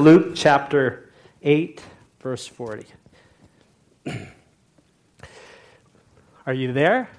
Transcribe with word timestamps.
Luke 0.00 0.32
chapter 0.34 1.10
8, 1.42 1.82
verse 2.20 2.46
40. 2.46 2.86
Are 6.46 6.54
you 6.54 6.72
there? 6.72 7.10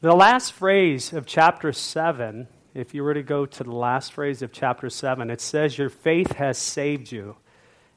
The 0.00 0.14
last 0.14 0.52
phrase 0.52 1.12
of 1.12 1.26
chapter 1.26 1.72
7, 1.72 2.46
if 2.74 2.94
you 2.94 3.02
were 3.02 3.14
to 3.14 3.24
go 3.24 3.44
to 3.44 3.64
the 3.64 3.74
last 3.74 4.12
phrase 4.12 4.40
of 4.40 4.52
chapter 4.52 4.88
7, 4.88 5.30
it 5.30 5.40
says, 5.40 5.76
Your 5.76 5.90
faith 5.90 6.34
has 6.34 6.58
saved 6.58 7.10
you. 7.10 7.34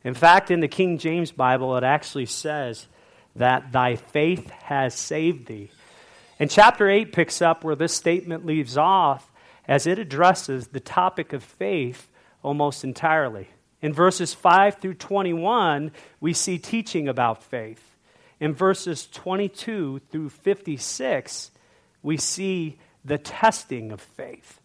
In 0.03 0.15
fact, 0.15 0.49
in 0.49 0.59
the 0.59 0.67
King 0.67 0.97
James 0.97 1.31
Bible, 1.31 1.77
it 1.77 1.83
actually 1.83 2.25
says 2.25 2.87
that 3.35 3.71
thy 3.71 3.95
faith 3.95 4.49
has 4.49 4.95
saved 4.95 5.45
thee. 5.45 5.69
And 6.39 6.49
chapter 6.49 6.89
8 6.89 7.13
picks 7.13 7.43
up 7.43 7.63
where 7.63 7.75
this 7.75 7.93
statement 7.93 8.43
leaves 8.43 8.75
off 8.75 9.30
as 9.67 9.87
it 9.87 9.99
addresses 9.99 10.67
the 10.67 10.79
topic 10.79 11.33
of 11.33 11.43
faith 11.43 12.09
almost 12.43 12.83
entirely. 12.83 13.49
In 13.81 13.93
verses 13.93 14.33
5 14.33 14.75
through 14.75 14.95
21, 14.95 15.91
we 16.19 16.33
see 16.33 16.57
teaching 16.57 17.07
about 17.07 17.43
faith. 17.43 17.95
In 18.39 18.53
verses 18.53 19.07
22 19.07 20.01
through 20.11 20.29
56, 20.29 21.51
we 22.03 22.17
see 22.17 22.79
the 23.03 23.17
testing 23.17 23.91
of 23.91 24.01
faith. 24.01 24.59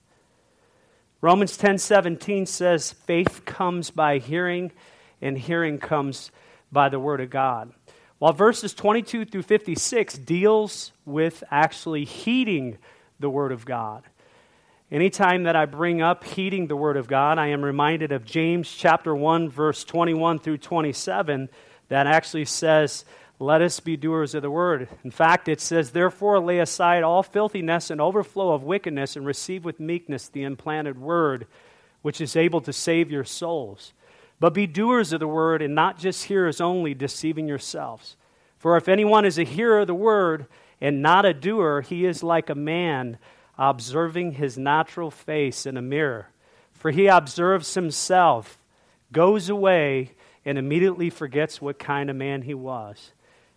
Romans 1.21 1.57
10:17 1.57 2.47
says 2.47 2.93
faith 2.93 3.45
comes 3.45 3.91
by 3.91 4.19
hearing 4.19 4.73
and 5.21 5.39
hearing 5.39 5.79
comes 5.79 6.31
by 6.71 6.89
the 6.89 7.01
word 7.01 7.21
of 7.21 7.31
God. 7.31 7.73
While 8.19 8.33
verses 8.33 8.75
22 8.75 9.25
through 9.25 9.43
56 9.43 10.15
deals 10.19 10.93
with 11.05 11.43
actually 11.51 12.05
heeding 12.05 12.79
the 13.19 13.31
word 13.31 13.53
of 13.53 13.65
God. 13.65 14.05
Anytime 14.91 15.43
that 15.43 15.57
I 15.57 15.67
bring 15.67 16.01
up 16.01 16.23
heeding 16.23 16.69
the 16.69 16.77
Word 16.77 16.97
of 16.97 17.09
God, 17.09 17.41
I 17.41 17.49
am 17.49 17.65
reminded 17.65 18.13
of 18.13 18.25
James 18.25 18.71
chapter 18.71 19.17
1, 19.17 19.51
verse 19.51 19.83
21 19.83 20.39
through 20.39 20.59
27, 20.59 21.49
that 21.89 22.07
actually 22.07 22.45
says, 22.45 23.05
Let 23.41 23.63
us 23.63 23.81
be 23.81 23.97
doers 23.97 24.37
of 24.37 24.43
the 24.43 24.51
Word. 24.51 24.89
In 25.03 25.11
fact, 25.11 25.49
it 25.49 25.61
says, 25.61 25.91
Therefore 25.91 26.39
lay 26.39 26.61
aside 26.61 27.03
all 27.03 27.25
filthiness 27.25 27.91
and 27.91 28.01
overflow 28.01 28.53
of 28.53 28.63
wickedness, 28.63 29.17
and 29.17 29.27
receive 29.27 29.65
with 29.65 29.81
meekness 29.81 30.29
the 30.29 30.45
implanted 30.45 31.01
Word, 31.01 31.49
which 32.03 32.21
is 32.21 32.37
able 32.37 32.61
to 32.61 32.73
save 32.73 33.11
your 33.11 33.25
souls. 33.25 33.93
But 34.39 34.55
be 34.55 34.69
doers 34.69 35.13
of 35.13 35.19
the 35.19 35.27
Word, 35.27 35.63
and 35.63 35.75
not 35.75 35.99
just 35.99 36.27
hearers 36.27 36.61
only, 36.61 36.95
deceiving 36.95 37.49
yourselves. 37.49 38.15
For 38.57 38.77
if 38.77 38.89
anyone 38.89 39.25
is 39.25 39.37
a 39.37 39.43
hearer 39.43 39.81
of 39.81 39.89
the 39.89 39.97
Word, 39.97 40.47
and 40.81 41.03
not 41.03 41.27
a 41.27 41.35
doer, 41.35 41.81
he 41.81 42.07
is 42.07 42.23
like 42.23 42.49
a 42.49 42.55
man 42.55 43.19
observing 43.59 44.33
his 44.33 44.59
natural 44.59 45.11
face 45.11 45.67
in 45.67 45.77
a 45.77 45.83
mirror. 45.83 46.29
For 46.73 46.91
he 46.91 47.07
observes 47.07 47.75
himself, 47.75 48.59
goes 49.13 49.49
away, 49.49 50.13
and 50.45 50.59
immediately 50.59 51.11
forgets 51.11 51.61
what 51.61 51.79
kind 51.79 52.11
of 52.11 52.17
man 52.17 52.43
he 52.43 52.55
was. 52.55 53.13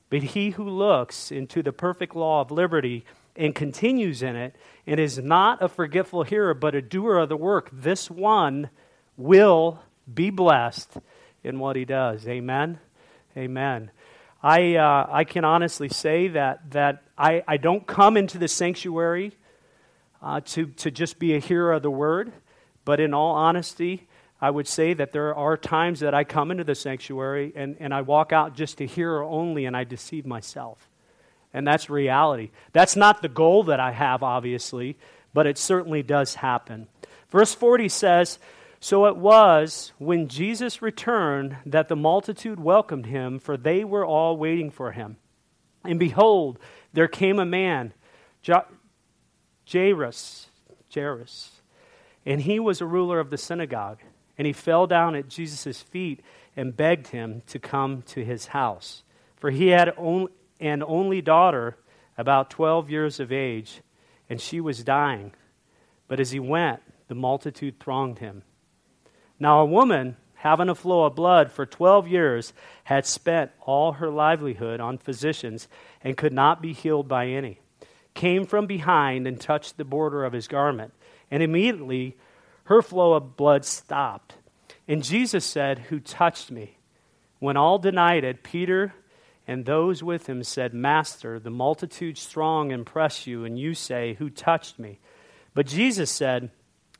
But 0.09 0.23
he 0.23 0.51
who 0.51 0.67
looks 0.67 1.31
into 1.31 1.61
the 1.61 1.73
perfect 1.73 2.15
law 2.15 2.41
of 2.41 2.49
liberty 2.49 3.05
and 3.35 3.53
continues 3.55 4.21
in 4.21 4.35
it, 4.35 4.55
and 4.85 4.99
is 4.99 5.17
not 5.19 5.61
a 5.61 5.69
forgetful 5.69 6.23
hearer, 6.23 6.53
but 6.53 6.75
a 6.75 6.81
doer 6.81 7.17
of 7.19 7.29
the 7.29 7.37
work, 7.37 7.69
this 7.71 8.09
one 8.09 8.69
will 9.15 9.79
be 10.11 10.29
blessed 10.29 10.97
in 11.43 11.59
what 11.59 11.75
he 11.75 11.85
does. 11.85 12.27
Amen? 12.27 12.79
Amen. 13.37 13.91
I, 14.41 14.75
uh, 14.75 15.07
I 15.09 15.23
can 15.23 15.45
honestly 15.45 15.89
say 15.89 16.29
that, 16.29 16.71
that 16.71 17.03
I, 17.17 17.43
I 17.47 17.57
don't 17.57 17.85
come 17.85 18.17
into 18.17 18.37
the 18.37 18.47
sanctuary 18.47 19.33
uh, 20.21 20.41
to, 20.41 20.67
to 20.67 20.91
just 20.91 21.19
be 21.19 21.35
a 21.35 21.39
hearer 21.39 21.73
of 21.73 21.81
the 21.81 21.91
word. 21.91 22.31
But 22.85 22.99
in 22.99 23.13
all 23.13 23.35
honesty, 23.35 24.07
I 24.41 24.49
would 24.49 24.67
say 24.67 24.93
that 24.93 25.11
there 25.11 25.35
are 25.35 25.57
times 25.57 25.99
that 25.99 26.13
I 26.13 26.23
come 26.23 26.51
into 26.51 26.63
the 26.63 26.75
sanctuary 26.75 27.51
and, 27.55 27.75
and 27.79 27.93
I 27.93 28.01
walk 28.01 28.31
out 28.31 28.55
just 28.55 28.77
to 28.77 28.85
hear 28.85 29.21
only 29.21 29.65
and 29.65 29.75
I 29.75 29.83
deceive 29.83 30.25
myself. 30.25 30.89
And 31.53 31.67
that's 31.67 31.89
reality. 31.89 32.51
That's 32.71 32.95
not 32.95 33.21
the 33.21 33.29
goal 33.29 33.63
that 33.63 33.79
I 33.79 33.91
have, 33.91 34.23
obviously, 34.23 34.97
but 35.33 35.47
it 35.47 35.57
certainly 35.57 36.03
does 36.03 36.35
happen. 36.35 36.87
Verse 37.29 37.53
40 37.53 37.89
says, 37.89 38.39
So 38.79 39.07
it 39.07 39.17
was 39.17 39.91
when 39.97 40.27
Jesus 40.27 40.81
returned 40.81 41.57
that 41.65 41.87
the 41.87 41.95
multitude 41.95 42.59
welcomed 42.59 43.07
him, 43.07 43.39
for 43.39 43.57
they 43.57 43.83
were 43.83 44.05
all 44.05 44.37
waiting 44.37 44.69
for 44.69 44.91
him. 44.91 45.17
And 45.83 45.99
behold, 45.99 46.59
there 46.93 47.07
came 47.07 47.39
a 47.39 47.45
man. 47.45 47.93
Jairus, 49.71 50.47
Jairus. 50.93 51.51
And 52.25 52.41
he 52.41 52.59
was 52.59 52.81
a 52.81 52.85
ruler 52.85 53.19
of 53.19 53.29
the 53.29 53.37
synagogue. 53.37 53.99
And 54.37 54.45
he 54.45 54.53
fell 54.53 54.87
down 54.87 55.15
at 55.15 55.27
Jesus' 55.27 55.81
feet 55.81 56.21
and 56.55 56.75
begged 56.75 57.07
him 57.07 57.41
to 57.47 57.59
come 57.59 58.01
to 58.03 58.23
his 58.23 58.47
house. 58.47 59.03
For 59.37 59.51
he 59.51 59.67
had 59.67 59.93
an 59.97 60.83
only 60.83 61.21
daughter, 61.21 61.77
about 62.17 62.49
12 62.49 62.89
years 62.89 63.19
of 63.19 63.31
age, 63.31 63.81
and 64.29 64.41
she 64.41 64.59
was 64.59 64.83
dying. 64.83 65.33
But 66.07 66.19
as 66.19 66.31
he 66.31 66.39
went, 66.39 66.81
the 67.07 67.15
multitude 67.15 67.79
thronged 67.79 68.19
him. 68.19 68.43
Now, 69.39 69.61
a 69.61 69.65
woman, 69.65 70.17
having 70.35 70.69
a 70.69 70.75
flow 70.75 71.05
of 71.05 71.15
blood 71.15 71.51
for 71.51 71.65
12 71.65 72.07
years, 72.07 72.53
had 72.83 73.05
spent 73.05 73.51
all 73.61 73.93
her 73.93 74.09
livelihood 74.09 74.79
on 74.79 74.97
physicians 74.97 75.67
and 76.03 76.17
could 76.17 76.33
not 76.33 76.61
be 76.61 76.73
healed 76.73 77.07
by 77.07 77.27
any 77.27 77.59
came 78.19 78.45
from 78.45 78.67
behind 78.67 79.25
and 79.25 79.39
touched 79.39 79.77
the 79.77 79.85
border 79.85 80.25
of 80.25 80.33
his 80.33 80.49
garment. 80.49 80.93
And 81.31 81.41
immediately 81.41 82.17
her 82.65 82.81
flow 82.81 83.13
of 83.13 83.37
blood 83.37 83.63
stopped. 83.63 84.33
And 84.89 85.01
Jesus 85.01 85.45
said, 85.45 85.79
Who 85.87 86.01
touched 86.01 86.51
me? 86.51 86.77
When 87.39 87.55
all 87.55 87.79
denied 87.79 88.25
it, 88.25 88.43
Peter 88.43 88.93
and 89.47 89.65
those 89.65 90.03
with 90.03 90.27
him 90.27 90.43
said, 90.43 90.73
Master, 90.73 91.39
the 91.39 91.49
multitude 91.49 92.17
strong 92.17 92.71
impress 92.71 93.25
you, 93.25 93.45
and 93.45 93.57
you 93.57 93.73
say, 93.73 94.15
Who 94.15 94.29
touched 94.29 94.77
me? 94.79 94.99
But 95.53 95.65
Jesus 95.65 96.11
said, 96.11 96.51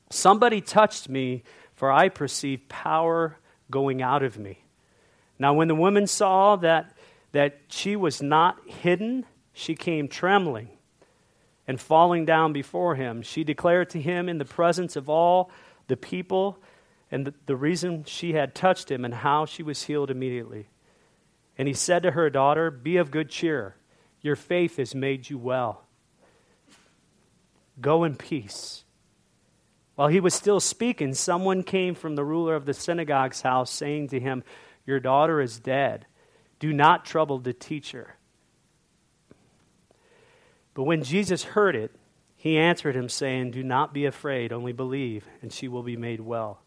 Somebody 0.09 0.62
touched 0.62 1.09
me, 1.09 1.44
for 1.75 1.91
I 1.91 2.07
perceive 2.07 2.69
power 2.69 3.38
going 3.69 4.01
out 4.01 4.24
of 4.24 4.40
me. 4.40 4.63
Now, 5.38 5.53
when 5.53 5.68
the 5.68 5.75
woman 5.75 6.07
saw 6.07 6.56
that, 6.56 6.96
that 7.34 7.59
she 7.68 7.97
was 7.97 8.22
not 8.22 8.57
hidden, 8.69 9.25
she 9.51 9.75
came 9.75 10.07
trembling 10.07 10.69
and 11.69 11.80
falling 11.80 12.25
down 12.25 12.52
before 12.52 12.96
him, 12.96 13.22
she 13.22 13.44
declared 13.44 13.91
to 13.91 14.02
him 14.02 14.28
in 14.28 14.40
the 14.40 14.44
presence 14.44 14.96
of 14.96 15.07
all 15.07 15.52
the 15.85 15.96
people 15.96 16.57
and 17.12 17.28
the, 17.28 17.34
the, 17.46 17.56
reason 17.56 18.03
she 18.06 18.34
had 18.34 18.56
touched 18.56 18.90
him 18.90 19.06
and 19.06 19.13
how 19.13 19.46
she 19.46 19.62
was 19.62 19.84
healed 19.84 20.09
immediately. 20.09 20.68
And 21.59 21.68
he 21.68 21.75
said 21.75 22.02
to 22.02 22.12
her, 22.12 22.28
Daughter, 22.31 22.72
be 22.72 22.97
of 22.97 23.12
good 23.12 23.30
cheer. 23.30 23.75
Your 24.19 24.35
faith 24.35 24.78
has 24.78 24.96
made 24.96 25.30
you 25.30 25.38
well. 25.38 25.84
Go 27.80 28.03
in 28.03 28.16
peace. 28.16 28.84
While 29.94 30.07
he 30.07 30.19
was 30.19 30.34
still 30.34 30.59
speaking, 30.59 31.13
someone 31.13 31.62
came 31.62 31.94
from 31.94 32.16
the 32.16 32.25
ruler 32.25 32.56
of 32.56 32.66
the 32.66 32.74
synagogue's 32.74 33.44
house, 33.44 33.69
saying 33.69 34.07
to 34.07 34.19
him, 34.19 34.44
Your 34.88 35.00
daughter 35.00 35.40
is 35.40 35.59
dead. 35.59 36.07
Do 36.57 36.74
not 36.74 37.06
trouble 37.06 37.38
the 37.38 37.53
teacher. 37.53 38.16
But 40.79 40.85
when 40.85 41.03
Jesus 41.03 41.44
heard 41.44 41.75
it, 41.75 41.94
he 42.38 42.57
answered 42.57 42.95
him, 42.95 43.09
saying, 43.09 43.51
Do 43.51 43.63
not 43.63 43.94
be 43.94 44.06
afraid, 44.06 44.53
only 44.53 44.72
believe, 44.72 45.28
and 45.41 45.51
she 45.51 45.67
will 45.67 45.84
be 45.84 45.97
made 45.97 46.22
well. 46.22 46.62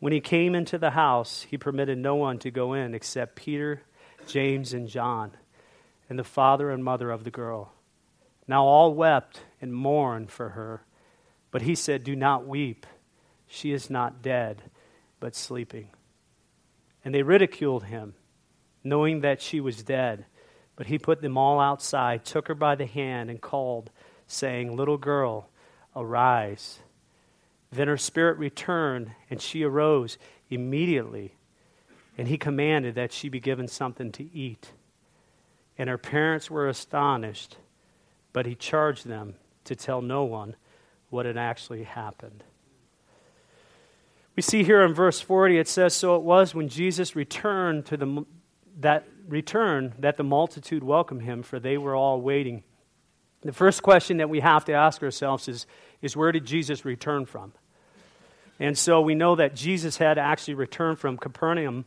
When 0.00 0.12
he 0.12 0.20
came 0.20 0.54
into 0.54 0.76
the 0.76 0.90
house, 0.90 1.46
he 1.48 1.56
permitted 1.56 1.96
no 1.96 2.14
one 2.14 2.38
to 2.40 2.50
go 2.50 2.74
in 2.74 2.94
except 2.94 3.36
Peter, 3.36 3.80
James, 4.26 4.74
and 4.74 4.86
John, 4.86 5.30
and 6.10 6.18
the 6.18 6.24
father 6.24 6.70
and 6.70 6.84
mother 6.84 7.10
of 7.10 7.24
the 7.24 7.30
girl. 7.30 7.72
Now 8.46 8.66
all 8.66 8.92
wept 8.92 9.40
and 9.62 9.72
mourned 9.72 10.30
for 10.30 10.50
her. 10.50 10.84
But 11.50 11.62
he 11.62 11.74
said, 11.74 12.04
Do 12.04 12.14
not 12.14 12.46
weep. 12.46 12.84
She 13.46 13.72
is 13.72 13.88
not 13.88 14.20
dead, 14.20 14.60
but 15.20 15.34
sleeping. 15.34 15.88
And 17.02 17.14
they 17.14 17.22
ridiculed 17.22 17.84
him, 17.84 18.12
knowing 18.82 19.22
that 19.22 19.40
she 19.40 19.58
was 19.58 19.82
dead. 19.82 20.26
But 20.76 20.86
he 20.86 20.98
put 20.98 21.20
them 21.20 21.38
all 21.38 21.60
outside, 21.60 22.24
took 22.24 22.48
her 22.48 22.54
by 22.54 22.74
the 22.74 22.86
hand, 22.86 23.30
and 23.30 23.40
called, 23.40 23.90
saying, 24.26 24.76
Little 24.76 24.98
girl, 24.98 25.48
arise. 25.94 26.80
Then 27.70 27.88
her 27.88 27.96
spirit 27.96 28.38
returned, 28.38 29.12
and 29.30 29.40
she 29.40 29.62
arose 29.62 30.18
immediately. 30.50 31.34
And 32.16 32.28
he 32.28 32.38
commanded 32.38 32.94
that 32.94 33.12
she 33.12 33.28
be 33.28 33.40
given 33.40 33.68
something 33.68 34.12
to 34.12 34.32
eat. 34.32 34.70
And 35.76 35.88
her 35.88 35.98
parents 35.98 36.50
were 36.50 36.68
astonished, 36.68 37.56
but 38.32 38.46
he 38.46 38.54
charged 38.54 39.06
them 39.06 39.34
to 39.64 39.74
tell 39.74 40.00
no 40.00 40.24
one 40.24 40.54
what 41.10 41.26
had 41.26 41.36
actually 41.36 41.84
happened. 41.84 42.44
We 44.36 44.42
see 44.42 44.64
here 44.64 44.82
in 44.82 44.94
verse 44.94 45.20
40, 45.20 45.58
it 45.58 45.68
says, 45.68 45.94
So 45.94 46.16
it 46.16 46.22
was 46.22 46.54
when 46.54 46.68
Jesus 46.68 47.14
returned 47.14 47.86
to 47.86 47.96
the, 47.96 48.26
that 48.80 49.06
return 49.28 49.94
that 49.98 50.16
the 50.16 50.24
multitude 50.24 50.82
welcomed 50.82 51.22
him, 51.22 51.42
for 51.42 51.58
they 51.58 51.78
were 51.78 51.94
all 51.94 52.20
waiting. 52.20 52.62
The 53.42 53.52
first 53.52 53.82
question 53.82 54.18
that 54.18 54.30
we 54.30 54.40
have 54.40 54.64
to 54.66 54.72
ask 54.72 55.02
ourselves 55.02 55.48
is 55.48 55.66
is 56.04 56.14
where 56.14 56.32
did 56.32 56.44
Jesus 56.44 56.84
return 56.84 57.24
from? 57.24 57.52
And 58.60 58.76
so 58.76 59.00
we 59.00 59.14
know 59.14 59.36
that 59.36 59.56
Jesus 59.56 59.96
had 59.96 60.18
actually 60.18 60.54
returned 60.54 60.98
from 60.98 61.16
Capernaum 61.16 61.86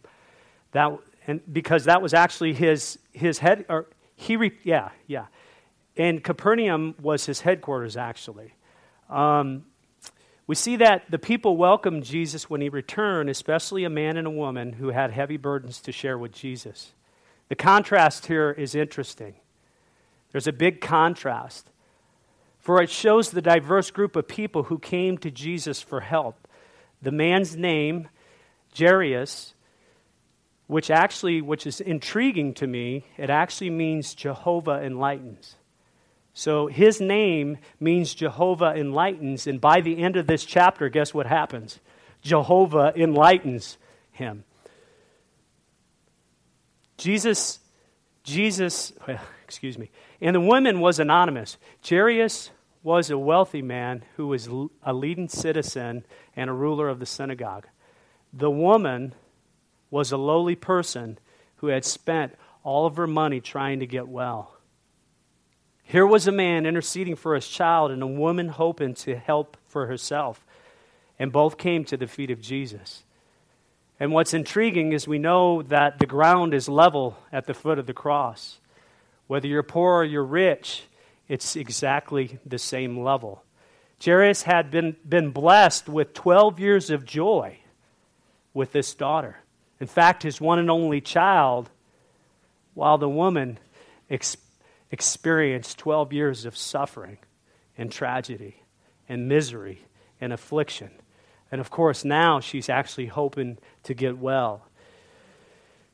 that, 0.72 0.92
and 1.28 1.42
because 1.51 1.86
that 1.86 2.01
was 2.01 2.16
actually 2.16 2.54
his, 2.54 2.98
his 3.13 3.38
head, 3.38 3.66
or 3.69 3.86
he, 4.16 4.36
re, 4.36 4.51
yeah, 4.63 4.89
yeah. 5.06 5.28
And 5.95 6.24
Capernaum 6.24 6.95
was 7.00 7.28
his 7.28 7.42
headquarters, 7.42 7.95
actually. 7.95 8.54
Um, 9.10 9.66
we 10.48 10.56
see 10.56 10.78
that 10.78 11.04
the 11.12 11.20
people 11.20 11.58
welcomed 11.58 12.06
Jesus 12.06 12.50
when 12.50 12.62
he 12.62 12.70
returned, 12.70 13.30
especially 13.30 13.84
a 13.84 13.90
man 13.90 14.16
and 14.16 14.26
a 14.26 14.32
woman 14.32 14.74
who 14.74 14.90
had 14.90 15.12
heavy 15.12 15.36
burdens 15.36 15.82
to 15.82 15.92
share 15.92 16.18
with 16.18 16.32
Jesus. 16.32 16.94
The 17.50 17.56
contrast 17.56 18.28
here 18.28 18.52
is 18.52 18.74
interesting. 18.74 19.36
There's 20.32 20.48
a 20.48 20.54
big 20.54 20.80
contrast. 20.80 21.70
For 22.60 22.82
it 22.82 22.90
shows 22.90 23.32
the 23.32 23.42
diverse 23.42 23.92
group 23.92 24.16
of 24.16 24.28
people 24.28 24.64
who 24.64 24.80
came 24.80 25.18
to 25.20 25.32
Jesus 25.32 25.82
for 25.82 26.02
help. 26.02 26.48
The 27.02 27.12
man's 27.12 27.56
name, 27.56 28.10
Jairus, 28.78 29.54
which 30.68 30.90
actually, 30.90 31.42
which 31.42 31.66
is 31.66 31.80
intriguing 31.80 32.54
to 32.56 32.68
me, 32.68 33.06
it 33.18 33.30
actually 33.30 33.70
means 33.70 34.14
Jehovah 34.14 34.82
enlightens. 34.84 35.56
So 36.38 36.68
his 36.68 37.01
name 37.01 37.57
means 37.80 38.13
Jehovah 38.13 38.75
enlightens, 38.75 39.48
and 39.48 39.60
by 39.60 39.81
the 39.81 39.98
end 39.98 40.18
of 40.18 40.28
this 40.28 40.45
chapter, 40.45 40.88
guess 40.88 41.12
what 41.12 41.25
happens? 41.25 41.80
Jehovah 42.22 42.94
enlightens 42.95 43.80
him. 44.12 44.44
Jesus, 46.95 47.57
Jesus, 48.24 48.94
excuse 49.44 49.80
me, 49.80 49.89
and 50.22 50.36
the 50.36 50.39
woman 50.39 50.80
was 50.80 51.00
anonymous. 51.00 51.57
Jairus 51.84 52.51
was 52.84 53.10
a 53.10 53.18
wealthy 53.18 53.63
man 53.63 54.04
who 54.16 54.28
was 54.28 54.48
a 54.84 54.94
leading 54.94 55.30
citizen 55.30 56.06
and 56.36 56.51
a 56.51 56.54
ruler 56.54 56.88
of 56.88 57.00
the 57.00 57.07
synagogue. 57.07 57.66
The 58.31 58.51
woman 58.51 59.16
was 59.89 60.12
a 60.12 60.18
lowly 60.18 60.56
person 60.56 61.18
who 61.56 61.68
had 61.69 61.84
spent 61.84 62.36
all 62.63 62.86
of 62.86 62.95
her 62.98 63.07
money 63.07 63.42
trying 63.42 63.80
to 63.80 63.88
get 63.88 64.07
well. 64.07 64.56
Here 65.89 66.06
was 66.06 66.28
a 66.28 66.34
man 66.34 66.66
interceding 66.66 67.16
for 67.16 67.34
his 67.34 67.48
child 67.48 67.92
and 67.92 68.04
a 68.04 68.07
woman 68.07 68.50
hoping 68.50 68.94
to 68.95 69.16
help 69.16 69.56
for 69.68 69.88
herself. 69.88 70.45
And 71.18 71.31
both 71.31 71.57
came 71.57 71.86
to 71.86 71.95
the 71.95 72.07
feet 72.07 72.30
of 72.30 72.42
Jesus. 72.42 73.04
And 73.98 74.12
what's 74.12 74.34
intriguing 74.34 74.92
is 74.92 75.07
we 75.07 75.18
know 75.18 75.62
that 75.63 76.00
the 76.00 76.06
ground 76.06 76.54
is 76.54 76.68
level 76.68 77.18
at 77.31 77.45
the 77.45 77.54
foot 77.54 77.80
of 77.80 77.86
the 77.88 77.94
cross. 77.94 78.60
Whether 79.28 79.48
you're 79.48 79.63
poor 79.63 80.00
or 80.00 80.04
you're 80.04 80.25
rich, 80.25 80.84
it's 81.30 81.56
exactly 81.56 82.38
the 82.45 82.60
same 82.60 83.00
level. 83.00 83.42
Jairus 84.04 84.42
had 84.42 84.69
been, 84.69 84.98
been 85.07 85.31
blessed 85.31 85.88
with 85.88 86.13
12 86.13 86.60
years 86.60 86.89
of 86.89 87.06
joy 87.06 87.60
with 88.54 88.74
this 88.74 88.94
daughter. 88.94 89.38
In 89.80 89.88
fact, 89.88 90.24
his 90.24 90.42
one 90.42 90.60
and 90.60 90.69
only 90.69 91.00
child, 91.00 91.69
while 92.74 92.98
the 92.98 93.10
woman 93.10 93.57
ex- 94.10 94.36
experienced 94.92 95.78
12 95.80 96.13
years 96.13 96.45
of 96.45 96.56
suffering 96.56 97.18
and 97.78 97.92
tragedy 97.92 98.63
and 99.07 99.28
misery 99.28 99.86
and 100.19 100.34
affliction. 100.34 100.92
And 101.51 101.62
of 101.62 101.69
course, 101.69 102.04
now 102.04 102.39
she's 102.39 102.69
actually 102.69 103.07
hoping 103.07 103.57
to 103.84 103.94
get 103.94 104.18
well. 104.18 104.68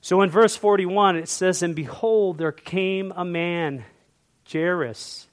So 0.02 0.22
in 0.22 0.30
verse 0.30 0.56
41, 0.56 1.16
it 1.16 1.30
says, 1.30 1.64
And 1.64 1.76
behold, 1.76 2.38
there 2.38 2.52
came 2.52 3.14
a 3.16 3.24
man, 3.24 3.86
Jairus. 4.52 5.28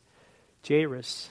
Jairus. 0.67 1.31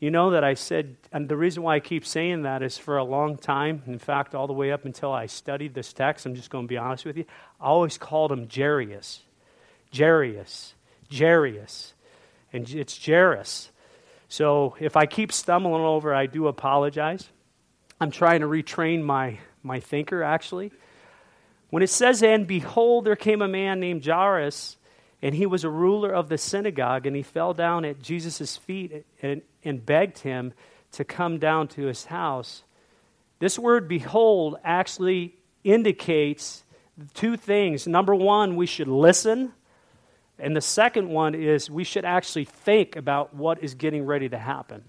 You 0.00 0.10
know 0.10 0.32
that 0.32 0.44
I 0.44 0.52
said, 0.52 0.96
and 1.12 1.28
the 1.28 1.36
reason 1.36 1.62
why 1.62 1.76
I 1.76 1.80
keep 1.80 2.04
saying 2.04 2.42
that 2.42 2.62
is 2.62 2.76
for 2.76 2.98
a 2.98 3.04
long 3.04 3.38
time, 3.38 3.82
in 3.86 3.98
fact, 3.98 4.34
all 4.34 4.46
the 4.46 4.52
way 4.52 4.70
up 4.70 4.84
until 4.84 5.12
I 5.12 5.26
studied 5.26 5.72
this 5.72 5.94
text, 5.94 6.26
I'm 6.26 6.34
just 6.34 6.50
going 6.50 6.64
to 6.64 6.68
be 6.68 6.76
honest 6.76 7.06
with 7.06 7.16
you, 7.16 7.24
I 7.58 7.66
always 7.66 7.96
called 7.96 8.30
him 8.30 8.46
Jairus. 8.54 9.22
Jairus. 9.96 10.73
Jairus. 11.12 11.94
And 12.52 12.68
it's 12.70 13.04
Jairus. 13.04 13.70
So 14.28 14.76
if 14.80 14.96
I 14.96 15.06
keep 15.06 15.32
stumbling 15.32 15.82
over, 15.82 16.14
I 16.14 16.26
do 16.26 16.48
apologize. 16.48 17.28
I'm 18.00 18.10
trying 18.10 18.40
to 18.40 18.46
retrain 18.46 19.02
my, 19.02 19.38
my 19.62 19.80
thinker, 19.80 20.22
actually. 20.22 20.72
When 21.70 21.82
it 21.82 21.90
says, 21.90 22.22
And 22.22 22.46
behold, 22.46 23.04
there 23.04 23.16
came 23.16 23.42
a 23.42 23.48
man 23.48 23.80
named 23.80 24.04
Jairus, 24.04 24.76
and 25.22 25.34
he 25.34 25.46
was 25.46 25.64
a 25.64 25.70
ruler 25.70 26.10
of 26.10 26.28
the 26.28 26.38
synagogue, 26.38 27.06
and 27.06 27.16
he 27.16 27.22
fell 27.22 27.54
down 27.54 27.84
at 27.84 28.02
Jesus' 28.02 28.56
feet 28.56 29.04
and, 29.22 29.42
and 29.64 29.84
begged 29.84 30.18
him 30.18 30.52
to 30.92 31.04
come 31.04 31.38
down 31.38 31.68
to 31.68 31.86
his 31.86 32.04
house. 32.04 32.62
This 33.38 33.58
word 33.58 33.88
behold 33.88 34.56
actually 34.64 35.34
indicates 35.64 36.64
two 37.14 37.36
things. 37.36 37.86
Number 37.86 38.14
one, 38.14 38.56
we 38.56 38.66
should 38.66 38.88
listen. 38.88 39.52
And 40.38 40.56
the 40.56 40.60
second 40.60 41.08
one 41.08 41.34
is 41.34 41.70
we 41.70 41.84
should 41.84 42.04
actually 42.04 42.44
think 42.44 42.96
about 42.96 43.34
what 43.34 43.62
is 43.62 43.74
getting 43.74 44.04
ready 44.04 44.28
to 44.28 44.38
happen. 44.38 44.84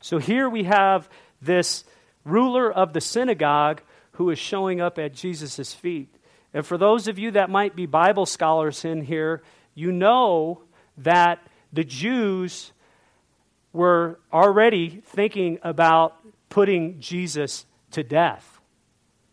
So 0.00 0.18
here 0.18 0.48
we 0.48 0.64
have 0.64 1.08
this 1.42 1.84
ruler 2.24 2.72
of 2.72 2.92
the 2.92 3.00
synagogue 3.00 3.82
who 4.12 4.30
is 4.30 4.38
showing 4.38 4.80
up 4.80 4.98
at 4.98 5.12
Jesus' 5.12 5.74
feet. 5.74 6.14
And 6.54 6.64
for 6.64 6.78
those 6.78 7.08
of 7.08 7.18
you 7.18 7.32
that 7.32 7.50
might 7.50 7.76
be 7.76 7.86
Bible 7.86 8.26
scholars 8.26 8.84
in 8.84 9.02
here, 9.02 9.42
you 9.74 9.92
know 9.92 10.62
that 10.98 11.40
the 11.72 11.84
Jews 11.84 12.72
were 13.72 14.18
already 14.32 15.02
thinking 15.04 15.58
about 15.62 16.16
putting 16.48 16.98
Jesus 16.98 17.66
to 17.90 18.02
death. 18.02 18.60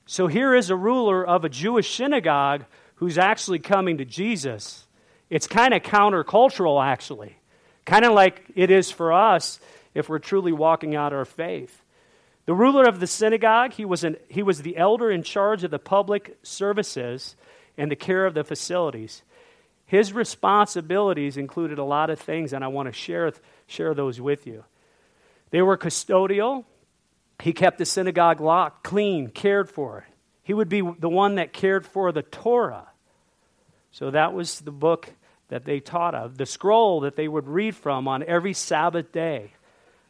So 0.05 0.27
here 0.27 0.53
is 0.53 0.69
a 0.69 0.75
ruler 0.75 1.25
of 1.25 1.45
a 1.45 1.49
Jewish 1.49 1.95
synagogue 1.95 2.65
who's 2.95 3.17
actually 3.17 3.59
coming 3.59 3.97
to 3.99 4.05
Jesus. 4.05 4.85
It's 5.33 5.47
kind 5.47 5.73
of 5.73 5.81
countercultural, 5.81 6.85
actually, 6.85 7.35
kind 7.85 8.05
of 8.05 8.13
like 8.13 8.43
it 8.53 8.69
is 8.69 8.91
for 8.91 9.11
us 9.11 9.59
if 9.95 10.07
we're 10.07 10.19
truly 10.19 10.51
walking 10.51 10.95
out 10.95 11.11
our 11.11 11.25
faith. 11.25 11.81
The 12.45 12.53
ruler 12.53 12.85
of 12.85 12.99
the 12.99 13.07
synagogue, 13.07 13.73
he 13.73 13.83
was, 13.83 14.03
an, 14.03 14.17
he 14.29 14.43
was 14.43 14.61
the 14.61 14.77
elder 14.77 15.09
in 15.09 15.23
charge 15.23 15.63
of 15.63 15.71
the 15.71 15.79
public 15.79 16.37
services 16.43 17.35
and 17.79 17.89
the 17.89 17.95
care 17.95 18.27
of 18.27 18.35
the 18.35 18.43
facilities. 18.43 19.23
His 19.87 20.13
responsibilities 20.13 21.35
included 21.35 21.79
a 21.79 21.83
lot 21.83 22.11
of 22.11 22.19
things, 22.19 22.53
and 22.53 22.63
I 22.63 22.67
want 22.67 22.89
to 22.89 22.93
share, 22.93 23.33
share 23.65 23.95
those 23.95 24.21
with 24.21 24.45
you. 24.45 24.63
They 25.49 25.63
were 25.63 25.79
custodial. 25.79 26.63
He 27.41 27.53
kept 27.53 27.79
the 27.79 27.87
synagogue 27.87 28.39
locked, 28.39 28.83
clean, 28.83 29.29
cared 29.29 29.67
for. 29.67 30.05
He 30.43 30.53
would 30.53 30.69
be 30.69 30.81
the 30.81 31.09
one 31.09 31.35
that 31.35 31.53
cared 31.53 31.87
for 31.87 32.11
the 32.11 32.21
Torah. 32.21 32.89
So 33.89 34.11
that 34.11 34.35
was 34.35 34.59
the 34.59 34.71
book 34.71 35.09
that 35.49 35.65
they 35.65 35.79
taught 35.79 36.15
of, 36.15 36.37
the 36.37 36.45
scroll 36.45 37.01
that 37.01 37.15
they 37.15 37.27
would 37.27 37.47
read 37.47 37.75
from 37.75 38.07
on 38.07 38.23
every 38.23 38.53
Sabbath 38.53 39.11
day. 39.11 39.53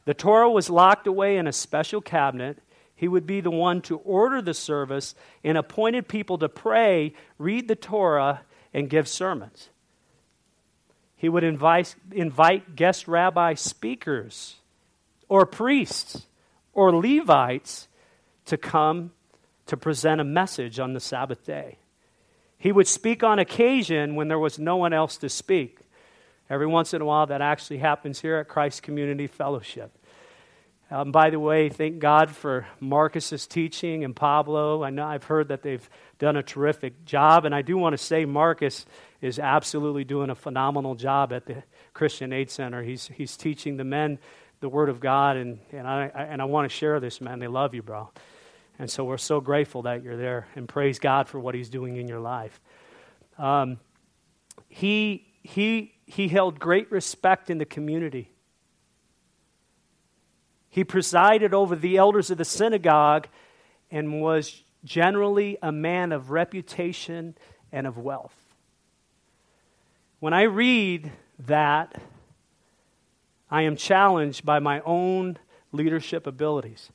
The 0.06 0.14
Torah 0.14 0.50
was 0.50 0.70
locked 0.70 1.08
away 1.08 1.38
in 1.38 1.48
a 1.48 1.54
special 1.54 2.02
cabinet. 2.02 2.60
He 2.96 3.08
would 3.08 3.26
be 3.26 3.42
the 3.42 3.52
one 3.52 3.82
to 3.84 3.98
order 3.98 4.42
the 4.42 4.54
service 4.54 5.16
and 5.44 5.58
appointed 5.58 6.08
people 6.08 6.38
to 6.40 6.50
pray, 6.50 7.14
read 7.38 7.68
the 7.68 7.76
Torah, 7.76 8.42
and 8.74 8.90
give 8.90 9.08
sermons. 9.08 9.70
He 11.16 11.30
would 11.30 11.44
invite, 11.44 11.96
invite 12.12 12.76
guest 12.76 13.08
rabbi 13.08 13.54
speakers 13.54 14.56
or 15.30 15.46
priests 15.46 16.28
or 16.74 16.94
Levites 16.94 17.88
to 18.46 18.58
come 18.58 19.12
to 19.68 19.78
present 19.78 20.20
a 20.20 20.26
message 20.26 20.80
on 20.80 20.94
the 20.94 21.00
Sabbath 21.00 21.46
day. 21.46 21.78
He 22.64 22.72
would 22.72 22.88
speak 22.88 23.24
on 23.24 23.40
occasion 23.40 24.16
when 24.16 24.30
there 24.30 24.40
was 24.40 24.58
no 24.58 24.78
one 24.78 24.94
else 24.94 25.18
to 25.18 25.28
speak. 25.28 25.80
Every 26.50 26.66
once 26.66 26.94
in 26.94 27.02
a 27.02 27.06
while, 27.06 27.26
that 27.26 27.42
actually 27.42 27.80
happens 27.80 28.22
here 28.22 28.38
at 28.38 28.48
Christ 28.48 28.84
Community 28.84 29.28
Fellowship. 29.28 29.92
Um, 30.90 31.12
by 31.12 31.30
the 31.30 31.42
way, 31.42 31.68
thank 31.68 32.00
God 32.00 32.32
for 32.32 32.66
Marcus's 32.80 33.48
teaching 33.48 34.06
and 34.06 34.16
Pablo. 34.16 34.82
I 34.82 34.92
know 34.92 35.06
I've 35.06 35.26
heard 35.26 35.50
that 35.50 35.62
they've 35.62 35.90
done 36.20 36.38
a 36.38 36.42
terrific 36.42 37.04
job, 37.04 37.44
and 37.44 37.54
I 37.54 37.64
do 37.64 37.78
want 37.78 37.96
to 37.96 38.02
say 38.02 38.24
Marcus 38.24 38.86
is 39.20 39.40
absolutely 39.40 40.06
doing 40.06 40.30
a 40.30 40.36
phenomenal 40.36 40.96
job 40.96 41.34
at 41.34 41.46
the 41.46 41.64
Christian 41.94 42.32
Aid 42.32 42.50
Center. 42.50 42.82
He's 42.82 43.08
he's 43.08 43.36
teaching 43.36 43.76
the 43.76 43.84
men 43.84 44.20
the 44.62 44.70
Word 44.70 44.88
of 44.88 45.02
God, 45.02 45.36
and 45.36 45.60
and 45.74 45.86
I, 45.86 46.10
I 46.16 46.24
and 46.24 46.42
I 46.42 46.46
want 46.46 46.72
to 46.72 46.74
share 46.74 47.02
this, 47.02 47.20
man. 47.20 47.40
They 47.40 47.50
love 47.50 47.76
you, 47.76 47.82
bro, 47.82 48.10
and 48.84 48.92
so 48.92 49.06
we're 49.06 49.18
so 49.18 49.40
grateful 49.40 49.84
that 49.84 50.04
you're 50.04 50.18
there, 50.18 50.46
and 50.58 50.68
praise 50.68 51.00
God 51.00 51.30
for 51.30 51.40
what 51.40 51.56
He's 51.56 51.70
doing 51.70 51.96
in 51.96 52.06
your 52.10 52.20
life. 52.20 52.60
Um, 53.38 53.80
he 54.68 55.26
he 55.42 55.94
he 56.06 56.28
held 56.28 56.60
great 56.60 56.92
respect 56.92 57.50
in 57.50 57.60
the 57.60 57.66
community. 57.66 58.30
He 60.70 60.84
presided 60.84 61.54
over 61.54 61.78
the 61.78 61.96
elders 61.96 62.30
of 62.30 62.38
the 62.38 62.44
synagogue 62.44 63.30
and 63.90 64.22
was 64.22 64.64
generally 64.84 65.58
a 65.62 65.72
man 65.72 66.12
of 66.12 66.30
reputation 66.30 67.38
and 67.72 67.88
of 67.88 67.98
wealth. 67.98 68.36
When 70.20 70.34
I 70.34 70.42
read 70.42 71.10
that, 71.40 72.02
I 73.50 73.62
am 73.62 73.78
challenged 73.78 74.46
by 74.46 74.60
my 74.60 74.82
own 74.82 75.38
leadership 75.72 76.28
abilities. 76.28 76.92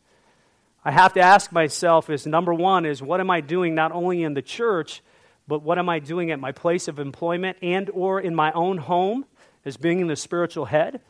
I 0.88 0.90
have 0.90 1.12
to 1.12 1.20
ask 1.20 1.52
myself 1.52 2.08
is 2.08 2.26
number 2.26 2.54
one 2.54 2.86
is 2.86 3.02
what 3.02 3.20
am 3.20 3.28
I 3.28 3.42
doing 3.42 3.74
not 3.74 3.92
only 3.92 4.22
in 4.22 4.32
the 4.32 4.40
church, 4.40 5.02
but 5.46 5.62
what 5.62 5.78
am 5.78 5.90
I 5.90 5.98
doing 5.98 6.30
at 6.30 6.40
my 6.40 6.50
place 6.50 6.88
of 6.88 6.98
employment 6.98 7.58
and 7.60 7.90
or 7.90 8.18
in 8.18 8.34
my 8.34 8.52
own 8.52 8.78
home 8.78 9.26
as 9.66 9.76
being 9.76 10.06
the 10.06 10.16
spiritual 10.16 10.64
head? 10.64 11.02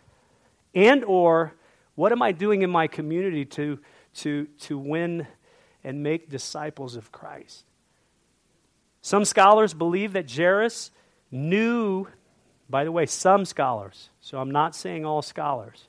And 0.74 1.04
or 1.04 1.54
what 1.94 2.10
am 2.10 2.22
I 2.22 2.32
doing 2.32 2.62
in 2.62 2.70
my 2.70 2.88
community 2.88 3.44
to, 3.44 3.78
to, 4.14 4.46
to 4.62 4.76
win 4.76 5.28
and 5.84 6.02
make 6.02 6.28
disciples 6.28 6.96
of 6.96 7.12
Christ? 7.12 7.62
Some 9.00 9.24
scholars 9.24 9.74
believe 9.74 10.14
that 10.14 10.28
Jairus 10.28 10.90
knew, 11.30 12.08
by 12.68 12.82
the 12.82 12.90
way, 12.90 13.06
some 13.06 13.44
scholars, 13.44 14.10
so 14.20 14.40
I'm 14.40 14.50
not 14.50 14.74
saying 14.74 15.06
all 15.06 15.22
scholars. 15.22 15.86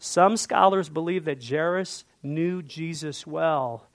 Some 0.00 0.36
scholars 0.36 0.88
believe 0.88 1.24
that 1.26 1.40
Jairus 1.40 2.04
knew 2.26 2.62
Jesus 2.62 3.26
well 3.26 3.86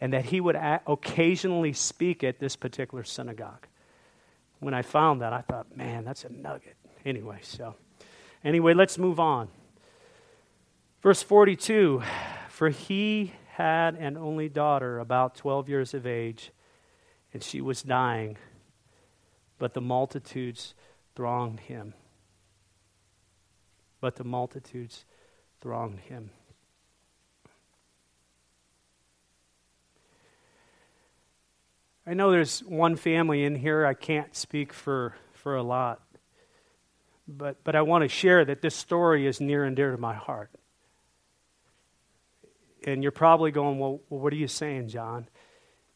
and 0.00 0.12
that 0.12 0.26
he 0.26 0.40
would 0.40 0.56
occasionally 0.86 1.72
speak 1.72 2.24
at 2.24 2.38
this 2.38 2.56
particular 2.56 3.04
synagogue. 3.04 3.66
When 4.58 4.74
I 4.74 4.82
found 4.82 5.20
that, 5.20 5.32
I 5.32 5.42
thought, 5.42 5.76
man, 5.76 6.04
that's 6.04 6.24
a 6.24 6.30
nugget. 6.30 6.76
Anyway, 7.04 7.38
so, 7.42 7.74
anyway, 8.42 8.74
let's 8.74 8.98
move 8.98 9.20
on. 9.20 9.48
Verse 11.02 11.22
42 11.22 12.02
For 12.48 12.70
he 12.70 13.32
had 13.52 13.94
an 13.94 14.16
only 14.16 14.48
daughter, 14.48 14.98
about 14.98 15.34
12 15.34 15.68
years 15.68 15.94
of 15.94 16.06
age, 16.06 16.50
and 17.32 17.42
she 17.42 17.60
was 17.60 17.82
dying, 17.82 18.36
but 19.58 19.74
the 19.74 19.80
multitudes 19.80 20.74
thronged 21.14 21.60
him. 21.60 21.94
But 24.00 24.16
the 24.16 24.24
multitudes 24.24 25.04
thronged 25.60 26.00
him. 26.00 26.30
I 32.10 32.14
know 32.14 32.32
there's 32.32 32.58
one 32.64 32.96
family 32.96 33.44
in 33.44 33.54
here. 33.54 33.86
I 33.86 33.94
can't 33.94 34.34
speak 34.34 34.72
for, 34.72 35.14
for 35.32 35.54
a 35.54 35.62
lot. 35.62 36.00
But, 37.28 37.62
but 37.62 37.76
I 37.76 37.82
want 37.82 38.02
to 38.02 38.08
share 38.08 38.44
that 38.44 38.62
this 38.62 38.74
story 38.74 39.28
is 39.28 39.40
near 39.40 39.62
and 39.62 39.76
dear 39.76 39.92
to 39.92 39.96
my 39.96 40.14
heart. 40.14 40.50
And 42.84 43.04
you're 43.04 43.12
probably 43.12 43.52
going, 43.52 43.78
well, 43.78 44.00
well 44.10 44.18
what 44.18 44.32
are 44.32 44.36
you 44.36 44.48
saying, 44.48 44.88
John? 44.88 45.28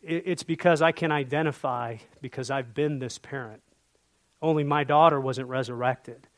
It, 0.05 0.23
it's 0.27 0.45
because 0.45 0.83
I 0.83 0.93
can 0.93 1.11
identify 1.11 1.97
because 2.21 2.49
I've 2.49 2.75
been 2.75 3.01
this 3.01 3.19
parent. 3.19 3.63
Only 4.41 4.63
my 4.63 4.85
daughter 4.85 5.21
wasn't 5.21 5.49
resurrected. 5.49 6.29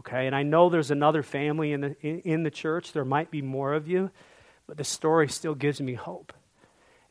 Okay, 0.00 0.26
and 0.26 0.34
I 0.34 0.42
know 0.42 0.68
there's 0.68 0.90
another 0.90 1.22
family 1.22 1.70
in 1.70 1.80
the, 1.80 1.96
in 2.02 2.42
the 2.42 2.50
church. 2.50 2.92
There 2.92 3.04
might 3.04 3.30
be 3.30 3.40
more 3.40 3.72
of 3.72 3.86
you, 3.86 4.10
but 4.66 4.78
the 4.78 4.84
story 4.84 5.28
still 5.28 5.54
gives 5.54 5.80
me 5.80 5.94
hope. 5.94 6.32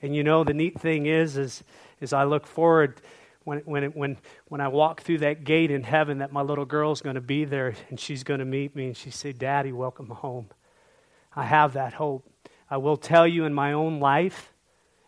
And 0.02 0.16
you 0.16 0.24
know, 0.24 0.44
the 0.44 0.54
neat 0.54 0.80
thing 0.80 1.06
is, 1.06 1.38
is 1.38 1.64
as 2.02 2.14
I 2.14 2.24
look 2.24 2.46
forward 2.48 3.02
when, 3.44 3.60
when, 3.60 3.84
when, 3.92 4.18
when 4.48 4.62
I 4.62 4.68
walk 4.68 5.02
through 5.02 5.20
that 5.20 5.44
gate 5.44 5.72
in 5.72 5.84
heaven 5.84 6.18
that 6.18 6.34
my 6.34 6.42
little 6.42 6.66
girl's 6.66 7.02
going 7.02 7.16
to 7.16 7.22
be 7.22 7.46
there 7.46 7.76
and 7.90 8.00
she's 8.00 8.24
going 8.24 8.40
to 8.40 8.46
meet 8.46 8.76
me 8.76 8.88
and 8.88 8.98
she 8.98 9.12
say, 9.12 9.32
Daddy, 9.32 9.72
welcome 9.72 10.10
home. 10.10 10.50
I 11.36 11.46
have 11.46 11.74
that 11.74 11.94
hope. 11.94 12.28
I 12.70 12.78
will 12.78 12.98
tell 12.98 13.28
you 13.28 13.46
in 13.46 13.54
my 13.54 13.74
own 13.74 14.00
life, 14.00 14.52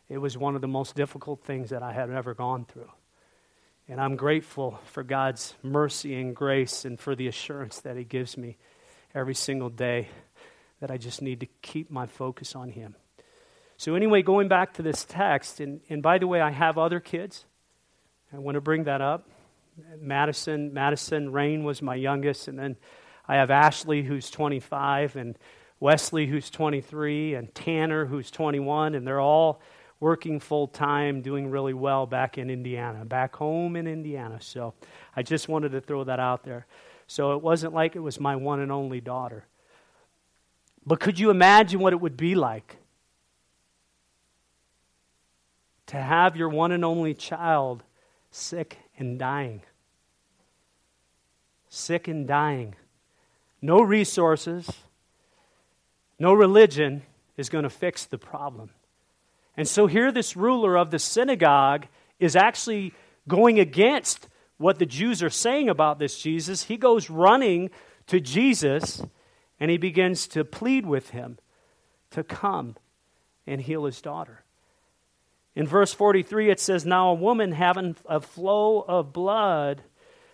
it 0.10 0.20
was 0.20 0.38
one 0.38 0.56
of 0.56 0.62
the 0.62 0.67
most 0.67 0.96
difficult 0.96 1.44
things 1.44 1.72
that 1.72 1.84
I 1.84 1.91
had 1.91 2.10
ever 2.10 2.34
gone 2.34 2.65
through. 2.65 2.91
And 3.89 4.00
I'm 4.00 4.15
grateful 4.15 4.79
for 4.86 5.01
God's 5.03 5.56
mercy 5.63 6.20
and 6.20 6.36
grace 6.36 6.86
and 6.86 7.00
for 7.00 7.15
the 7.15 7.27
assurance 7.27 7.79
that 7.82 7.98
He 7.98 8.03
gives 8.03 8.38
me 8.38 8.58
every 9.15 9.36
single 9.36 9.70
day 9.70 10.10
that 10.79 10.91
I 10.91 10.98
just 10.98 11.22
need 11.22 11.39
to 11.39 11.48
keep 11.62 11.89
my 11.89 12.06
focus 12.06 12.56
on 12.56 12.70
Him. 12.70 12.96
So, 13.79 13.93
anyway, 13.93 14.24
going 14.24 14.48
back 14.48 14.74
to 14.74 14.81
this 14.81 15.05
text, 15.05 15.60
and, 15.60 15.81
and 15.88 16.01
by 16.01 16.17
the 16.17 16.25
way, 16.25 16.41
I 16.41 16.50
have 16.50 16.79
other 16.79 17.00
kids. 17.00 17.46
I 18.34 18.39
want 18.39 18.55
to 18.55 18.62
bring 18.62 18.86
that 18.86 19.01
up. 19.01 19.29
Madison, 20.00 20.74
Madison 20.74 21.31
Rain 21.31 21.63
was 21.63 21.84
my 21.84 21.93
youngest, 21.93 22.48
and 22.48 22.57
then 22.57 22.75
I 23.27 23.36
have 23.36 23.51
Ashley, 23.51 24.01
who's 24.01 24.31
25, 24.31 25.15
and 25.15 25.38
Wesley, 25.79 26.25
who's 26.25 26.50
23, 26.50 27.36
and 27.36 27.53
Tanner, 27.53 28.07
who's 28.07 28.31
21, 28.31 28.96
and 28.96 29.05
they're 29.05 29.19
all 29.19 29.62
working 30.00 30.39
full 30.39 30.67
time, 30.67 31.22
doing 31.22 31.51
really 31.51 31.74
well 31.74 32.07
back 32.07 32.39
in 32.39 32.50
Indiana, 32.50 33.05
back 33.05 33.36
home 33.36 33.75
in 33.75 33.86
Indiana. 33.86 34.39
So 34.41 34.74
I 35.15 35.22
just 35.22 35.48
wanted 35.48 35.74
to 35.74 35.81
throw 35.81 36.03
that 36.05 36.19
out 36.19 36.43
there. 36.43 36.65
So 37.05 37.34
it 37.34 37.43
wasn't 37.43 37.75
like 37.75 37.96
it 37.96 38.00
was 38.00 38.19
my 38.19 38.36
one 38.36 38.60
and 38.60 38.72
only 38.72 39.01
daughter. 39.01 39.46
But 40.84 41.00
could 41.00 41.19
you 41.19 41.29
imagine 41.29 41.79
what 41.79 41.93
it 41.93 42.01
would 42.01 42.17
be 42.17 42.34
like 42.34 42.77
to 45.88 45.98
have 45.98 46.36
your 46.36 46.50
one 46.50 46.72
and 46.72 46.86
only 46.86 47.13
child 47.13 47.84
sick 48.32 48.77
and 48.98 49.17
dying. 49.17 49.62
Sick 51.70 52.08
and 52.08 52.27
dying. 52.27 52.75
No 53.62 53.82
resources, 53.82 54.70
no 56.20 56.34
religion 56.34 57.03
is 57.36 57.50
going 57.50 57.63
to 57.63 57.70
fix 57.70 58.06
the 58.06 58.17
problem. 58.17 58.70
And 59.56 59.67
so 59.67 59.88
here, 59.88 60.12
this 60.12 60.36
ruler 60.38 60.77
of 60.77 60.91
the 60.91 61.00
synagogue 61.00 61.88
is 62.20 62.36
actually 62.36 62.94
going 63.27 63.60
against 63.60 64.27
what 64.58 64.79
the 64.79 64.86
Jews 64.86 65.22
are 65.24 65.29
saying 65.29 65.70
about 65.70 66.00
this 66.00 66.20
Jesus. 66.20 66.63
He 66.63 66.77
goes 66.77 67.10
running 67.10 67.70
to 68.08 68.20
Jesus 68.20 69.01
and 69.60 69.72
he 69.72 69.77
begins 69.77 70.27
to 70.29 70.44
plead 70.46 70.86
with 70.86 71.10
him 71.12 71.38
to 72.12 72.24
come 72.24 72.75
and 73.46 73.62
heal 73.62 73.86
his 73.86 74.01
daughter. 74.01 74.44
In 75.57 75.65
verse 75.65 75.91
43, 75.91 76.51
it 76.51 76.59
says, 76.59 76.85
Now 76.85 77.09
a 77.09 77.15
woman 77.15 77.51
having 77.51 77.95
a 78.05 78.21
flow 78.21 78.85
of 78.87 79.11
blood 79.11 79.81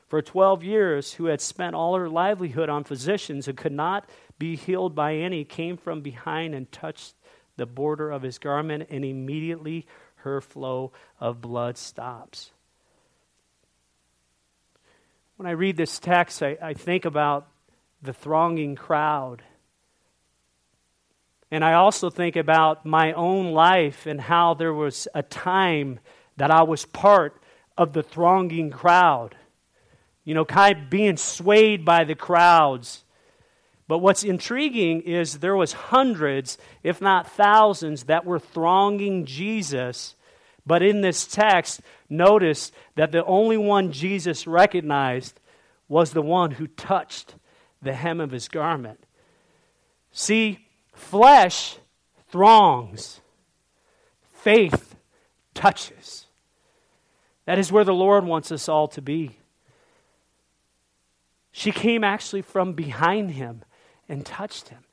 for 0.09 0.21
12 0.21 0.65
years, 0.65 1.13
who 1.13 1.27
had 1.27 1.39
spent 1.39 1.75
all 1.75 1.95
her 1.95 2.09
livelihood 2.09 2.67
on 2.67 2.83
physicians 2.83 3.47
and 3.47 3.57
could 3.57 3.71
not 3.71 4.05
be 4.37 4.57
healed 4.57 4.93
by 4.93 5.15
any, 5.15 5.45
came 5.45 5.77
from 5.77 6.01
behind 6.01 6.53
and 6.53 6.69
touched 6.73 7.15
the 7.55 7.65
border 7.65 8.11
of 8.11 8.21
his 8.21 8.37
garment, 8.37 8.89
and 8.89 9.05
immediately 9.05 9.87
her 10.15 10.41
flow 10.41 10.91
of 11.21 11.39
blood 11.39 11.77
stops. 11.77 12.51
When 15.37 15.47
I 15.47 15.51
read 15.51 15.77
this 15.77 15.99
text, 15.99 16.43
I, 16.43 16.57
I 16.61 16.73
think 16.73 17.05
about 17.05 17.47
the 18.01 18.11
thronging 18.11 18.75
crowd 18.75 19.41
and 21.53 21.63
I 21.63 21.73
also 21.73 22.09
think 22.09 22.35
about 22.35 22.83
my 22.83 23.13
own 23.13 23.51
life 23.51 24.07
and 24.07 24.19
how 24.19 24.55
there 24.55 24.73
was 24.73 25.07
a 25.13 25.21
time 25.21 25.99
that 26.35 26.49
I 26.49 26.63
was 26.63 26.83
part 26.83 27.43
of 27.77 27.93
the 27.93 28.01
thronging 28.01 28.71
crowd. 28.71 29.35
You 30.23 30.33
know, 30.33 30.45
kind 30.45 30.79
of 30.79 30.89
being 30.89 31.15
swayed 31.15 31.85
by 31.85 32.05
the 32.05 32.15
crowds. 32.15 33.03
But 33.87 33.99
what's 33.99 34.23
intriguing 34.23 35.01
is 35.01 35.37
there 35.37 35.55
was 35.55 35.73
hundreds, 35.73 36.57
if 36.81 36.99
not 36.99 37.31
thousands, 37.31 38.05
that 38.05 38.25
were 38.25 38.39
thronging 38.39 39.23
Jesus. 39.25 40.15
But 40.65 40.81
in 40.81 41.01
this 41.01 41.27
text, 41.27 41.81
notice 42.09 42.71
that 42.95 43.11
the 43.11 43.23
only 43.25 43.57
one 43.57 43.91
Jesus 43.91 44.47
recognized 44.47 45.39
was 45.87 46.13
the 46.13 46.23
one 46.23 46.49
who 46.49 46.65
touched 46.65 47.35
the 47.79 47.93
hem 47.93 48.19
of 48.19 48.31
his 48.31 48.47
garment. 48.47 49.05
See, 50.11 50.62
Flesh 51.03 51.77
throngs, 52.29 53.21
faith 54.33 54.95
touches. 55.53 56.25
That 57.45 57.59
is 57.59 57.71
where 57.71 57.83
the 57.83 57.93
Lord 57.93 58.25
wants 58.25 58.51
us 58.51 58.67
all 58.67 58.87
to 58.89 59.01
be. 59.01 59.37
She 61.51 61.71
came 61.71 62.03
actually 62.03 62.41
from 62.41 62.73
behind 62.73 63.31
him 63.31 63.63
and 64.09 64.25
touched 64.25 64.69
him. 64.69 64.83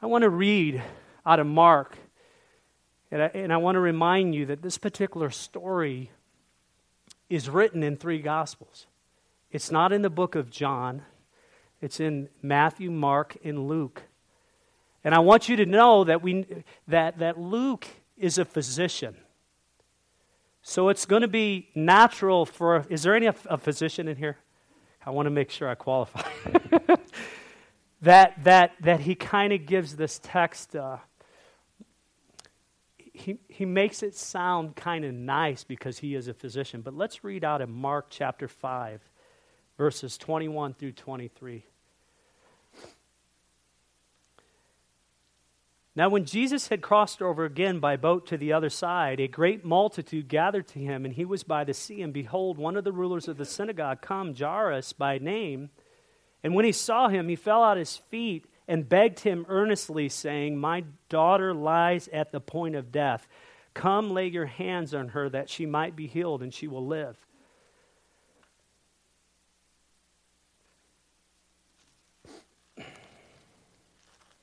I 0.00 0.06
want 0.06 0.22
to 0.22 0.30
read 0.30 0.82
out 1.24 1.38
of 1.38 1.46
Mark, 1.46 1.96
and 3.12 3.22
I, 3.22 3.26
and 3.26 3.52
I 3.52 3.58
want 3.58 3.76
to 3.76 3.80
remind 3.80 4.34
you 4.34 4.46
that 4.46 4.62
this 4.62 4.78
particular 4.78 5.30
story 5.30 6.10
is 7.30 7.48
written 7.48 7.84
in 7.84 7.96
three 7.96 8.20
Gospels. 8.20 8.86
It's 9.52 9.70
not 9.70 9.92
in 9.92 10.02
the 10.02 10.10
book 10.10 10.34
of 10.34 10.50
John, 10.50 11.02
it's 11.82 11.98
in 12.00 12.28
Matthew, 12.40 12.90
Mark, 12.90 13.36
and 13.44 13.68
Luke. 13.68 14.04
And 15.04 15.14
I 15.14 15.18
want 15.18 15.48
you 15.48 15.56
to 15.56 15.66
know 15.66 16.04
that, 16.04 16.22
we, 16.22 16.46
that, 16.86 17.18
that 17.18 17.38
Luke 17.38 17.86
is 18.16 18.38
a 18.38 18.44
physician. 18.44 19.16
So 20.62 20.88
it's 20.90 21.06
going 21.06 21.22
to 21.22 21.28
be 21.28 21.70
natural 21.74 22.46
for. 22.46 22.86
Is 22.88 23.02
there 23.02 23.16
any 23.16 23.26
a, 23.26 23.58
physician 23.58 24.06
in 24.06 24.16
here? 24.16 24.38
I 25.04 25.10
want 25.10 25.26
to 25.26 25.30
make 25.30 25.50
sure 25.50 25.68
I 25.68 25.74
qualify. 25.74 26.22
that, 28.02 28.44
that, 28.44 28.74
that 28.80 29.00
he 29.00 29.16
kind 29.16 29.52
of 29.52 29.66
gives 29.66 29.96
this 29.96 30.20
text, 30.22 30.76
uh, 30.76 30.98
he, 32.96 33.40
he 33.48 33.64
makes 33.64 34.04
it 34.04 34.14
sound 34.14 34.76
kind 34.76 35.04
of 35.04 35.12
nice 35.12 35.64
because 35.64 35.98
he 35.98 36.14
is 36.14 36.28
a 36.28 36.34
physician. 36.34 36.80
But 36.80 36.94
let's 36.94 37.24
read 37.24 37.42
out 37.42 37.60
in 37.60 37.72
Mark 37.72 38.06
chapter 38.08 38.46
5, 38.46 39.00
verses 39.76 40.16
21 40.16 40.74
through 40.74 40.92
23. 40.92 41.64
Now, 45.94 46.08
when 46.08 46.24
Jesus 46.24 46.68
had 46.68 46.80
crossed 46.80 47.20
over 47.20 47.44
again 47.44 47.78
by 47.78 47.96
boat 47.96 48.26
to 48.28 48.38
the 48.38 48.54
other 48.54 48.70
side, 48.70 49.20
a 49.20 49.28
great 49.28 49.62
multitude 49.62 50.26
gathered 50.26 50.66
to 50.68 50.78
him, 50.78 51.04
and 51.04 51.12
he 51.12 51.26
was 51.26 51.42
by 51.42 51.64
the 51.64 51.74
sea. 51.74 52.00
And 52.00 52.14
behold, 52.14 52.56
one 52.56 52.78
of 52.78 52.84
the 52.84 52.92
rulers 52.92 53.28
of 53.28 53.36
the 53.36 53.44
synagogue 53.44 54.00
come, 54.00 54.34
Jairus 54.34 54.94
by 54.94 55.18
name. 55.18 55.68
And 56.42 56.54
when 56.54 56.64
he 56.64 56.72
saw 56.72 57.08
him, 57.08 57.28
he 57.28 57.36
fell 57.36 57.62
at 57.64 57.76
his 57.76 57.98
feet 57.98 58.46
and 58.66 58.88
begged 58.88 59.20
him 59.20 59.44
earnestly, 59.50 60.08
saying, 60.08 60.56
My 60.56 60.84
daughter 61.10 61.52
lies 61.52 62.08
at 62.08 62.32
the 62.32 62.40
point 62.40 62.74
of 62.74 62.90
death. 62.90 63.28
Come, 63.74 64.12
lay 64.12 64.28
your 64.28 64.46
hands 64.46 64.94
on 64.94 65.08
her 65.08 65.28
that 65.28 65.50
she 65.50 65.66
might 65.66 65.94
be 65.94 66.06
healed, 66.06 66.42
and 66.42 66.54
she 66.54 66.68
will 66.68 66.86
live. 66.86 67.18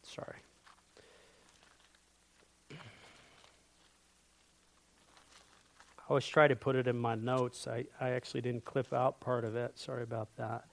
Sorry. 0.03 0.37
I 6.09 6.11
always 6.11 6.25
try 6.25 6.47
to 6.47 6.55
put 6.55 6.75
it 6.75 6.87
in 6.87 6.97
my 6.97 7.13
notes. 7.13 7.67
I, 7.67 7.85
I 8.01 8.09
actually 8.09 8.41
didn't 8.41 8.65
clip 8.65 8.91
out 8.93 9.19
part 9.19 9.45
of 9.45 9.55
it. 9.55 9.77
Sorry 9.77 10.01
about 10.01 10.35
that. 10.37 10.65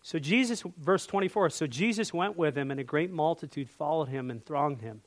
So 0.00 0.18
Jesus, 0.18 0.62
verse 0.78 1.04
24, 1.04 1.50
so 1.50 1.66
Jesus 1.66 2.14
went 2.14 2.38
with 2.38 2.56
him, 2.56 2.70
and 2.70 2.80
a 2.80 2.84
great 2.84 3.10
multitude 3.10 3.68
followed 3.68 4.08
him 4.08 4.30
and 4.30 4.42
thronged 4.42 4.80
him. 4.80 5.02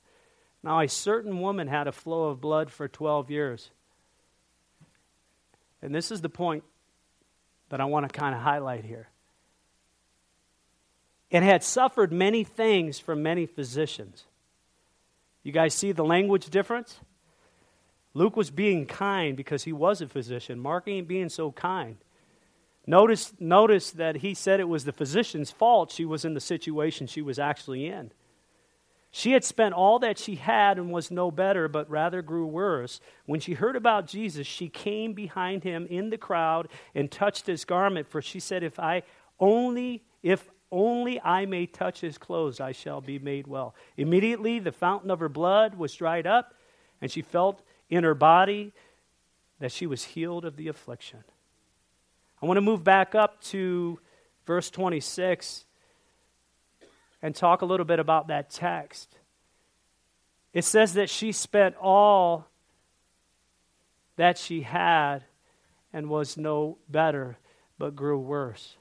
Now, 0.61 0.79
a 0.81 0.87
certain 0.87 1.39
woman 1.39 1.67
had 1.67 1.87
a 1.87 1.91
flow 1.91 2.25
of 2.25 2.39
blood 2.39 2.69
for 2.69 2.87
12 2.87 3.31
years. 3.31 3.71
And 5.81 5.95
this 5.95 6.11
is 6.11 6.21
the 6.21 6.29
point 6.29 6.63
that 7.69 7.81
I 7.81 7.85
want 7.85 8.07
to 8.07 8.19
kind 8.19 8.35
of 8.35 8.41
highlight 8.41 8.85
here. 8.85 9.09
And 11.31 11.43
had 11.43 11.63
suffered 11.63 12.13
many 12.13 12.43
things 12.43 12.99
from 12.99 13.23
many 13.23 13.47
physicians 13.47 14.25
you 15.43 15.51
guys 15.51 15.73
see 15.73 15.91
the 15.91 16.05
language 16.05 16.49
difference? 16.49 16.99
Luke 18.13 18.37
was 18.37 18.51
being 18.51 18.85
kind 18.85 19.35
because 19.35 19.63
he 19.63 19.73
was 19.73 20.01
a 20.01 20.07
physician. 20.07 20.59
Mark 20.59 20.87
ain't 20.87 21.07
being 21.07 21.29
so 21.29 21.51
kind. 21.51 21.97
Notice, 22.85 23.33
notice 23.39 23.91
that 23.91 24.17
he 24.17 24.33
said 24.33 24.59
it 24.59 24.67
was 24.67 24.85
the 24.85 24.91
physician's 24.91 25.51
fault 25.51 25.91
she 25.91 26.05
was 26.05 26.25
in 26.25 26.33
the 26.33 26.41
situation 26.41 27.07
she 27.07 27.21
was 27.21 27.39
actually 27.39 27.87
in. 27.87 28.11
She 29.15 29.31
had 29.31 29.43
spent 29.43 29.75
all 29.75 29.99
that 29.99 30.17
she 30.17 30.35
had 30.35 30.77
and 30.77 30.91
was 30.91 31.11
no 31.11 31.29
better, 31.29 31.67
but 31.67 31.89
rather 31.89 32.21
grew 32.21 32.47
worse. 32.47 32.99
When 33.25 33.39
she 33.39 33.53
heard 33.53 33.75
about 33.75 34.07
Jesus, 34.07 34.47
she 34.47 34.69
came 34.69 35.13
behind 35.13 35.63
him 35.63 35.85
in 35.85 36.09
the 36.09 36.17
crowd 36.17 36.67
and 36.95 37.11
touched 37.11 37.45
his 37.45 37.63
garment, 37.63 38.09
for 38.09 38.23
she 38.23 38.39
said, 38.39 38.63
If 38.63 38.79
I 38.79 39.03
only, 39.39 40.03
if 40.23 40.49
only 40.73 41.21
I 41.21 41.45
may 41.45 41.67
touch 41.67 42.01
his 42.01 42.17
clothes, 42.17 42.59
I 42.59 42.71
shall 42.71 42.99
be 42.99 43.19
made 43.19 43.47
well. 43.47 43.75
Immediately, 43.95 44.59
the 44.59 44.71
fountain 44.71 45.11
of 45.11 45.19
her 45.19 45.29
blood 45.29 45.75
was 45.75 45.93
dried 45.93 46.25
up, 46.25 46.53
and 46.99 47.11
she 47.11 47.21
felt 47.21 47.61
in 47.89 48.03
her 48.03 48.15
body 48.15 48.73
that 49.59 49.71
she 49.71 49.85
was 49.85 50.03
healed 50.03 50.43
of 50.43 50.55
the 50.57 50.67
affliction. 50.67 51.23
I 52.41 52.47
want 52.47 52.57
to 52.57 52.61
move 52.61 52.83
back 52.83 53.13
up 53.15 53.41
to 53.43 53.99
verse 54.45 54.69
26 54.71 55.63
and 57.21 57.35
talk 57.35 57.61
a 57.61 57.65
little 57.65 57.85
bit 57.85 57.99
about 57.99 58.27
that 58.27 58.49
text. 58.49 59.15
It 60.53 60.65
says 60.65 60.95
that 60.95 61.09
she 61.09 61.31
spent 61.31 61.75
all 61.77 62.47
that 64.17 64.37
she 64.37 64.61
had 64.61 65.23
and 65.93 66.09
was 66.09 66.35
no 66.35 66.77
better, 66.89 67.37
but 67.77 67.95
grew 67.95 68.19
worse. 68.19 68.75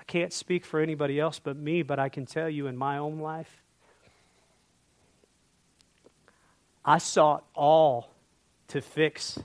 I 0.00 0.02
can't 0.04 0.32
speak 0.32 0.64
for 0.64 0.80
anybody 0.80 1.20
else 1.20 1.38
but 1.38 1.58
me, 1.58 1.82
but 1.82 1.98
I 1.98 2.08
can 2.08 2.24
tell 2.24 2.48
you 2.48 2.66
in 2.66 2.76
my 2.76 2.96
own 2.96 3.18
life, 3.18 3.62
I 6.82 6.96
sought 6.96 7.44
all 7.54 8.10
to 8.68 8.80
fix 8.80 9.38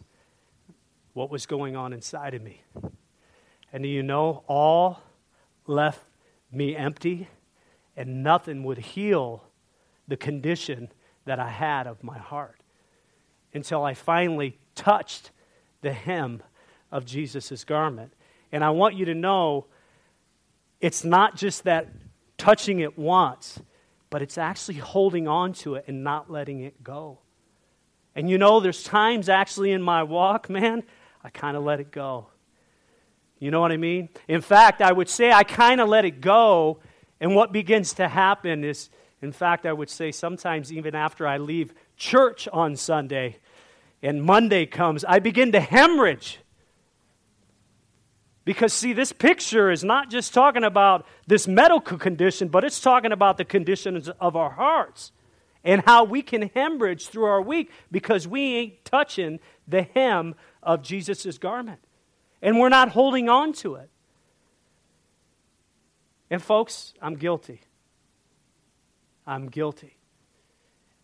what 1.12 1.30
was 1.30 1.46
going 1.46 1.76
on 1.76 1.92
inside 1.92 2.34
of 2.34 2.42
me. 2.42 2.62
And 3.74 3.84
do 3.84 3.90
you 3.90 4.02
know, 4.02 4.46
all 4.48 5.02
left 5.68 6.00
me 6.54 6.74
empty, 6.74 7.28
and 7.98 8.24
nothing 8.24 8.64
would 8.64 8.78
heal 8.78 9.44
the 10.08 10.16
condition 10.16 10.88
that 11.26 11.38
I 11.38 11.50
had 11.50 11.86
of 11.86 12.02
my 12.02 12.18
heart 12.18 12.62
until 13.54 13.84
I 13.84 13.94
finally 13.94 14.58
touched 14.74 15.32
the 15.82 15.92
hem 15.92 16.42
of 16.94 17.06
Jesus' 17.06 17.66
garment. 17.66 18.14
And 18.54 18.64
I 18.64 18.70
want 18.70 18.96
you 18.96 19.04
to 19.04 19.14
know 19.14 19.66
it's 20.86 21.04
not 21.04 21.36
just 21.36 21.64
that 21.64 21.88
touching 22.38 22.80
it 22.80 22.96
once, 22.96 23.60
but 24.12 24.22
it's 24.22 24.38
actually 24.38 24.76
holding 24.76 25.28
on 25.28 25.52
to 25.52 25.74
it 25.74 25.86
and 25.88 26.04
not 26.04 26.30
letting 26.30 26.60
it 26.60 26.84
go. 26.84 27.18
And 28.14 28.30
you 28.30 28.38
know, 28.38 28.60
there's 28.60 28.84
times 28.84 29.28
actually 29.28 29.72
in 29.72 29.82
my 29.82 30.04
walk, 30.04 30.48
man, 30.60 30.84
I 31.24 31.32
kind 31.32 31.58
of 31.58 31.64
let 31.64 31.80
it 31.80 31.90
go. 31.90 32.28
You 33.40 33.50
know 33.50 33.62
what 33.62 33.72
I 33.72 33.78
mean? 33.78 34.10
In 34.28 34.42
fact, 34.42 34.80
I 34.80 34.92
would 34.92 35.10
say 35.10 35.32
I 35.32 35.44
kind 35.44 35.82
of 35.82 35.90
let 35.90 36.06
it 36.06 36.22
go, 36.22 36.82
and 37.20 37.34
what 37.34 37.52
begins 37.52 37.94
to 37.94 38.08
happen 38.08 38.64
is, 38.64 38.92
in 39.24 39.32
fact, 39.32 39.66
I 39.66 39.74
would 39.74 39.90
say 39.90 40.12
sometimes 40.12 40.72
even 40.72 40.94
after 40.94 41.26
I 41.26 41.40
leave 41.40 41.74
church 41.98 42.48
on 42.54 42.76
Sunday 42.76 43.38
and 44.04 44.22
Monday 44.22 44.68
comes, 44.68 45.04
I 45.04 45.18
begin 45.18 45.52
to 45.54 45.60
hemorrhage 45.60 46.38
because, 48.46 48.74
see, 48.74 48.94
this 48.94 49.12
picture 49.12 49.72
is 49.72 49.84
not 49.84 50.12
just 50.12 50.34
talking 50.34 50.64
about 50.64 51.06
this 51.26 51.48
medical 51.48 51.98
condition, 51.98 52.48
but 52.48 52.64
it's 52.64 52.80
talking 52.80 53.12
about 53.12 53.38
the 53.38 53.46
conditions 53.46 54.08
of 54.08 54.36
our 54.36 54.52
hearts 54.52 55.12
and 55.64 55.82
how 55.86 56.04
we 56.04 56.22
can 56.22 56.52
hemorrhage 56.54 57.08
through 57.08 57.26
our 57.26 57.42
week 57.42 57.72
because 57.92 58.28
we 58.28 58.56
ain't 58.56 58.86
touching 58.86 59.40
the 59.68 59.82
hem 59.82 60.36
of 60.62 60.84
Jesus' 60.84 61.40
garment. 61.40 61.80
And 62.40 62.60
we're 62.60 62.70
not 62.70 62.90
holding 62.90 63.30
on 63.30 63.52
to 63.54 63.76
it. 63.76 63.90
And, 66.30 66.42
folks, 66.42 66.94
I'm 67.02 67.16
guilty. 67.16 67.62
I'm 69.26 69.48
guilty. 69.48 69.98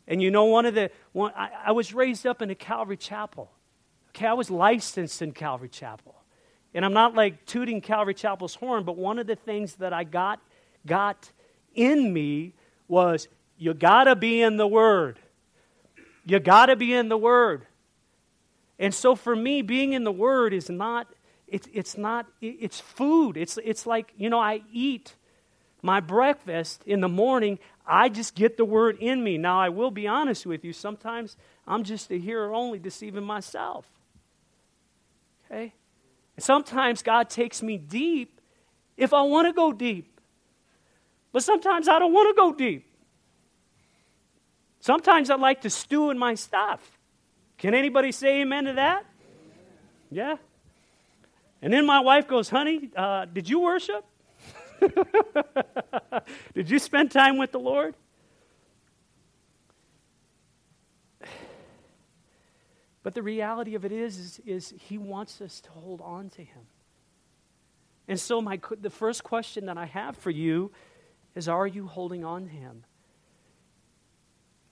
And 0.08 0.22
you 0.22 0.30
know, 0.30 0.46
one 0.46 0.68
of 0.68 0.76
the, 0.76 0.92
one, 1.12 1.32
I, 1.36 1.50
I 1.68 1.72
was 1.72 1.92
raised 1.92 2.28
up 2.28 2.44
in 2.44 2.52
a 2.52 2.56
Calvary 2.56 2.98
Chapel. 2.98 3.52
Okay, 4.10 4.28
I 4.28 4.34
was 4.34 4.52
licensed 4.52 5.24
in 5.24 5.32
Calvary 5.32 5.70
Chapel. 5.70 6.21
And 6.74 6.86
I'm 6.86 6.94
not 6.94 7.16
like 7.16 7.46
tooting 7.46 7.82
Calvary 7.82 8.14
Chapel's 8.14 8.56
horn, 8.56 8.84
but 8.84 8.98
one 8.98 9.20
of 9.20 9.28
the 9.28 9.36
things 9.36 9.76
that 9.76 9.94
I 9.94 10.04
got, 10.04 10.40
got 10.86 11.32
in 11.76 12.14
me 12.14 12.54
was 12.88 13.28
you 13.58 13.74
got 13.74 14.06
to 14.06 14.16
be 14.16 14.42
in 14.42 14.58
the 14.58 14.68
Word. 14.68 15.20
You 16.26 16.40
got 16.40 16.68
to 16.68 16.76
be 16.76 16.94
in 16.94 17.10
the 17.10 17.18
Word. 17.18 17.66
And 18.80 18.94
so 18.94 19.16
for 19.16 19.36
me, 19.36 19.62
being 19.62 19.94
in 19.94 20.04
the 20.04 20.12
Word 20.12 20.54
is 20.54 20.70
not, 20.70 21.08
it's, 21.48 21.68
it's 21.74 21.98
not, 21.98 22.26
it's 22.42 22.80
food. 22.80 23.38
It's, 23.38 23.60
it's 23.64 23.86
like, 23.86 24.14
you 24.18 24.30
know, 24.30 24.40
I 24.40 24.62
eat 24.72 25.16
my 25.82 26.00
breakfast 26.00 26.84
in 26.86 27.02
the 27.02 27.10
morning. 27.10 27.60
I 27.86 28.10
just 28.10 28.34
get 28.34 28.58
the 28.58 28.66
Word 28.66 28.98
in 29.00 29.24
me. 29.24 29.38
Now, 29.38 29.60
I 29.60 29.70
will 29.70 29.92
be 29.92 30.08
honest 30.08 30.46
with 30.46 30.64
you. 30.64 30.74
Sometimes 30.74 31.38
I'm 31.68 31.84
just 31.84 32.10
a 32.12 32.18
hearer 32.18 32.54
only, 32.54 32.80
deceiving 32.80 33.24
myself. 33.24 33.86
Okay? 35.46 35.74
Sometimes 36.38 37.04
God 37.04 37.30
takes 37.30 37.62
me 37.62 37.78
deep 37.78 38.42
if 38.98 39.14
I 39.14 39.22
want 39.24 39.48
to 39.48 39.54
go 39.54 39.72
deep. 39.72 40.20
But 41.32 41.44
sometimes 41.44 41.88
I 41.88 42.00
don't 42.00 42.14
want 42.14 42.36
to 42.36 42.42
go 42.42 42.54
deep. 42.54 42.88
Sometimes 44.80 45.30
I 45.30 45.36
like 45.36 45.62
to 45.62 45.70
stew 45.70 46.10
in 46.10 46.18
my 46.18 46.36
stuff. 46.36 46.98
Can 47.58 47.74
anybody 47.74 48.12
say 48.12 48.42
amen 48.42 48.66
to 48.66 48.74
that? 48.74 49.06
Yeah. 50.10 50.38
And 51.62 51.72
then 51.72 51.86
my 51.86 52.00
wife 52.00 52.28
goes, 52.28 52.50
honey, 52.50 52.90
uh, 52.96 53.26
did 53.26 53.48
you 53.48 53.60
worship? 53.60 54.04
did 56.56 56.70
you 56.70 56.80
spend 56.80 57.12
time 57.12 57.38
with 57.38 57.52
the 57.52 57.60
Lord? 57.60 57.94
But 63.04 63.16
the 63.16 63.24
reality 63.24 63.76
of 63.76 63.84
it 63.84 63.92
is, 63.92 64.18
is, 64.18 64.42
is, 64.46 64.74
he 64.78 64.98
wants 64.98 65.42
us 65.42 65.60
to 65.62 65.70
hold 65.72 66.02
on 66.02 66.30
to 66.32 66.44
him. 66.44 66.62
And 68.08 68.20
so 68.20 68.42
my, 68.42 68.60
the 68.80 68.90
first 68.90 69.24
question 69.24 69.66
that 69.66 69.78
I 69.78 69.86
have 69.86 70.18
for 70.18 70.30
you 70.30 70.72
is, 71.36 71.48
are 71.48 71.66
you 71.66 71.88
holding 71.88 72.24
on 72.24 72.46
to 72.46 72.50
him? 72.50 72.84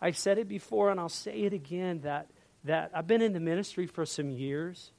I've 0.01 0.17
said 0.17 0.37
it 0.37 0.47
before 0.47 0.91
and 0.91 0.99
I'll 0.99 1.09
say 1.09 1.41
it 1.41 1.53
again 1.53 2.01
that, 2.01 2.27
that 2.63 2.91
I've 2.93 3.07
been 3.07 3.21
in 3.21 3.33
the 3.33 3.39
ministry 3.39 3.87
for 3.87 4.05
some 4.05 4.29
years. 4.29 4.91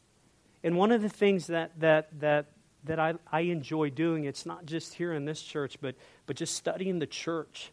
And 0.62 0.77
one 0.77 0.93
of 0.93 1.01
the 1.01 1.09
things 1.09 1.47
that, 1.47 1.79
that, 1.81 2.09
that, 2.21 2.47
that 2.85 2.99
I, 2.99 3.14
I 3.31 3.40
enjoy 3.43 3.90
doing, 3.90 4.25
it's 4.25 4.45
not 4.45 4.66
just 4.66 4.95
here 4.95 5.12
in 5.12 5.25
this 5.25 5.40
church, 5.40 5.79
but, 5.81 5.95
but 6.27 6.37
just 6.37 6.55
studying 6.55 6.99
the 6.99 7.07
church. 7.07 7.73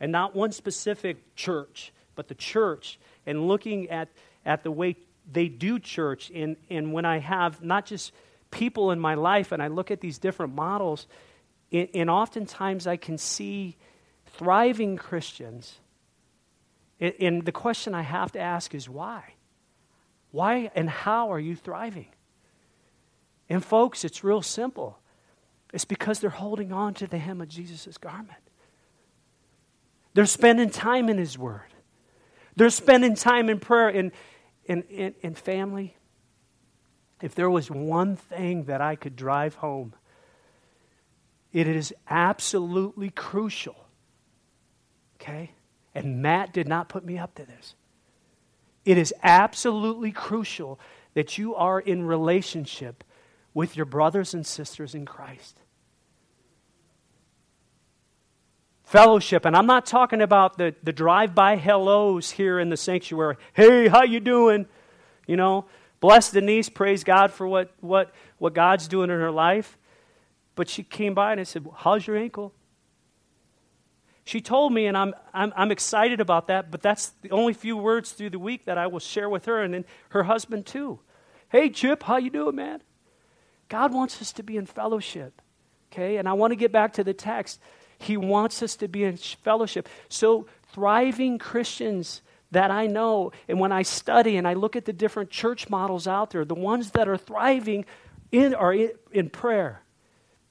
And 0.00 0.10
not 0.10 0.34
one 0.34 0.52
specific 0.52 1.36
church, 1.36 1.92
but 2.16 2.28
the 2.28 2.34
church. 2.34 2.98
And 3.24 3.46
looking 3.46 3.88
at 3.88 4.08
at 4.44 4.62
the 4.62 4.70
way 4.70 4.96
they 5.30 5.48
do 5.48 5.78
church 5.78 6.30
and, 6.34 6.56
and 6.68 6.92
when 6.92 7.04
I 7.04 7.18
have 7.18 7.62
not 7.62 7.86
just 7.86 8.12
people 8.50 8.90
in 8.90 9.00
my 9.00 9.14
life 9.14 9.52
and 9.52 9.62
I 9.62 9.68
look 9.68 9.90
at 9.90 10.00
these 10.00 10.18
different 10.18 10.54
models, 10.54 11.06
and, 11.72 11.88
and 11.94 12.10
oftentimes 12.10 12.86
I 12.86 12.96
can 12.96 13.18
see 13.18 13.76
thriving 14.26 14.96
Christians. 14.96 15.78
And, 17.00 17.14
and 17.20 17.44
the 17.44 17.52
question 17.52 17.94
I 17.94 18.02
have 18.02 18.32
to 18.32 18.40
ask 18.40 18.74
is 18.74 18.88
why? 18.88 19.34
Why 20.30 20.70
and 20.74 20.88
how 20.88 21.32
are 21.32 21.40
you 21.40 21.56
thriving? 21.56 22.08
And, 23.48 23.64
folks, 23.64 24.04
it's 24.04 24.24
real 24.24 24.40
simple. 24.40 24.98
It's 25.72 25.84
because 25.84 26.20
they're 26.20 26.30
holding 26.30 26.72
on 26.72 26.94
to 26.94 27.06
the 27.06 27.18
hem 27.18 27.40
of 27.40 27.48
Jesus' 27.48 27.98
garment. 27.98 28.38
They're 30.14 30.26
spending 30.26 30.70
time 30.70 31.08
in 31.08 31.18
His 31.18 31.38
Word. 31.38 31.71
They're 32.56 32.70
spending 32.70 33.14
time 33.14 33.48
in 33.48 33.58
prayer 33.58 33.88
and 33.88 34.12
in, 34.66 34.82
in, 34.82 35.14
in 35.22 35.34
family. 35.34 35.96
If 37.20 37.34
there 37.34 37.50
was 37.50 37.70
one 37.70 38.16
thing 38.16 38.64
that 38.64 38.80
I 38.80 38.96
could 38.96 39.16
drive 39.16 39.54
home, 39.56 39.94
it 41.52 41.66
is 41.66 41.94
absolutely 42.08 43.10
crucial. 43.10 43.76
Okay? 45.16 45.52
And 45.94 46.22
Matt 46.22 46.52
did 46.52 46.66
not 46.66 46.88
put 46.88 47.04
me 47.04 47.18
up 47.18 47.34
to 47.36 47.44
this. 47.44 47.74
It 48.84 48.98
is 48.98 49.14
absolutely 49.22 50.10
crucial 50.10 50.80
that 51.14 51.38
you 51.38 51.54
are 51.54 51.78
in 51.78 52.04
relationship 52.04 53.04
with 53.54 53.76
your 53.76 53.86
brothers 53.86 54.34
and 54.34 54.46
sisters 54.46 54.94
in 54.94 55.04
Christ. 55.06 55.61
Fellowship, 58.92 59.46
and 59.46 59.56
I'm 59.56 59.64
not 59.64 59.86
talking 59.86 60.20
about 60.20 60.58
the, 60.58 60.74
the 60.82 60.92
drive-by 60.92 61.56
hellos 61.56 62.32
here 62.32 62.58
in 62.58 62.68
the 62.68 62.76
sanctuary. 62.76 63.36
Hey, 63.54 63.88
how 63.88 64.02
you 64.02 64.20
doing? 64.20 64.66
You 65.26 65.38
know, 65.38 65.64
bless 66.00 66.30
Denise, 66.30 66.68
praise 66.68 67.02
God 67.02 67.32
for 67.32 67.48
what, 67.48 67.72
what, 67.80 68.12
what 68.36 68.52
God's 68.52 68.86
doing 68.86 69.08
in 69.08 69.18
her 69.18 69.30
life. 69.30 69.78
But 70.56 70.68
she 70.68 70.82
came 70.82 71.14
by 71.14 71.32
and 71.32 71.40
I 71.40 71.44
said, 71.44 71.66
How's 71.74 72.06
your 72.06 72.18
ankle? 72.18 72.52
She 74.24 74.42
told 74.42 74.74
me, 74.74 74.84
and 74.84 74.94
I'm, 74.94 75.14
I'm, 75.32 75.54
I'm 75.56 75.70
excited 75.72 76.20
about 76.20 76.48
that, 76.48 76.70
but 76.70 76.82
that's 76.82 77.14
the 77.22 77.30
only 77.30 77.54
few 77.54 77.78
words 77.78 78.12
through 78.12 78.28
the 78.28 78.38
week 78.38 78.66
that 78.66 78.76
I 78.76 78.88
will 78.88 79.00
share 79.00 79.30
with 79.30 79.46
her 79.46 79.62
and 79.62 79.72
then 79.72 79.86
her 80.10 80.24
husband 80.24 80.66
too. 80.66 81.00
Hey, 81.48 81.70
Chip, 81.70 82.02
how 82.02 82.18
you 82.18 82.28
doing, 82.28 82.56
man? 82.56 82.82
God 83.70 83.94
wants 83.94 84.20
us 84.20 84.34
to 84.34 84.42
be 84.42 84.58
in 84.58 84.66
fellowship, 84.66 85.40
okay? 85.90 86.18
And 86.18 86.28
I 86.28 86.34
want 86.34 86.50
to 86.50 86.56
get 86.56 86.72
back 86.72 86.92
to 86.92 87.04
the 87.04 87.14
text. 87.14 87.58
He 88.02 88.16
wants 88.16 88.62
us 88.62 88.76
to 88.76 88.88
be 88.88 89.04
in 89.04 89.16
fellowship. 89.16 89.88
So, 90.08 90.46
thriving 90.72 91.38
Christians 91.38 92.22
that 92.50 92.70
I 92.70 92.86
know, 92.86 93.32
and 93.48 93.58
when 93.58 93.72
I 93.72 93.82
study 93.82 94.36
and 94.36 94.46
I 94.46 94.54
look 94.54 94.76
at 94.76 94.84
the 94.84 94.92
different 94.92 95.30
church 95.30 95.68
models 95.68 96.06
out 96.06 96.30
there, 96.30 96.44
the 96.44 96.54
ones 96.54 96.90
that 96.92 97.08
are 97.08 97.16
thriving 97.16 97.84
in, 98.30 98.54
are 98.54 98.72
in, 98.72 98.92
in 99.10 99.30
prayer. 99.30 99.82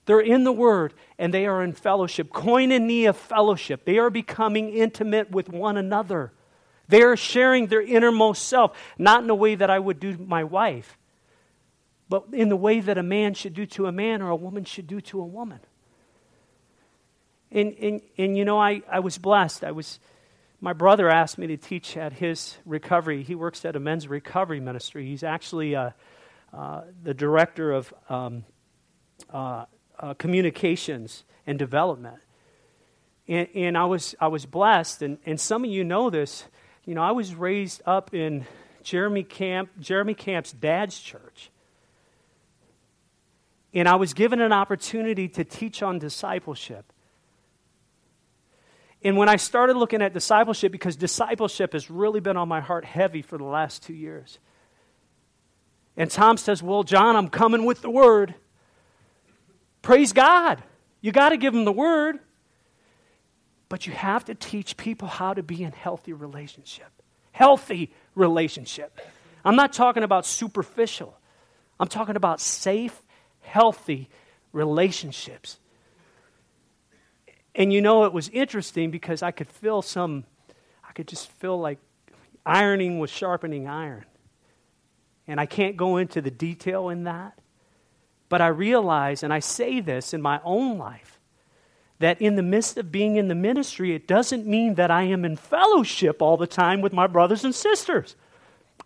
They're 0.05 0.19
in 0.19 0.43
the 0.43 0.51
Word 0.51 0.93
and 1.17 1.33
they 1.33 1.45
are 1.45 1.63
in 1.63 1.73
fellowship. 1.73 2.29
Koinonia 2.29 3.15
fellowship. 3.15 3.85
They 3.85 3.97
are 3.99 4.09
becoming 4.09 4.69
intimate 4.69 5.31
with 5.31 5.49
one 5.49 5.77
another. 5.77 6.31
They 6.87 7.03
are 7.03 7.15
sharing 7.15 7.67
their 7.67 7.81
innermost 7.81 8.47
self, 8.47 8.77
not 8.97 9.23
in 9.23 9.29
a 9.29 9.35
way 9.35 9.55
that 9.55 9.69
I 9.69 9.79
would 9.79 9.99
do 9.99 10.17
my 10.17 10.43
wife, 10.43 10.97
but 12.09 12.25
in 12.33 12.49
the 12.49 12.57
way 12.57 12.81
that 12.81 12.97
a 12.97 13.03
man 13.03 13.33
should 13.33 13.53
do 13.53 13.65
to 13.67 13.85
a 13.85 13.91
man 13.91 14.21
or 14.21 14.29
a 14.29 14.35
woman 14.35 14.65
should 14.65 14.87
do 14.87 14.99
to 15.01 15.21
a 15.21 15.25
woman. 15.25 15.59
And, 17.51 17.75
and, 17.81 18.01
and 18.17 18.37
you 18.37 18.45
know, 18.45 18.59
I, 18.59 18.81
I 18.89 18.99
was 18.99 19.17
blessed. 19.17 19.63
I 19.63 19.71
was, 19.71 19.99
my 20.61 20.73
brother 20.73 21.09
asked 21.09 21.37
me 21.37 21.47
to 21.47 21.57
teach 21.57 21.97
at 21.97 22.13
his 22.13 22.57
recovery. 22.65 23.23
He 23.23 23.35
works 23.35 23.65
at 23.65 23.75
a 23.75 23.79
men's 23.79 24.07
recovery 24.07 24.59
ministry. 24.59 25.05
He's 25.05 25.23
actually 25.23 25.75
uh, 25.75 25.91
uh, 26.53 26.81
the 27.03 27.13
director 27.13 27.71
of 27.71 27.93
um, 28.09 28.45
uh, 29.31 29.65
uh 29.99 30.13
communications 30.15 31.23
and 31.45 31.59
development. 31.59 32.17
And, 33.27 33.47
and, 33.53 33.77
I, 33.77 33.85
was, 33.85 34.15
I 34.19 34.27
was 34.27 34.45
blessed, 34.45 35.01
and, 35.01 35.17
and 35.25 35.39
some 35.39 35.63
of 35.63 35.71
you 35.71 35.83
know 35.83 36.09
this. 36.09 36.45
You 36.85 36.95
know, 36.95 37.01
I 37.01 37.11
was 37.11 37.35
raised 37.35 37.81
up 37.85 38.13
in 38.13 38.45
Jeremy 38.83 39.23
Camp, 39.23 39.69
Jeremy 39.79 40.13
Camp's 40.13 40.51
dad's 40.51 40.99
church. 40.99 41.51
And 43.73 43.87
I 43.87 43.95
was 43.95 44.13
given 44.13 44.41
an 44.41 44.51
opportunity 44.51 45.29
to 45.29 45.43
teach 45.43 45.81
on 45.81 45.99
discipleship. 45.99 46.90
And 49.03 49.17
when 49.17 49.29
I 49.29 49.35
started 49.37 49.77
looking 49.77 50.01
at 50.01 50.13
discipleship, 50.13 50.71
because 50.71 50.95
discipleship 50.95 51.73
has 51.73 51.89
really 51.89 52.19
been 52.19 52.37
on 52.37 52.47
my 52.47 52.61
heart 52.61 52.85
heavy 52.85 53.21
for 53.21 53.37
the 53.37 53.43
last 53.43 53.83
two 53.83 53.93
years. 53.93 54.37
And 55.97 56.09
Tom 56.09 56.37
says, 56.37 56.61
Well, 56.61 56.83
John, 56.83 57.15
I'm 57.15 57.29
coming 57.29 57.65
with 57.65 57.81
the 57.81 57.89
word. 57.89 58.35
Praise 59.81 60.13
God. 60.13 60.61
You 61.01 61.11
got 61.11 61.29
to 61.29 61.37
give 61.37 61.53
them 61.53 61.65
the 61.65 61.71
word. 61.71 62.19
But 63.69 63.87
you 63.87 63.93
have 63.93 64.25
to 64.25 64.35
teach 64.35 64.77
people 64.77 65.07
how 65.07 65.33
to 65.33 65.41
be 65.41 65.63
in 65.63 65.71
healthy 65.71 66.13
relationship. 66.13 66.89
Healthy 67.31 67.93
relationship. 68.15 68.99
I'm 69.45 69.55
not 69.55 69.73
talking 69.73 70.03
about 70.03 70.25
superficial. 70.25 71.17
I'm 71.79 71.87
talking 71.87 72.17
about 72.17 72.41
safe, 72.41 73.01
healthy 73.39 74.09
relationships. 74.51 75.57
And 77.55 77.73
you 77.73 77.81
know, 77.81 78.05
it 78.05 78.13
was 78.13 78.29
interesting 78.29 78.91
because 78.91 79.21
I 79.21 79.31
could 79.31 79.49
feel 79.49 79.81
some, 79.81 80.23
I 80.87 80.93
could 80.93 81.07
just 81.07 81.29
feel 81.33 81.59
like 81.59 81.79
ironing 82.45 82.99
was 82.99 83.09
sharpening 83.09 83.67
iron. 83.67 84.05
And 85.27 85.39
I 85.39 85.45
can't 85.45 85.77
go 85.77 85.97
into 85.97 86.21
the 86.21 86.31
detail 86.31 86.89
in 86.89 87.03
that. 87.03 87.37
But 88.29 88.41
I 88.41 88.47
realize, 88.47 89.23
and 89.23 89.33
I 89.33 89.39
say 89.39 89.81
this 89.81 90.13
in 90.13 90.21
my 90.21 90.39
own 90.43 90.77
life, 90.77 91.19
that 91.99 92.21
in 92.21 92.35
the 92.35 92.43
midst 92.43 92.77
of 92.77 92.91
being 92.91 93.17
in 93.17 93.27
the 93.27 93.35
ministry, 93.35 93.93
it 93.93 94.07
doesn't 94.07 94.47
mean 94.47 94.75
that 94.75 94.89
I 94.89 95.03
am 95.03 95.23
in 95.23 95.35
fellowship 95.35 96.21
all 96.21 96.37
the 96.37 96.47
time 96.47 96.81
with 96.81 96.93
my 96.93 97.07
brothers 97.07 97.43
and 97.43 97.53
sisters. 97.53 98.15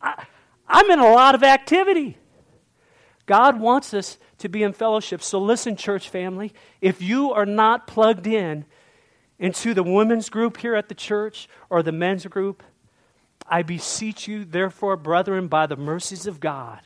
I, 0.01 0.25
am 0.67 0.89
in 0.91 0.99
a 0.99 1.09
lot 1.09 1.35
of 1.35 1.43
activity. 1.43 2.17
God 3.25 3.59
wants 3.59 3.93
us 3.93 4.17
to 4.39 4.49
be 4.49 4.63
in 4.63 4.73
fellowship. 4.73 5.21
So 5.21 5.39
listen, 5.39 5.75
church 5.75 6.09
family, 6.09 6.53
if 6.81 7.01
you 7.01 7.31
are 7.31 7.45
not 7.45 7.87
plugged 7.87 8.27
in 8.27 8.65
into 9.39 9.73
the 9.73 9.83
women's 9.83 10.29
group 10.29 10.57
here 10.57 10.75
at 10.75 10.89
the 10.89 10.95
church 10.95 11.49
or 11.69 11.81
the 11.81 11.91
men's 11.91 12.25
group, 12.25 12.63
I 13.47 13.63
beseech 13.63 14.27
you, 14.27 14.45
therefore, 14.45 14.95
brethren, 14.95 15.47
by 15.47 15.67
the 15.67 15.75
mercies 15.75 16.27
of 16.27 16.39
God, 16.39 16.81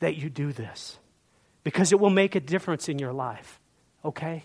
that 0.00 0.16
you 0.16 0.30
do 0.30 0.52
this 0.52 0.98
because 1.64 1.92
it 1.92 2.00
will 2.00 2.10
make 2.10 2.34
a 2.34 2.40
difference 2.40 2.88
in 2.88 2.98
your 2.98 3.12
life. 3.12 3.60
Okay? 4.04 4.44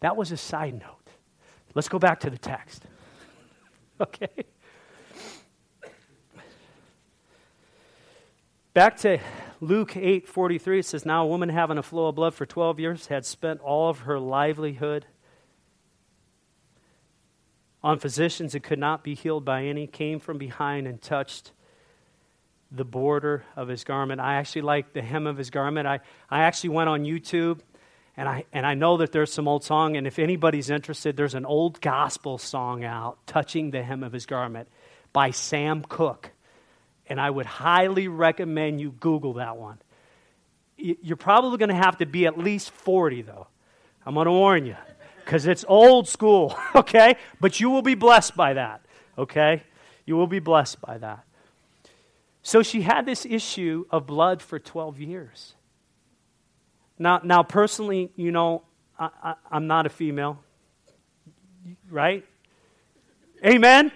That 0.00 0.16
was 0.16 0.32
a 0.32 0.36
side 0.36 0.74
note. 0.74 0.96
Let's 1.74 1.88
go 1.88 1.98
back 1.98 2.20
to 2.20 2.30
the 2.30 2.38
text. 2.38 2.84
Okay? 4.00 4.28
Back 8.72 8.96
to 8.98 9.20
Luke 9.60 9.96
8 9.96 10.26
43, 10.26 10.82
says, 10.82 11.04
Now 11.04 11.24
a 11.24 11.26
woman 11.26 11.50
having 11.50 11.76
a 11.76 11.82
flow 11.82 12.08
of 12.08 12.14
blood 12.14 12.34
for 12.34 12.46
12 12.46 12.80
years 12.80 13.06
had 13.08 13.26
spent 13.26 13.60
all 13.60 13.90
of 13.90 14.00
her 14.00 14.18
livelihood 14.18 15.04
on 17.82 17.98
physicians 17.98 18.54
and 18.54 18.64
could 18.64 18.78
not 18.78 19.04
be 19.04 19.14
healed 19.14 19.44
by 19.44 19.64
any, 19.64 19.86
came 19.86 20.18
from 20.18 20.38
behind 20.38 20.86
and 20.86 21.00
touched 21.00 21.52
the 22.70 22.84
border 22.84 23.44
of 23.54 23.68
his 23.68 23.84
garment. 23.84 24.20
I 24.20 24.36
actually 24.36 24.62
like 24.62 24.92
the 24.92 25.02
hem 25.02 25.26
of 25.26 25.36
his 25.36 25.50
garment. 25.50 25.86
I, 25.86 26.00
I 26.30 26.44
actually 26.44 26.70
went 26.70 26.88
on 26.88 27.04
YouTube 27.04 27.60
and 28.16 28.28
I, 28.28 28.44
and 28.52 28.64
I 28.66 28.74
know 28.74 28.98
that 28.98 29.12
there's 29.12 29.32
some 29.32 29.48
old 29.48 29.64
song, 29.64 29.96
and 29.96 30.06
if 30.06 30.18
anybody's 30.18 30.68
interested, 30.68 31.16
there's 31.16 31.34
an 31.34 31.46
old 31.46 31.80
gospel 31.80 32.38
song 32.38 32.84
out, 32.84 33.18
Touching 33.26 33.70
the 33.70 33.82
Hem 33.82 34.02
of 34.02 34.12
His 34.12 34.26
Garment, 34.26 34.68
by 35.12 35.30
Sam 35.30 35.82
Cooke 35.82 36.30
and 37.10 37.20
I 37.20 37.28
would 37.28 37.44
highly 37.44 38.06
recommend 38.06 38.80
you 38.80 38.92
Google 38.92 39.34
that 39.34 39.56
one. 39.56 39.78
You're 40.76 41.16
probably 41.16 41.58
going 41.58 41.68
to 41.68 41.74
have 41.74 41.98
to 41.98 42.06
be 42.06 42.24
at 42.24 42.38
least 42.38 42.70
40, 42.70 43.22
though. 43.22 43.48
I'm 44.06 44.14
going 44.14 44.26
to 44.26 44.32
warn 44.32 44.64
you, 44.64 44.76
because 45.24 45.46
it's 45.46 45.64
old 45.68 46.08
school, 46.08 46.56
okay? 46.74 47.16
But 47.40 47.60
you 47.60 47.68
will 47.68 47.82
be 47.82 47.96
blessed 47.96 48.36
by 48.36 48.54
that, 48.54 48.80
okay? 49.18 49.64
You 50.06 50.16
will 50.16 50.28
be 50.28 50.38
blessed 50.38 50.80
by 50.80 50.98
that. 50.98 51.24
So 52.42 52.62
she 52.62 52.80
had 52.82 53.04
this 53.04 53.26
issue 53.26 53.84
of 53.90 54.06
blood 54.06 54.40
for 54.40 54.58
12 54.58 55.00
years. 55.00 55.54
Now, 56.98 57.20
now 57.22 57.42
personally, 57.42 58.12
you 58.16 58.30
know, 58.30 58.62
I, 58.98 59.34
I'm 59.50 59.66
not 59.66 59.84
a 59.84 59.90
female, 59.90 60.38
right? 61.90 62.24
Amen? 63.44 63.90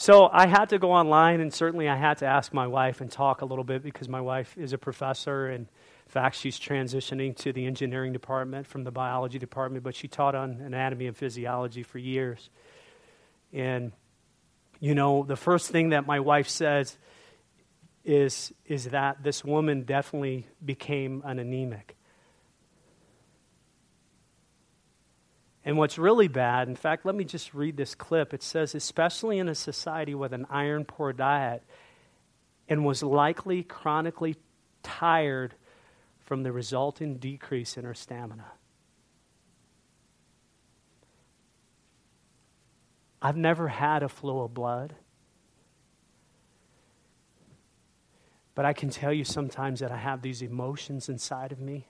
So 0.00 0.30
I 0.32 0.46
had 0.46 0.68
to 0.68 0.78
go 0.78 0.92
online, 0.92 1.40
and 1.40 1.52
certainly 1.52 1.88
I 1.88 1.96
had 1.96 2.18
to 2.18 2.26
ask 2.26 2.54
my 2.54 2.68
wife 2.68 3.00
and 3.00 3.10
talk 3.10 3.42
a 3.42 3.44
little 3.44 3.64
bit 3.64 3.82
because 3.82 4.08
my 4.08 4.20
wife 4.20 4.56
is 4.56 4.72
a 4.72 4.78
professor, 4.78 5.48
and 5.48 5.66
in 5.66 6.10
fact, 6.10 6.36
she's 6.36 6.56
transitioning 6.56 7.34
to 7.38 7.52
the 7.52 7.66
engineering 7.66 8.12
department 8.12 8.68
from 8.68 8.84
the 8.84 8.92
biology 8.92 9.40
department, 9.40 9.82
but 9.82 9.96
she 9.96 10.06
taught 10.06 10.36
on 10.36 10.60
anatomy 10.60 11.08
and 11.08 11.16
physiology 11.16 11.82
for 11.82 11.98
years. 11.98 12.48
And, 13.52 13.90
you 14.78 14.94
know, 14.94 15.24
the 15.24 15.34
first 15.34 15.72
thing 15.72 15.88
that 15.88 16.06
my 16.06 16.20
wife 16.20 16.48
says 16.48 16.96
is, 18.04 18.54
is 18.66 18.84
that 18.84 19.24
this 19.24 19.44
woman 19.44 19.82
definitely 19.82 20.46
became 20.64 21.24
an 21.26 21.40
anemic. 21.40 21.97
And 25.68 25.76
what's 25.76 25.98
really 25.98 26.28
bad, 26.28 26.66
in 26.66 26.76
fact, 26.76 27.04
let 27.04 27.14
me 27.14 27.24
just 27.24 27.52
read 27.52 27.76
this 27.76 27.94
clip. 27.94 28.32
It 28.32 28.42
says, 28.42 28.74
especially 28.74 29.38
in 29.38 29.50
a 29.50 29.54
society 29.54 30.14
with 30.14 30.32
an 30.32 30.46
iron 30.48 30.86
poor 30.86 31.12
diet, 31.12 31.62
and 32.70 32.86
was 32.86 33.02
likely 33.02 33.64
chronically 33.64 34.36
tired 34.82 35.54
from 36.20 36.42
the 36.42 36.52
resulting 36.52 37.18
decrease 37.18 37.76
in 37.76 37.84
her 37.84 37.92
stamina. 37.92 38.46
I've 43.20 43.36
never 43.36 43.68
had 43.68 44.02
a 44.02 44.08
flow 44.08 44.40
of 44.40 44.54
blood. 44.54 44.94
But 48.54 48.64
I 48.64 48.72
can 48.72 48.88
tell 48.88 49.12
you 49.12 49.24
sometimes 49.24 49.80
that 49.80 49.92
I 49.92 49.98
have 49.98 50.22
these 50.22 50.40
emotions 50.40 51.10
inside 51.10 51.52
of 51.52 51.60
me 51.60 51.88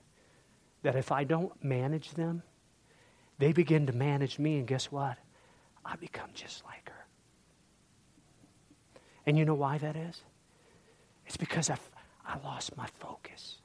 that 0.83 0.97
if 0.97 1.13
I 1.13 1.23
don't 1.23 1.63
manage 1.63 2.15
them, 2.15 2.43
they 3.39 3.53
begin 3.53 3.87
to 3.87 3.93
manage 3.93 4.39
me, 4.39 4.59
and 4.59 4.67
guess 4.67 4.91
what? 4.91 5.19
I 5.85 5.97
become 5.97 6.31
just 6.35 6.65
like 6.65 6.89
her. 6.89 7.07
And 9.27 9.39
you 9.39 9.45
know 9.45 9.55
why 9.55 9.79
that 9.79 9.97
is? 9.97 10.23
It's 11.27 11.37
because 11.37 11.71
I've, 11.71 11.91
I 12.27 12.39
lost 12.45 12.77
my 12.77 12.87
focus. 12.99 13.59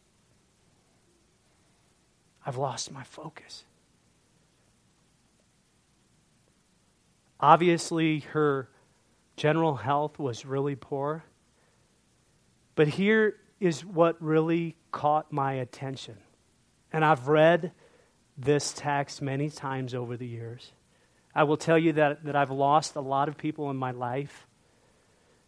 I've 2.45 2.57
lost 2.57 2.91
my 2.91 3.03
focus. 3.03 3.63
Obviously, 7.39 8.19
her 8.31 8.69
general 9.35 9.75
health 9.75 10.19
was 10.19 10.45
really 10.45 10.75
poor. 10.75 11.23
But 12.75 12.87
here 12.87 13.37
is 13.59 13.85
what 13.85 14.21
really 14.21 14.75
caught 14.91 15.31
my 15.31 15.53
attention. 15.53 16.17
And 16.91 17.03
I've 17.03 17.27
read 17.27 17.71
this 18.37 18.73
text 18.73 19.21
many 19.21 19.49
times 19.49 19.93
over 19.93 20.17
the 20.17 20.27
years. 20.27 20.71
I 21.35 21.43
will 21.43 21.57
tell 21.57 21.77
you 21.77 21.93
that, 21.93 22.23
that 22.25 22.35
I've 22.35 22.51
lost 22.51 22.95
a 22.95 23.01
lot 23.01 23.27
of 23.27 23.37
people 23.37 23.69
in 23.69 23.77
my 23.77 23.91
life. 23.91 24.47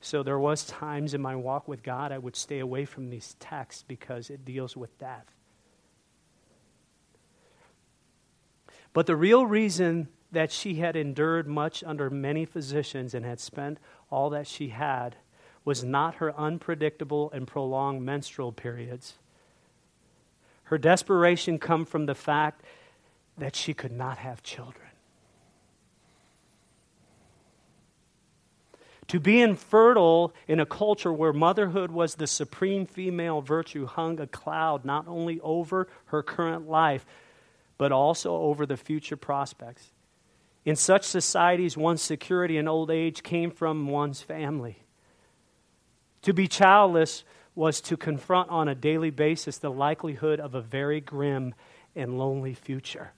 So 0.02 0.24
there 0.24 0.40
was 0.40 0.66
times 0.66 1.14
in 1.14 1.22
my 1.22 1.36
walk 1.36 1.68
with 1.68 1.84
God 1.84 2.12
I 2.12 2.18
would 2.18 2.36
stay 2.36 2.60
away 2.60 2.86
from 2.86 3.10
these 3.10 3.36
texts 3.40 3.84
because 3.88 4.30
it 4.30 4.46
deals 4.46 4.76
with 4.76 4.98
death. 5.00 5.26
But 8.94 9.08
the 9.08 9.16
real 9.16 9.46
reason 9.46 10.08
that 10.32 10.52
she 10.52 10.76
had 10.76 10.96
endured 10.96 11.48
much 11.48 11.84
under 11.84 12.10
many 12.10 12.46
physicians 12.46 13.14
and 13.14 13.26
had 13.26 13.40
spent 13.40 13.80
all 14.10 14.30
that 14.30 14.48
she 14.48 14.70
had 14.70 15.16
was 15.64 15.84
not 15.84 16.16
her 16.16 16.38
unpredictable 16.40 17.32
and 17.32 17.48
prolonged 17.48 18.04
menstrual 18.04 18.52
periods. 18.52 19.16
Her 20.66 20.78
desperation 20.78 21.60
come 21.60 21.86
from 21.86 22.06
the 22.06 22.16
fact 22.16 22.62
that 23.38 23.56
she 23.56 23.74
could 23.74 23.92
not 23.92 24.18
have 24.18 24.44
children. 24.44 24.88
To 29.10 29.20
be 29.20 29.40
infertile 29.40 30.34
in 30.48 30.60
a 30.60 30.66
culture 30.66 31.14
where 31.14 31.32
motherhood 31.32 31.92
was 31.92 32.16
the 32.16 32.26
supreme 32.26 32.88
female 32.88 33.42
virtue 33.42 33.86
hung 33.86 34.20
a 34.20 34.26
cloud 34.26 34.84
not 34.84 35.08
only 35.08 35.40
over 35.42 35.88
her 36.06 36.24
current 36.24 36.68
life, 36.68 37.06
but 37.78 37.92
also 37.92 38.36
over 38.36 38.66
the 38.66 38.78
future 38.78 39.18
prospects. 39.18 39.92
In 40.64 40.76
such 40.76 41.04
societies, 41.04 41.78
one's 41.78 42.02
security 42.02 42.58
in 42.58 42.68
old 42.68 42.90
age 42.90 43.22
came 43.22 43.52
from 43.52 43.88
one's 43.88 44.22
family. 44.22 44.80
To 46.24 46.34
be 46.34 46.48
childless 46.48 47.24
was 47.56 47.80
to 47.82 47.98
confront 47.98 48.50
on 48.50 48.68
a 48.68 48.76
daily 48.76 49.10
basis 49.10 49.58
the 49.58 49.72
likelihood 49.72 50.40
of 50.40 50.54
a 50.54 50.62
very 50.62 51.00
grim 51.00 51.56
and 51.96 52.20
lonely 52.20 52.54
future. 52.54 53.14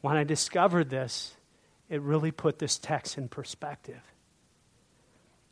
When 0.00 0.16
I 0.16 0.24
discovered 0.24 0.90
this, 0.90 1.34
it 1.88 2.02
really 2.02 2.32
put 2.32 2.58
this 2.58 2.78
text 2.78 3.16
in 3.16 3.28
perspective. 3.28 4.02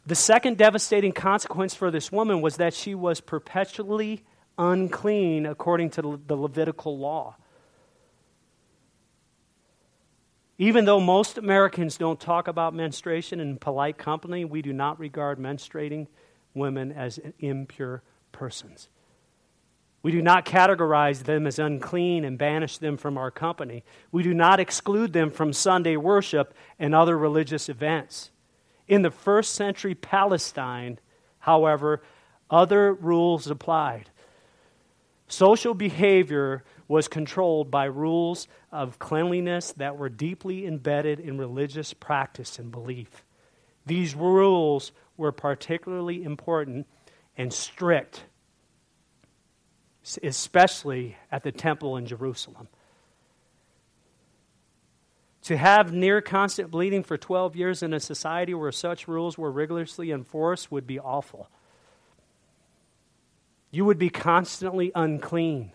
The 0.04 0.16
second 0.16 0.58
devastating 0.58 1.12
consequence 1.12 1.74
for 1.74 1.90
this 1.90 2.10
woman 2.10 2.40
was 2.40 2.56
that 2.56 2.74
she 2.74 2.94
was 2.94 3.20
perpetually 3.20 4.24
unclean 4.58 5.46
according 5.46 5.90
to 5.90 6.20
the 6.26 6.36
Levitical 6.36 6.98
law. 6.98 7.36
Even 10.58 10.84
though 10.84 11.00
most 11.00 11.38
Americans 11.38 11.96
don't 11.96 12.20
talk 12.20 12.46
about 12.48 12.74
menstruation 12.74 13.40
in 13.40 13.56
polite 13.56 13.96
company, 13.96 14.44
we 14.44 14.60
do 14.60 14.72
not 14.72 14.98
regard 14.98 15.38
menstruating 15.38 16.08
women 16.54 16.92
as 16.92 17.18
impure 17.38 18.02
persons. 18.32 18.88
We 20.02 20.10
do 20.10 20.20
not 20.20 20.44
categorize 20.44 21.24
them 21.24 21.46
as 21.46 21.58
unclean 21.58 22.24
and 22.24 22.36
banish 22.36 22.78
them 22.78 22.96
from 22.96 23.16
our 23.16 23.30
company. 23.30 23.84
We 24.10 24.22
do 24.22 24.34
not 24.34 24.58
exclude 24.58 25.12
them 25.12 25.30
from 25.30 25.52
Sunday 25.52 25.96
worship 25.96 26.54
and 26.78 26.94
other 26.94 27.16
religious 27.16 27.68
events. 27.68 28.30
In 28.88 29.02
the 29.02 29.12
first 29.12 29.54
century 29.54 29.94
Palestine, 29.94 30.98
however, 31.38 32.02
other 32.50 32.92
rules 32.92 33.46
applied. 33.46 34.10
Social 35.28 35.72
behavior 35.72 36.64
was 36.88 37.08
controlled 37.08 37.70
by 37.70 37.84
rules 37.84 38.48
of 38.70 38.98
cleanliness 38.98 39.72
that 39.72 39.96
were 39.96 40.10
deeply 40.10 40.66
embedded 40.66 41.20
in 41.20 41.38
religious 41.38 41.94
practice 41.94 42.58
and 42.58 42.70
belief. 42.70 43.24
These 43.86 44.14
rules 44.14 44.92
were 45.22 45.32
particularly 45.32 46.24
important 46.24 46.84
and 47.38 47.52
strict, 47.52 48.24
especially 50.22 51.16
at 51.30 51.44
the 51.44 51.52
temple 51.52 51.96
in 51.96 52.06
Jerusalem. 52.06 52.66
To 55.42 55.56
have 55.56 55.92
near 55.92 56.20
constant 56.20 56.72
bleeding 56.72 57.04
for 57.04 57.16
12 57.16 57.54
years 57.54 57.82
in 57.84 57.94
a 57.94 58.00
society 58.00 58.52
where 58.52 58.72
such 58.72 59.06
rules 59.06 59.38
were 59.38 59.50
rigorously 59.50 60.10
enforced 60.10 60.72
would 60.72 60.88
be 60.88 60.98
awful. 60.98 61.48
You 63.70 63.84
would 63.84 63.98
be 63.98 64.10
constantly 64.10 64.90
unclean. 64.94 65.70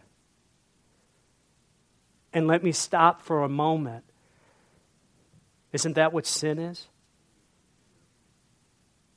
And 2.34 2.48
let 2.48 2.64
me 2.64 2.74
stop 2.74 3.22
for 3.22 3.44
a 3.44 3.50
moment. 3.50 4.04
Isn't 5.72 5.94
that 5.94 6.12
what 6.12 6.26
sin 6.26 6.60
is? 6.60 6.88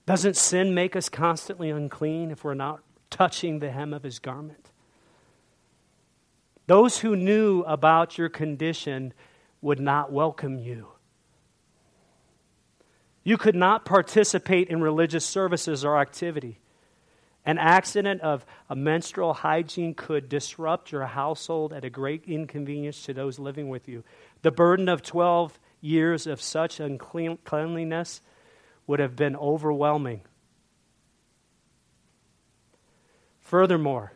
Doesn't 0.06 0.36
sin 0.36 0.74
make 0.74 0.96
us 0.96 1.08
constantly 1.08 1.70
unclean 1.70 2.30
if 2.30 2.42
we're 2.42 2.54
not 2.54 2.80
touching 3.10 3.58
the 3.58 3.70
hem 3.70 3.92
of 3.92 4.02
his 4.02 4.18
garment? 4.18 4.70
Those 6.66 6.98
who 6.98 7.16
knew 7.16 7.62
about 7.62 8.16
your 8.16 8.28
condition 8.28 9.12
would 9.60 9.80
not 9.80 10.12
welcome 10.12 10.58
you. 10.58 10.88
You 13.24 13.36
could 13.36 13.54
not 13.54 13.84
participate 13.84 14.68
in 14.68 14.80
religious 14.80 15.26
services 15.26 15.84
or 15.84 15.98
activity. 15.98 16.60
An 17.44 17.58
accident 17.58 18.20
of 18.20 18.44
a 18.68 18.76
menstrual 18.76 19.34
hygiene 19.34 19.94
could 19.94 20.28
disrupt 20.28 20.92
your 20.92 21.06
household 21.06 21.72
at 21.72 21.84
a 21.84 21.90
great 21.90 22.24
inconvenience 22.26 23.02
to 23.04 23.14
those 23.14 23.38
living 23.38 23.68
with 23.68 23.88
you. 23.88 24.04
The 24.42 24.50
burden 24.50 24.88
of 24.88 25.02
12 25.02 25.58
years 25.80 26.26
of 26.26 26.40
such 26.40 26.80
uncleanliness 26.80 28.20
would 28.86 29.00
have 29.00 29.16
been 29.16 29.36
overwhelming. 29.36 30.22
Furthermore, 33.40 34.12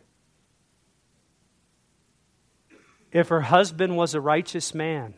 if 3.13 3.29
her 3.29 3.43
husband 3.43 3.97
was 3.97 4.15
a 4.15 4.21
righteous 4.21 4.75
man, 4.75 5.15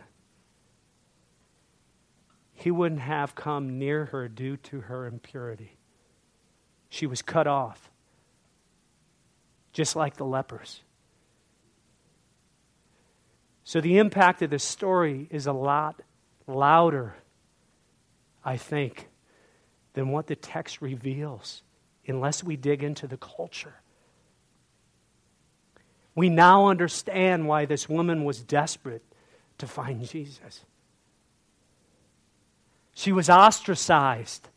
he 2.53 2.71
wouldn't 2.71 3.03
have 3.03 3.35
come 3.35 3.79
near 3.79 4.07
her 4.07 4.29
due 4.29 4.57
to 4.57 4.83
her 4.83 5.07
impurity. 5.07 5.77
She 6.89 7.07
was 7.07 7.23
cut 7.23 7.47
off 7.47 7.91
just 9.77 9.95
like 9.95 10.17
the 10.17 10.25
lepers. 10.25 10.81
So 13.63 13.83
the 13.83 13.99
impact 13.99 14.41
of 14.41 14.49
this 14.49 14.65
story 14.65 15.29
is 15.31 15.47
a 15.47 15.53
lot 15.53 16.01
louder, 16.47 17.15
I 18.43 18.57
think, 18.57 19.09
than 19.97 20.11
what 20.11 20.27
the 20.27 20.37
text 20.37 20.83
reveals, 20.83 21.63
unless 22.07 22.45
we 22.45 22.55
dig 22.55 22.85
into 22.85 23.07
the 23.07 23.17
culture. 23.17 23.77
We 26.15 26.29
now 26.29 26.67
understand 26.67 27.49
why 27.49 27.65
this 27.65 27.89
woman 27.89 28.27
was 28.27 28.43
desperate 28.43 29.03
to 29.57 29.67
find 29.67 30.07
Jesus. 30.07 30.65
She 32.93 33.11
was 33.11 33.31
ostracized. 33.31 34.51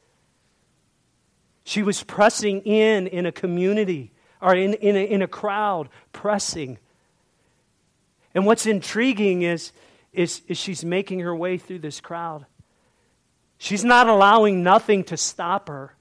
She 1.63 1.83
was 1.83 2.03
pressing 2.03 2.59
in 2.63 3.07
in 3.07 3.25
a 3.25 3.31
community 3.31 4.11
or 4.41 4.53
in, 4.53 4.73
in, 4.73 4.97
a, 4.97 5.05
in 5.05 5.21
a 5.21 5.27
crowd 5.27 5.87
pressing. 6.11 6.79
And 8.35 8.45
what's 8.45 8.65
intriguing 8.65 9.43
is, 9.43 9.71
is, 10.11 10.41
is 10.49 10.57
she's 10.57 10.83
making 10.83 11.21
her 11.21 11.33
way 11.33 11.57
through 11.57 11.79
this 11.79 12.01
crowd. 12.01 12.45
She's 13.59 13.83
not 13.83 14.07
allowing 14.07 14.63
nothing 14.63 15.03
to 15.05 15.17
stop 15.17 15.67
her. 15.67 15.93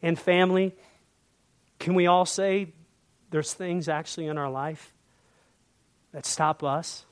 And 0.00 0.18
family, 0.18 0.74
can 1.78 1.94
we 1.94 2.06
all 2.06 2.24
say 2.24 2.72
there's 3.30 3.52
things 3.52 3.88
actually 3.88 4.28
in 4.28 4.38
our 4.38 4.48
life 4.48 4.94
that 6.12 6.24
stop 6.24 6.62
us 6.62 7.04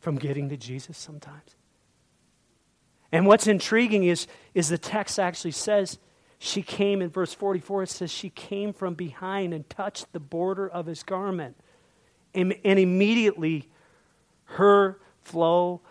from 0.00 0.16
getting 0.16 0.48
to 0.48 0.56
Jesus 0.56 0.96
sometimes? 0.96 1.56
And 3.12 3.26
what's 3.26 3.46
intriguing 3.46 4.04
is, 4.04 4.26
is 4.54 4.70
the 4.70 4.78
text 4.78 5.20
actually 5.20 5.52
says 5.52 5.98
she 6.38 6.62
came 6.62 7.02
in 7.02 7.10
verse 7.10 7.34
44, 7.34 7.84
it 7.84 7.90
says 7.90 8.10
she 8.10 8.30
came 8.30 8.72
from 8.72 8.94
behind 8.94 9.52
and 9.52 9.68
touched 9.68 10.12
the 10.12 10.20
border 10.20 10.66
of 10.66 10.86
his 10.86 11.02
garment. 11.02 11.56
And, 12.34 12.56
and 12.64 12.78
immediately 12.78 13.68
her 14.44 14.98
flow 15.22 15.82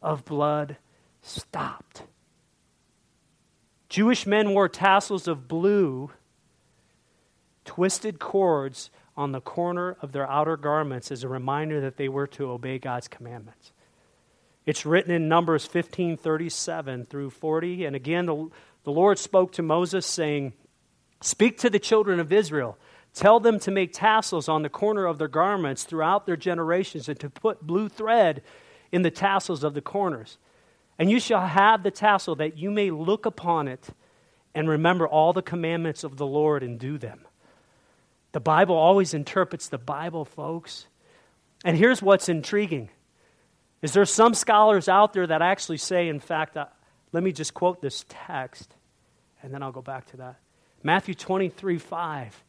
of 0.00 0.24
blood 0.24 0.76
stopped. 1.26 2.02
Jewish 3.88 4.26
men 4.26 4.52
wore 4.52 4.68
tassels 4.68 5.28
of 5.28 5.48
blue, 5.48 6.10
twisted 7.64 8.18
cords 8.18 8.90
on 9.16 9.32
the 9.32 9.40
corner 9.40 9.96
of 10.02 10.12
their 10.12 10.28
outer 10.28 10.56
garments 10.56 11.10
as 11.10 11.24
a 11.24 11.28
reminder 11.28 11.80
that 11.80 11.96
they 11.96 12.08
were 12.08 12.26
to 12.26 12.50
obey 12.50 12.78
God's 12.78 13.08
commandments. 13.08 13.72
It's 14.66 14.84
written 14.84 15.12
in 15.12 15.28
Numbers 15.28 15.64
15 15.64 16.16
37 16.16 17.06
through 17.06 17.30
40. 17.30 17.84
And 17.84 17.96
again, 17.96 18.26
the, 18.26 18.50
the 18.84 18.90
Lord 18.90 19.18
spoke 19.18 19.52
to 19.52 19.62
Moses, 19.62 20.04
saying, 20.04 20.52
Speak 21.20 21.58
to 21.58 21.70
the 21.70 21.78
children 21.78 22.20
of 22.20 22.32
Israel. 22.32 22.76
Tell 23.14 23.40
them 23.40 23.58
to 23.60 23.70
make 23.70 23.94
tassels 23.94 24.48
on 24.48 24.62
the 24.62 24.68
corner 24.68 25.06
of 25.06 25.16
their 25.16 25.28
garments 25.28 25.84
throughout 25.84 26.26
their 26.26 26.36
generations 26.36 27.08
and 27.08 27.18
to 27.20 27.30
put 27.30 27.66
blue 27.66 27.88
thread 27.88 28.42
in 28.92 29.02
the 29.02 29.10
tassels 29.10 29.64
of 29.64 29.72
the 29.72 29.80
corners. 29.80 30.36
And 30.98 31.10
you 31.10 31.20
shall 31.20 31.46
have 31.46 31.82
the 31.82 31.90
tassel 31.90 32.36
that 32.36 32.56
you 32.56 32.70
may 32.70 32.90
look 32.90 33.26
upon 33.26 33.68
it 33.68 33.88
and 34.54 34.68
remember 34.68 35.06
all 35.06 35.32
the 35.32 35.42
commandments 35.42 36.04
of 36.04 36.16
the 36.16 36.26
Lord 36.26 36.62
and 36.62 36.78
do 36.78 36.96
them. 36.96 37.26
The 38.32 38.40
Bible 38.40 38.74
always 38.74 39.14
interprets 39.14 39.68
the 39.68 39.78
Bible, 39.78 40.24
folks. 40.24 40.86
And 41.64 41.76
here's 41.76 42.02
what's 42.02 42.28
intriguing 42.28 42.90
is 43.82 43.92
there 43.92 44.04
some 44.06 44.34
scholars 44.34 44.88
out 44.88 45.12
there 45.12 45.26
that 45.26 45.42
actually 45.42 45.76
say, 45.76 46.08
in 46.08 46.18
fact, 46.18 46.56
uh, 46.56 46.66
let 47.12 47.22
me 47.22 47.30
just 47.30 47.54
quote 47.54 47.80
this 47.80 48.04
text, 48.08 48.74
and 49.42 49.52
then 49.52 49.62
I'll 49.62 49.72
go 49.72 49.82
back 49.82 50.06
to 50.06 50.16
that. 50.18 50.36
Matthew 50.82 51.14
23 51.14 51.78
5. 51.78 52.44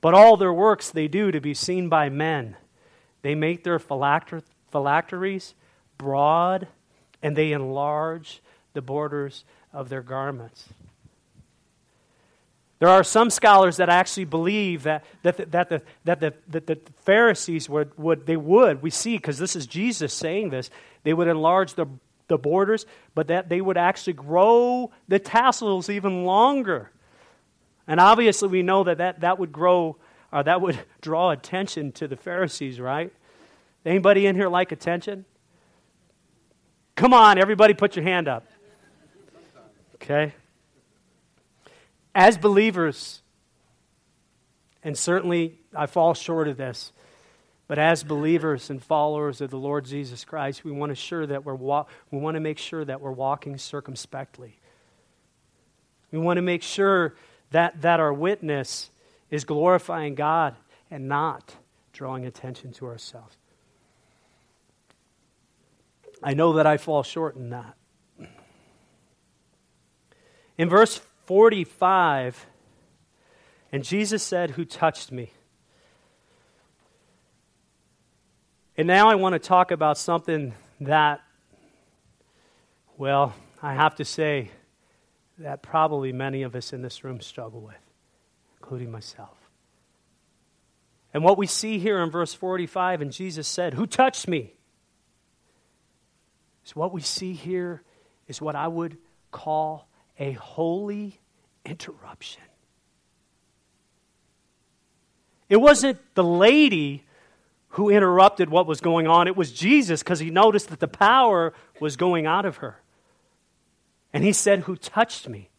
But 0.00 0.14
all 0.14 0.36
their 0.36 0.52
works 0.52 0.90
they 0.90 1.08
do 1.08 1.30
to 1.30 1.40
be 1.40 1.54
seen 1.54 1.88
by 1.88 2.08
men. 2.10 2.56
They 3.22 3.34
make 3.34 3.64
their 3.64 3.78
phylacteries 3.78 5.54
broad, 5.98 6.68
and 7.22 7.36
they 7.36 7.52
enlarge 7.52 8.40
the 8.72 8.82
borders 8.82 9.44
of 9.72 9.88
their 9.88 10.02
garments. 10.02 10.68
There 12.78 12.88
are 12.88 13.04
some 13.04 13.30
scholars 13.30 13.78
that 13.78 13.88
actually 13.88 14.26
believe 14.26 14.82
that, 14.82 15.04
that, 15.22 15.38
the, 15.38 15.46
that, 15.46 15.68
the, 15.70 15.82
that, 16.04 16.20
the, 16.20 16.34
that 16.48 16.66
the 16.66 16.78
Pharisees 17.04 17.68
would, 17.70 17.96
would, 17.98 18.26
they 18.26 18.36
would, 18.36 18.82
we 18.82 18.90
see, 18.90 19.16
because 19.16 19.38
this 19.38 19.56
is 19.56 19.66
Jesus 19.66 20.12
saying 20.12 20.50
this, 20.50 20.70
they 21.02 21.14
would 21.14 21.28
enlarge 21.28 21.74
the, 21.74 21.86
the 22.28 22.36
borders, 22.36 22.84
but 23.14 23.28
that 23.28 23.48
they 23.48 23.62
would 23.62 23.78
actually 23.78 24.12
grow 24.12 24.90
the 25.08 25.18
tassels 25.18 25.88
even 25.88 26.24
longer. 26.24 26.90
And 27.86 27.98
obviously, 27.98 28.48
we 28.48 28.62
know 28.62 28.84
that 28.84 28.98
that, 28.98 29.20
that 29.20 29.38
would 29.38 29.52
grow, 29.52 29.96
or 30.30 30.42
that 30.42 30.60
would 30.60 30.78
draw 31.00 31.30
attention 31.30 31.92
to 31.92 32.06
the 32.06 32.16
Pharisees, 32.16 32.78
right? 32.78 33.10
Anybody 33.86 34.26
in 34.26 34.36
here 34.36 34.48
like 34.48 34.70
attention? 34.70 35.24
Come 36.96 37.12
on, 37.12 37.38
everybody, 37.38 37.74
put 37.74 37.94
your 37.94 38.04
hand 38.04 38.26
up. 38.26 38.46
Okay? 39.96 40.32
As 42.14 42.38
believers, 42.38 43.20
and 44.82 44.96
certainly 44.96 45.58
I 45.76 45.84
fall 45.86 46.14
short 46.14 46.48
of 46.48 46.56
this, 46.56 46.92
but 47.68 47.78
as 47.78 48.02
believers 48.02 48.70
and 48.70 48.82
followers 48.82 49.42
of 49.42 49.50
the 49.50 49.58
Lord 49.58 49.84
Jesus 49.84 50.24
Christ, 50.24 50.64
we 50.64 50.72
want 50.72 50.90
to 50.90 50.96
sure 50.96 51.26
that 51.26 51.44
we're 51.44 51.54
wa- 51.54 51.84
we 52.10 52.18
want 52.18 52.36
to 52.36 52.40
make 52.40 52.58
sure 52.58 52.84
that 52.84 53.00
we're 53.00 53.10
walking 53.10 53.58
circumspectly. 53.58 54.58
We 56.10 56.18
want 56.18 56.38
to 56.38 56.42
make 56.42 56.62
sure 56.62 57.14
that, 57.50 57.82
that 57.82 58.00
our 58.00 58.12
witness 58.12 58.90
is 59.30 59.44
glorifying 59.44 60.14
God 60.14 60.54
and 60.90 61.08
not 61.08 61.56
drawing 61.92 62.24
attention 62.24 62.72
to 62.74 62.86
ourselves. 62.86 63.36
I 66.22 66.34
know 66.34 66.54
that 66.54 66.66
I 66.66 66.76
fall 66.76 67.02
short 67.02 67.36
in 67.36 67.50
that. 67.50 67.74
In 70.58 70.68
verse 70.68 71.00
45, 71.26 72.46
and 73.72 73.84
Jesus 73.84 74.22
said, 74.22 74.52
Who 74.52 74.64
touched 74.64 75.12
me? 75.12 75.32
And 78.76 78.86
now 78.86 79.08
I 79.08 79.14
want 79.14 79.34
to 79.34 79.38
talk 79.38 79.70
about 79.70 79.98
something 79.98 80.54
that, 80.80 81.20
well, 82.96 83.34
I 83.62 83.74
have 83.74 83.96
to 83.96 84.04
say 84.04 84.50
that 85.38 85.62
probably 85.62 86.12
many 86.12 86.42
of 86.42 86.54
us 86.54 86.72
in 86.72 86.82
this 86.82 87.04
room 87.04 87.20
struggle 87.20 87.60
with, 87.60 87.74
including 88.58 88.90
myself. 88.90 89.36
And 91.12 91.24
what 91.24 91.38
we 91.38 91.46
see 91.46 91.78
here 91.78 91.98
in 92.00 92.10
verse 92.10 92.34
45, 92.34 93.00
and 93.00 93.12
Jesus 93.12 93.48
said, 93.48 93.74
Who 93.74 93.86
touched 93.86 94.28
me? 94.28 94.55
So, 96.66 96.72
what 96.74 96.92
we 96.92 97.00
see 97.00 97.32
here 97.32 97.84
is 98.26 98.42
what 98.42 98.56
I 98.56 98.66
would 98.66 98.98
call 99.30 99.86
a 100.18 100.32
holy 100.32 101.20
interruption. 101.64 102.42
It 105.48 105.58
wasn't 105.58 106.00
the 106.16 106.24
lady 106.24 107.04
who 107.68 107.88
interrupted 107.88 108.50
what 108.50 108.66
was 108.66 108.80
going 108.80 109.06
on, 109.06 109.28
it 109.28 109.36
was 109.36 109.52
Jesus 109.52 110.02
because 110.02 110.18
he 110.18 110.30
noticed 110.30 110.70
that 110.70 110.80
the 110.80 110.88
power 110.88 111.54
was 111.78 111.94
going 111.94 112.26
out 112.26 112.44
of 112.44 112.56
her. 112.56 112.82
And 114.12 114.24
he 114.24 114.32
said, 114.32 114.60
Who 114.60 114.74
touched 114.74 115.28
me? 115.28 115.50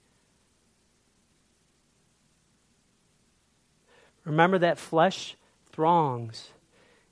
Remember 4.25 4.57
that 4.57 4.77
flesh 4.77 5.37
throngs 5.71 6.49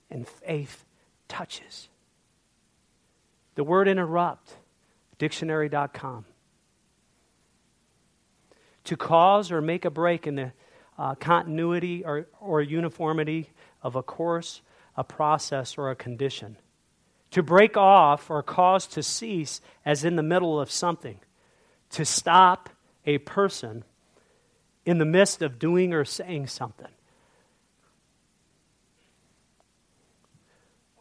and 0.09 0.27
faith 0.27 0.83
touches. 1.29 1.87
The 3.55 3.63
word 3.63 3.87
interrupt, 3.87 4.53
dictionary.com 5.17 6.25
to 8.85 8.95
cause 8.95 9.51
or 9.51 9.61
make 9.61 9.83
a 9.85 9.89
break 9.89 10.25
in 10.25 10.35
the 10.35 10.51
uh, 10.97 11.15
continuity 11.15 12.05
or, 12.05 12.27
or 12.39 12.61
uniformity 12.61 13.49
of 13.83 13.95
a 13.95 14.03
course, 14.03 14.61
a 14.95 15.03
process, 15.03 15.77
or 15.77 15.91
a 15.91 15.95
condition. 15.95 16.57
To 17.31 17.43
break 17.43 17.75
off 17.75 18.29
or 18.29 18.41
cause 18.41 18.87
to 18.87 19.03
cease 19.03 19.59
as 19.83 20.05
in 20.05 20.15
the 20.15 20.23
middle 20.23 20.59
of 20.59 20.71
something. 20.71 21.19
To 21.91 22.05
stop 22.05 22.69
a 23.05 23.17
person 23.19 23.83
in 24.85 24.97
the 24.99 25.05
midst 25.05 25.41
of 25.41 25.59
doing 25.59 25.93
or 25.93 26.05
saying 26.05 26.47
something. 26.47 26.87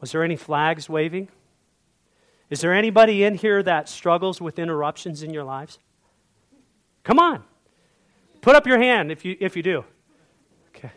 Was 0.00 0.12
there 0.12 0.24
any 0.24 0.36
flags 0.36 0.88
waving? 0.88 1.28
Is 2.50 2.60
there 2.60 2.74
anybody 2.74 3.24
in 3.24 3.34
here 3.34 3.62
that 3.62 3.88
struggles 3.88 4.40
with 4.40 4.58
interruptions 4.58 5.22
in 5.22 5.32
your 5.32 5.44
lives? 5.44 5.78
Come 7.02 7.18
on. 7.18 7.42
Put 8.40 8.54
up 8.54 8.66
your 8.66 8.78
hand 8.78 9.10
if 9.10 9.24
you, 9.24 9.36
if 9.40 9.56
you 9.56 9.62
do. 9.62 9.84
Okay. 10.76 10.90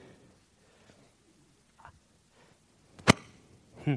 Hmm. 3.85 3.95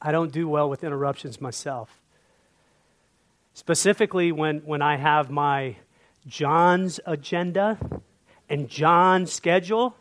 I 0.00 0.12
don't 0.12 0.32
do 0.32 0.48
well 0.48 0.70
with 0.70 0.84
interruptions 0.84 1.40
myself. 1.40 2.00
Specifically, 3.54 4.32
when, 4.32 4.58
when 4.60 4.82
I 4.82 4.96
have 4.96 5.30
my 5.30 5.76
John's 6.26 7.00
agenda 7.04 7.78
and 8.48 8.68
John's 8.68 9.32
schedule, 9.32 9.96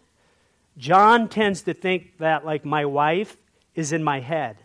John 0.77 1.27
tends 1.27 1.63
to 1.63 1.73
think 1.73 2.17
that, 2.19 2.45
like, 2.45 2.63
my 2.63 2.85
wife 2.85 3.35
is 3.75 3.91
in 3.91 4.03
my 4.03 4.19
head. 4.19 4.57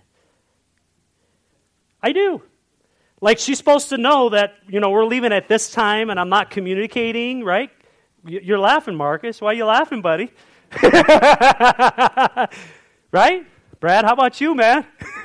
I 2.02 2.12
do. 2.12 2.42
Like 3.20 3.38
she's 3.38 3.59
supposed 3.59 3.88
to 3.90 3.98
know 3.98 4.28
that, 4.30 4.54
you 4.68 4.80
know, 4.80 4.90
we're 4.90 5.04
leaving 5.04 5.32
at 5.32 5.48
this 5.48 5.70
time 5.70 6.11
and 6.11 6.20
I'm 6.20 6.28
not 6.28 6.50
communicating, 6.50 7.44
right? 7.44 7.70
You're 8.24 8.59
laughing, 8.59 8.94
Marcus. 8.96 9.40
Why 9.40 9.50
are 9.50 9.54
you 9.54 9.64
laughing, 9.64 10.02
buddy? 10.02 10.32
right? 13.12 13.46
Brad, 13.80 14.04
how 14.04 14.12
about 14.12 14.40
you, 14.40 14.54
man? 14.54 14.86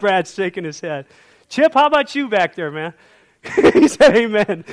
Brad's 0.00 0.34
shaking 0.34 0.64
his 0.64 0.80
head. 0.80 1.06
Chip, 1.48 1.74
how 1.74 1.86
about 1.86 2.14
you 2.14 2.28
back 2.28 2.54
there, 2.54 2.70
man? 2.70 2.94
he 3.72 3.88
said, 3.88 4.16
Amen. 4.16 4.64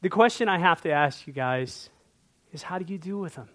The 0.00 0.08
question 0.08 0.48
I 0.48 0.58
have 0.58 0.80
to 0.82 0.90
ask 0.90 1.26
you 1.26 1.32
guys 1.32 1.90
is 2.52 2.62
how 2.62 2.78
do 2.78 2.90
you 2.90 2.98
do 2.98 3.18
with 3.18 3.34
them? 3.34 3.48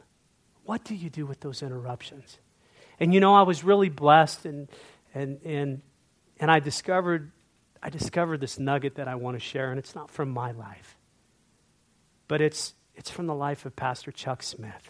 What 0.65 0.83
do 0.83 0.95
you 0.95 1.09
do 1.09 1.25
with 1.25 1.39
those 1.39 1.63
interruptions? 1.63 2.37
And 2.99 3.13
you 3.13 3.19
know, 3.19 3.33
I 3.33 3.41
was 3.41 3.63
really 3.63 3.89
blessed 3.89 4.45
and, 4.45 4.69
and, 5.13 5.39
and 5.43 5.81
and 6.39 6.51
I 6.51 6.59
discovered 6.59 7.31
I 7.83 7.89
discovered 7.89 8.39
this 8.39 8.57
nugget 8.57 8.95
that 8.95 9.09
I 9.09 9.15
want 9.15 9.35
to 9.35 9.41
share, 9.41 9.69
and 9.69 9.77
it's 9.77 9.93
not 9.93 10.09
from 10.09 10.29
my 10.29 10.51
life, 10.51 10.97
but 12.29 12.39
it's, 12.39 12.75
it's 12.95 13.09
from 13.09 13.27
the 13.27 13.35
life 13.35 13.65
of 13.65 13.75
Pastor 13.75 14.09
Chuck 14.09 14.41
Smith. 14.41 14.89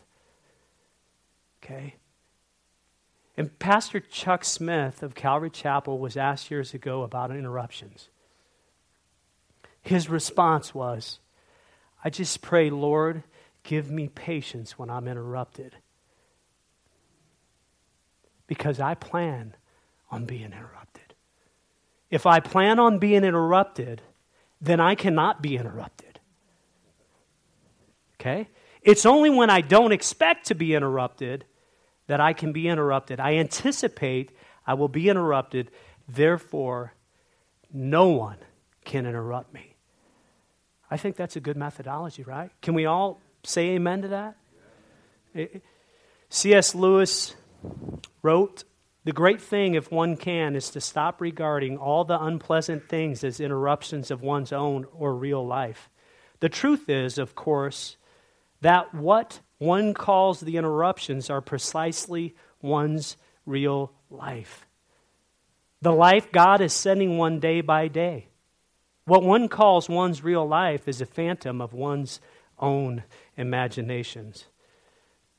Okay? 1.63 1.95
And 3.35 3.57
Pastor 3.57 3.99
Chuck 3.99 4.45
Smith 4.45 5.01
of 5.01 5.15
Calvary 5.15 5.49
Chapel 5.49 5.97
was 5.97 6.15
asked 6.15 6.51
years 6.51 6.75
ago 6.75 7.01
about 7.01 7.31
interruptions. 7.31 8.09
His 9.81 10.07
response 10.07 10.75
was, 10.75 11.19
I 12.03 12.11
just 12.11 12.43
pray, 12.43 12.69
Lord, 12.69 13.23
give 13.63 13.89
me 13.89 14.07
patience 14.07 14.77
when 14.77 14.91
I'm 14.91 15.07
interrupted. 15.07 15.75
Because 18.47 18.79
I 18.79 18.95
plan 18.95 19.55
on 20.11 20.25
being 20.25 20.45
interrupted. 20.45 21.13
If 22.09 22.25
I 22.25 22.39
plan 22.39 22.79
on 22.79 22.99
being 22.99 23.23
interrupted, 23.23 24.01
then 24.61 24.79
I 24.79 24.95
cannot 24.95 25.41
be 25.41 25.57
interrupted. 25.57 26.19
Okay? 28.19 28.49
It's 28.81 29.05
only 29.05 29.29
when 29.29 29.49
I 29.49 29.61
don't 29.61 29.91
expect 29.91 30.47
to 30.47 30.55
be 30.55 30.75
interrupted 30.75 31.45
that 32.07 32.19
I 32.19 32.33
can 32.33 32.51
be 32.51 32.67
interrupted. 32.67 33.19
I 33.19 33.35
anticipate 33.35 34.31
I 34.65 34.75
will 34.75 34.87
be 34.87 35.09
interrupted, 35.09 35.71
therefore, 36.07 36.93
no 37.71 38.09
one 38.09 38.37
can 38.85 39.05
interrupt 39.05 39.53
me. 39.53 39.75
I 40.89 40.97
think 40.97 41.15
that's 41.15 41.35
a 41.35 41.39
good 41.39 41.57
methodology, 41.57 42.23
right? 42.23 42.51
Can 42.61 42.73
we 42.73 42.85
all 42.85 43.19
say 43.43 43.69
amen 43.71 44.03
to 44.03 44.07
that? 44.09 45.61
C.S. 46.29 46.75
Lewis 46.75 47.35
wrote 48.21 48.63
The 49.03 49.11
great 49.11 49.41
thing, 49.41 49.75
if 49.75 49.91
one 49.91 50.15
can, 50.15 50.55
is 50.55 50.69
to 50.71 50.81
stop 50.81 51.21
regarding 51.21 51.77
all 51.77 52.03
the 52.03 52.21
unpleasant 52.21 52.87
things 52.87 53.23
as 53.23 53.39
interruptions 53.39 54.11
of 54.11 54.21
one's 54.21 54.51
own 54.51 54.85
or 54.93 55.13
real 55.13 55.45
life. 55.45 55.89
The 56.39 56.49
truth 56.49 56.89
is, 56.89 57.17
of 57.17 57.35
course, 57.35 57.97
that 58.61 58.93
what 58.93 59.39
one 59.57 59.93
calls 59.93 60.39
the 60.39 60.57
interruptions 60.57 61.29
are 61.29 61.41
precisely 61.41 62.35
one's 62.61 63.17
real 63.45 63.91
life. 64.09 64.65
The 65.81 65.91
life 65.91 66.31
God 66.31 66.61
is 66.61 66.73
sending 66.73 67.17
one 67.17 67.39
day 67.39 67.61
by 67.61 67.87
day. 67.87 68.27
What 69.05 69.23
one 69.23 69.49
calls 69.49 69.89
one's 69.89 70.23
real 70.23 70.47
life 70.47 70.87
is 70.87 71.01
a 71.01 71.05
phantom 71.05 71.61
of 71.61 71.73
one's 71.73 72.21
own 72.57 73.03
imaginations. 73.35 74.45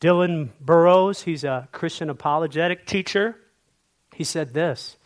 Dillon 0.05 0.53
Burroughs, 0.61 1.23
he's 1.23 1.45
a 1.45 1.67
Christian 1.73 2.11
apologetic 2.11 2.85
teacher, 2.85 3.39
he 4.15 4.23
said 4.23 4.53
this 4.53 4.99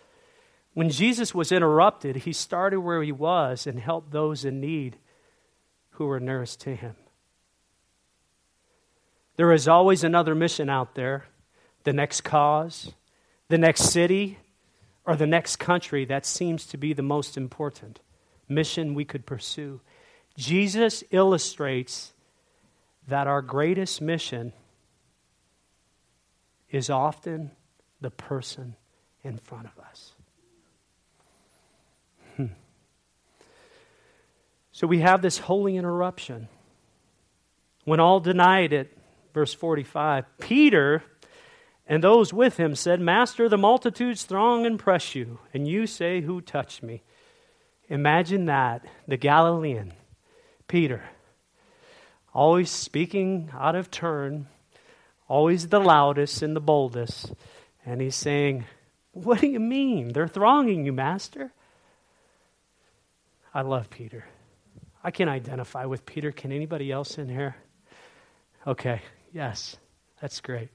When 0.75 0.91
Jesus 0.91 1.33
was 1.33 1.53
interrupted, 1.53 2.17
he 2.17 2.33
started 2.33 2.81
where 2.81 3.01
he 3.05 3.13
was 3.13 3.65
and 3.65 3.79
helped 3.79 4.11
those 4.11 4.45
in 4.45 4.61
need 4.61 4.97
who 5.91 6.07
were 6.07 6.19
nearest 6.19 6.61
to 6.63 6.75
him. 6.75 6.97
There 9.37 9.53
is 9.53 9.69
always 9.69 10.03
another 10.03 10.35
mission 10.35 10.69
out 10.69 10.97
there, 10.97 11.27
the 11.85 11.93
next 11.93 12.23
cause, 12.23 12.93
the 13.47 13.57
next 13.57 13.93
city, 13.93 14.39
or 15.07 15.15
the 15.15 15.29
next 15.29 15.61
country 15.61 16.07
that 16.07 16.27
seems 16.27 16.67
to 16.67 16.77
be 16.77 16.93
the 16.93 17.03
most 17.03 17.37
important 17.37 18.01
mission 18.49 18.95
we 18.95 19.05
could 19.05 19.27
pursue. 19.27 19.81
Jesus 20.37 21.05
illustrates 21.13 22.15
that 23.07 23.29
our 23.29 23.43
greatest 23.43 24.01
mission 24.01 24.53
is 26.71 26.91
often 26.91 27.51
the 28.01 28.11
person 28.11 28.77
in 29.23 29.39
front 29.39 29.67
of 29.67 29.79
us. 29.85 30.13
Hmm. 32.37 32.47
So 34.73 34.87
we 34.87 35.01
have 35.01 35.23
this 35.23 35.39
holy 35.39 35.77
interruption. 35.77 36.49
When 37.85 38.01
all 38.01 38.21
denied 38.21 38.73
it, 38.73 38.97
verse 39.33 39.55
45, 39.55 40.25
Peter 40.39 41.03
and 41.89 42.05
those 42.05 42.35
with 42.35 42.59
him 42.59 42.75
said, 42.75 43.01
Master, 43.01 43.49
the 43.49 43.57
multitudes 43.57 44.25
throng 44.25 44.67
and 44.67 44.79
press 44.79 45.15
you, 45.15 45.39
and 45.55 45.67
you 45.67 45.87
say, 45.87 46.21
Who 46.21 46.43
touched 46.43 46.83
me? 46.83 47.03
Imagine 47.89 48.45
that, 48.45 48.85
the 49.07 49.17
Galilean, 49.17 49.95
Peter, 50.67 51.03
always 52.35 52.71
speaking 52.71 53.51
out 53.55 53.75
of 53.75 53.91
turn, 53.91 54.47
always 55.29 55.69
the 55.69 55.79
loudest 55.79 56.43
and 56.43 56.57
the 56.57 56.61
boldest, 56.61 57.33
and 57.85 58.01
he's 58.01 58.17
saying, 58.17 58.65
What 59.13 59.41
do 59.41 59.47
you 59.47 59.61
mean? 59.61 60.13
They're 60.13 60.29
thronging 60.29 60.85
you, 60.85 60.93
Master. 60.93 61.53
I 63.55 63.63
love 63.63 63.91
Peter. 63.91 64.25
I 65.03 65.11
can 65.11 65.29
identify 65.29 65.85
with 65.85 66.05
Peter. 66.05 66.33
Can 66.33 66.53
anybody 66.53 66.91
else 66.91 67.19
in 67.19 67.29
here? 67.29 67.57
Okay, 68.67 69.01
yes, 69.33 69.77
that's 70.21 70.41
great. 70.41 70.69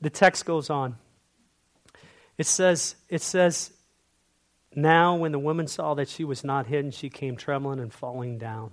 The 0.00 0.10
text 0.10 0.44
goes 0.44 0.70
on. 0.70 0.96
It 2.38 2.46
says, 2.46 2.96
it 3.08 3.22
says, 3.22 3.72
now, 4.74 5.16
when 5.16 5.32
the 5.32 5.38
woman 5.38 5.66
saw 5.66 5.94
that 5.94 6.08
she 6.08 6.24
was 6.24 6.44
not 6.44 6.66
hidden, 6.66 6.90
she 6.92 7.10
came 7.10 7.36
trembling 7.36 7.80
and 7.80 7.92
falling 7.92 8.38
down 8.38 8.72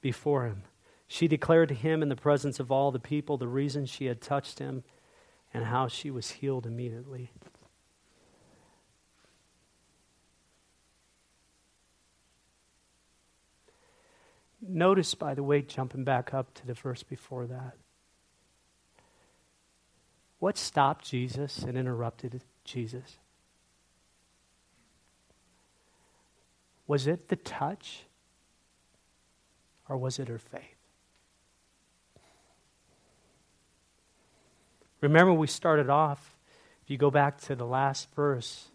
before 0.00 0.46
him. 0.46 0.62
She 1.08 1.26
declared 1.26 1.70
to 1.70 1.74
him 1.74 2.02
in 2.02 2.10
the 2.10 2.16
presence 2.16 2.60
of 2.60 2.70
all 2.70 2.92
the 2.92 3.00
people 3.00 3.38
the 3.38 3.48
reason 3.48 3.86
she 3.86 4.04
had 4.04 4.20
touched 4.20 4.58
him 4.58 4.84
and 5.54 5.64
how 5.64 5.88
she 5.88 6.10
was 6.10 6.30
healed 6.32 6.66
immediately. 6.66 7.30
Notice, 14.60 15.14
by 15.14 15.34
the 15.34 15.42
way, 15.42 15.62
jumping 15.62 16.04
back 16.04 16.34
up 16.34 16.52
to 16.54 16.66
the 16.66 16.74
verse 16.74 17.02
before 17.02 17.46
that, 17.46 17.74
what 20.38 20.58
stopped 20.58 21.06
Jesus 21.06 21.58
and 21.58 21.76
interrupted 21.76 22.42
Jesus? 22.64 23.18
Was 26.86 27.06
it 27.06 27.28
the 27.28 27.36
touch 27.36 28.04
or 29.88 29.96
was 29.96 30.18
it 30.18 30.28
her 30.28 30.38
faith? 30.38 30.77
Remember, 35.00 35.32
we 35.32 35.46
started 35.46 35.88
off, 35.88 36.36
if 36.82 36.90
you 36.90 36.96
go 36.96 37.10
back 37.10 37.40
to 37.42 37.54
the 37.54 37.66
last 37.66 38.08
verse 38.14 38.68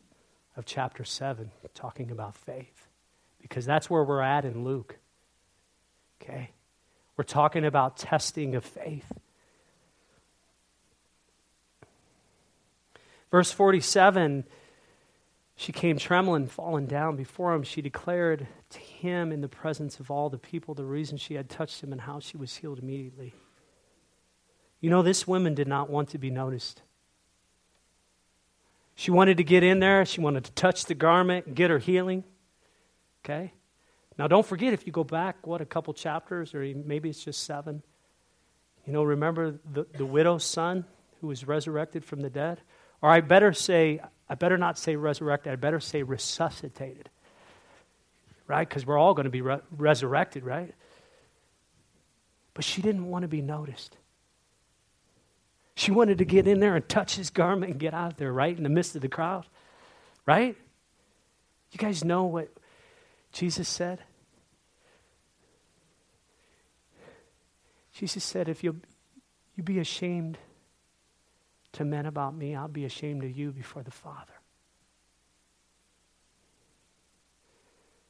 of 0.55 0.65
chapter 0.65 1.03
7, 1.03 1.51
talking 1.73 2.11
about 2.11 2.35
faith, 2.35 2.87
because 3.41 3.65
that's 3.65 3.89
where 3.89 4.03
we're 4.03 4.21
at 4.21 4.45
in 4.45 4.63
Luke. 4.63 4.97
Okay? 6.21 6.51
We're 7.17 7.23
talking 7.23 7.65
about 7.65 7.97
testing 7.97 8.55
of 8.55 8.63
faith. 8.63 9.11
Verse 13.31 13.51
47 13.51 14.45
she 15.55 15.71
came 15.71 15.97
trembling, 15.97 16.47
falling 16.47 16.87
down 16.87 17.15
before 17.15 17.53
him. 17.53 17.63
She 17.63 17.81
declared 17.81 18.47
to 18.71 18.79
him 18.79 19.31
in 19.31 19.41
the 19.41 19.47
presence 19.47 19.99
of 19.99 20.09
all 20.09 20.29
the 20.29 20.37
people 20.37 20.73
the 20.73 20.83
reason 20.83 21.17
she 21.17 21.35
had 21.35 21.49
touched 21.49 21.83
him 21.83 21.91
and 21.91 22.01
how 22.01 22.19
she 22.19 22.37
was 22.37 22.55
healed 22.55 22.79
immediately. 22.79 23.33
You 24.83 24.89
know, 24.89 25.01
this 25.01 25.25
woman 25.25 25.55
did 25.55 25.69
not 25.69 25.89
want 25.89 26.09
to 26.09 26.17
be 26.17 26.29
noticed. 26.29 26.81
She 28.95 29.11
wanted 29.11 29.37
to 29.37 29.43
get 29.45 29.63
in 29.63 29.79
there, 29.79 30.05
she 30.05 30.19
wanted 30.19 30.43
to 30.43 30.51
touch 30.51 30.87
the 30.87 30.93
garment 30.93 31.45
and 31.45 31.55
get 31.55 31.69
her 31.69 31.79
healing. 31.79 32.25
Okay? 33.23 33.53
Now, 34.17 34.27
don't 34.27 34.45
forget 34.45 34.73
if 34.73 34.85
you 34.85 34.91
go 34.91 35.05
back, 35.05 35.47
what, 35.47 35.61
a 35.61 35.65
couple 35.65 35.93
chapters, 35.93 36.53
or 36.53 36.59
maybe 36.59 37.07
it's 37.07 37.23
just 37.23 37.45
seven. 37.45 37.81
You 38.85 38.91
know, 38.91 39.03
remember 39.03 39.57
the, 39.71 39.87
the 39.97 40.05
widow's 40.05 40.43
son 40.43 40.83
who 41.21 41.27
was 41.27 41.47
resurrected 41.47 42.03
from 42.03 42.19
the 42.19 42.29
dead? 42.29 42.59
Or 43.01 43.09
I 43.09 43.21
better 43.21 43.53
say, 43.53 44.01
I 44.27 44.35
better 44.35 44.57
not 44.57 44.77
say 44.77 44.97
resurrected, 44.97 45.53
I 45.53 45.55
better 45.55 45.79
say 45.79 46.03
resuscitated. 46.03 47.09
Right? 48.47 48.67
Because 48.67 48.85
we're 48.85 48.99
all 48.99 49.13
going 49.13 49.27
to 49.27 49.29
be 49.29 49.41
re- 49.41 49.61
resurrected, 49.71 50.43
right? 50.43 50.75
But 52.53 52.65
she 52.65 52.81
didn't 52.81 53.05
want 53.05 53.21
to 53.21 53.29
be 53.29 53.41
noticed. 53.41 53.95
She 55.75 55.91
wanted 55.91 56.19
to 56.19 56.25
get 56.25 56.47
in 56.47 56.59
there 56.59 56.75
and 56.75 56.87
touch 56.87 57.15
his 57.15 57.29
garment 57.29 57.71
and 57.71 57.79
get 57.79 57.93
out 57.93 58.17
there, 58.17 58.31
right? 58.31 58.55
In 58.55 58.63
the 58.63 58.69
midst 58.69 58.95
of 58.95 59.01
the 59.01 59.09
crowd. 59.09 59.45
Right? 60.25 60.55
You 61.71 61.77
guys 61.77 62.03
know 62.03 62.25
what 62.25 62.49
Jesus 63.31 63.67
said? 63.67 63.99
Jesus 67.93 68.23
said, 68.23 68.49
if 68.49 68.63
you 68.63 68.81
you 69.55 69.63
be 69.63 69.79
ashamed 69.79 70.37
to 71.73 71.85
men 71.85 72.05
about 72.05 72.35
me, 72.35 72.55
I'll 72.55 72.67
be 72.67 72.85
ashamed 72.85 73.23
of 73.23 73.31
you 73.37 73.51
before 73.51 73.83
the 73.83 73.91
Father. 73.91 74.33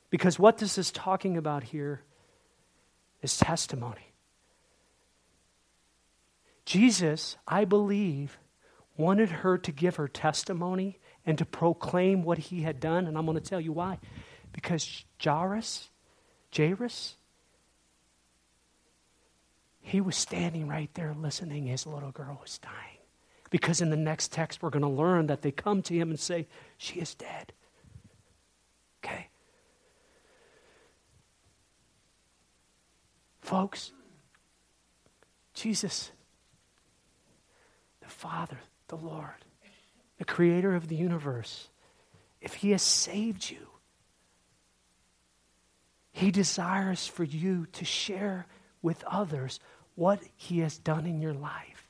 Because 0.10 0.38
what 0.38 0.58
this 0.58 0.78
is 0.78 0.92
talking 0.92 1.38
about 1.38 1.64
here 1.64 2.02
is 3.22 3.38
testimony. 3.38 4.13
Jesus, 6.66 7.38
I 7.48 7.66
believe, 7.66 8.38
wanted 8.98 9.30
her 9.30 9.58
to 9.58 9.72
give 9.72 9.98
her 9.98 10.08
testimony 10.08 11.00
and 11.26 11.38
to 11.38 11.46
proclaim 11.46 12.24
what 12.24 12.38
he 12.38 12.62
had 12.62 12.80
done. 12.80 13.08
And 13.08 13.18
I'm 13.18 13.26
going 13.26 13.40
to 13.40 13.44
tell 13.44 13.62
you 13.62 13.72
why. 13.72 14.00
Because 14.52 15.06
Jairus, 15.22 15.90
Jairus, 16.56 17.18
he 19.82 20.00
was 20.00 20.16
standing 20.16 20.68
right 20.68 20.90
there 20.94 21.14
listening. 21.14 21.68
His 21.68 21.86
little 21.86 22.12
girl 22.12 22.40
was 22.42 22.58
dying. 22.58 23.00
Because 23.50 23.82
in 23.82 23.90
the 23.90 23.98
next 23.98 24.32
text, 24.32 24.62
we're 24.62 24.70
going 24.70 24.82
to 24.82 24.88
learn 24.88 25.28
that 25.28 25.42
they 25.42 25.52
come 25.52 25.82
to 25.84 25.94
him 25.94 26.10
and 26.10 26.20
say, 26.20 26.48
She 26.78 27.00
is 27.00 27.14
dead. 27.14 27.54
Okay? 29.04 29.28
Folks, 33.42 33.92
Jesus, 35.54 36.12
Father, 38.14 38.60
the 38.88 38.96
Lord, 38.96 39.46
the 40.18 40.26
creator 40.26 40.76
of 40.76 40.88
the 40.88 40.96
universe, 40.96 41.68
if 42.40 42.54
He 42.54 42.72
has 42.72 42.82
saved 42.82 43.50
you, 43.50 43.68
He 46.12 46.32
desires 46.32 47.08
for 47.08 47.24
you 47.24 47.68
to 47.74 47.84
share 47.84 48.46
with 48.82 49.04
others 49.06 49.60
what 49.96 50.20
He 50.36 50.60
has 50.60 50.78
done 50.78 51.06
in 51.06 51.22
your 51.22 51.34
life. 51.34 51.88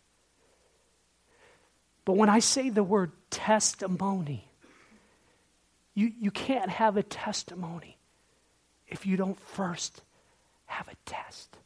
But 2.05 2.17
when 2.17 2.29
I 2.29 2.39
say 2.39 2.69
the 2.69 2.83
word 2.83 3.11
testimony, 3.29 4.47
you, 5.93 6.11
you 6.19 6.31
can't 6.31 6.69
have 6.69 6.97
a 6.97 7.03
testimony 7.03 7.97
if 8.87 9.05
you 9.05 9.17
don't 9.17 9.39
first 9.39 10.01
have 10.65 10.87
a 10.87 10.95
test. 11.05 11.57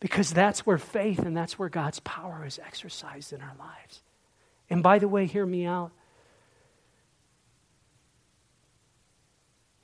Because 0.00 0.32
that's 0.32 0.66
where 0.66 0.78
faith 0.78 1.20
and 1.20 1.36
that's 1.36 1.58
where 1.58 1.68
God's 1.68 2.00
power 2.00 2.44
is 2.46 2.58
exercised 2.58 3.32
in 3.32 3.42
our 3.42 3.54
lives. 3.58 4.00
And 4.70 4.82
by 4.82 4.98
the 4.98 5.08
way, 5.08 5.26
hear 5.26 5.44
me 5.44 5.66
out. 5.66 5.92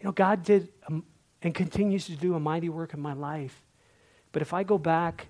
You 0.00 0.06
know, 0.06 0.12
God 0.12 0.42
did 0.42 0.68
um, 0.88 1.04
and 1.42 1.54
continues 1.54 2.06
to 2.06 2.16
do 2.16 2.34
a 2.34 2.40
mighty 2.40 2.68
work 2.68 2.94
in 2.94 3.00
my 3.00 3.12
life. 3.12 3.62
But 4.32 4.42
if 4.42 4.52
I 4.52 4.62
go 4.62 4.78
back 4.78 5.28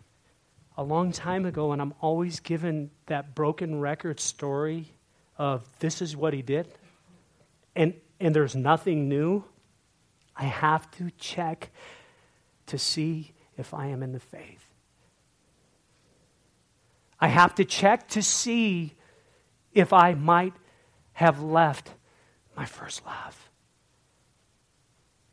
a 0.76 0.82
long 0.82 1.12
time 1.12 1.44
ago 1.46 1.72
and 1.72 1.82
I'm 1.82 1.94
always 2.00 2.40
given 2.40 2.90
that 3.06 3.34
broken 3.34 3.80
record 3.80 4.20
story 4.20 4.86
of 5.38 5.66
this 5.78 6.00
is 6.00 6.16
what 6.16 6.32
he 6.32 6.42
did, 6.42 6.68
and, 7.74 7.94
and 8.20 8.34
there's 8.34 8.54
nothing 8.54 9.08
new, 9.08 9.44
I 10.36 10.44
have 10.44 10.90
to 10.92 11.10
check 11.18 11.70
to 12.66 12.78
see 12.78 13.32
if 13.56 13.74
I 13.74 13.86
am 13.86 14.02
in 14.02 14.12
the 14.12 14.20
faith. 14.20 14.65
I 17.20 17.28
have 17.28 17.54
to 17.56 17.64
check 17.64 18.08
to 18.08 18.22
see 18.22 18.94
if 19.72 19.92
I 19.92 20.14
might 20.14 20.54
have 21.12 21.42
left 21.42 21.90
my 22.56 22.64
first 22.64 23.04
love. 23.06 23.50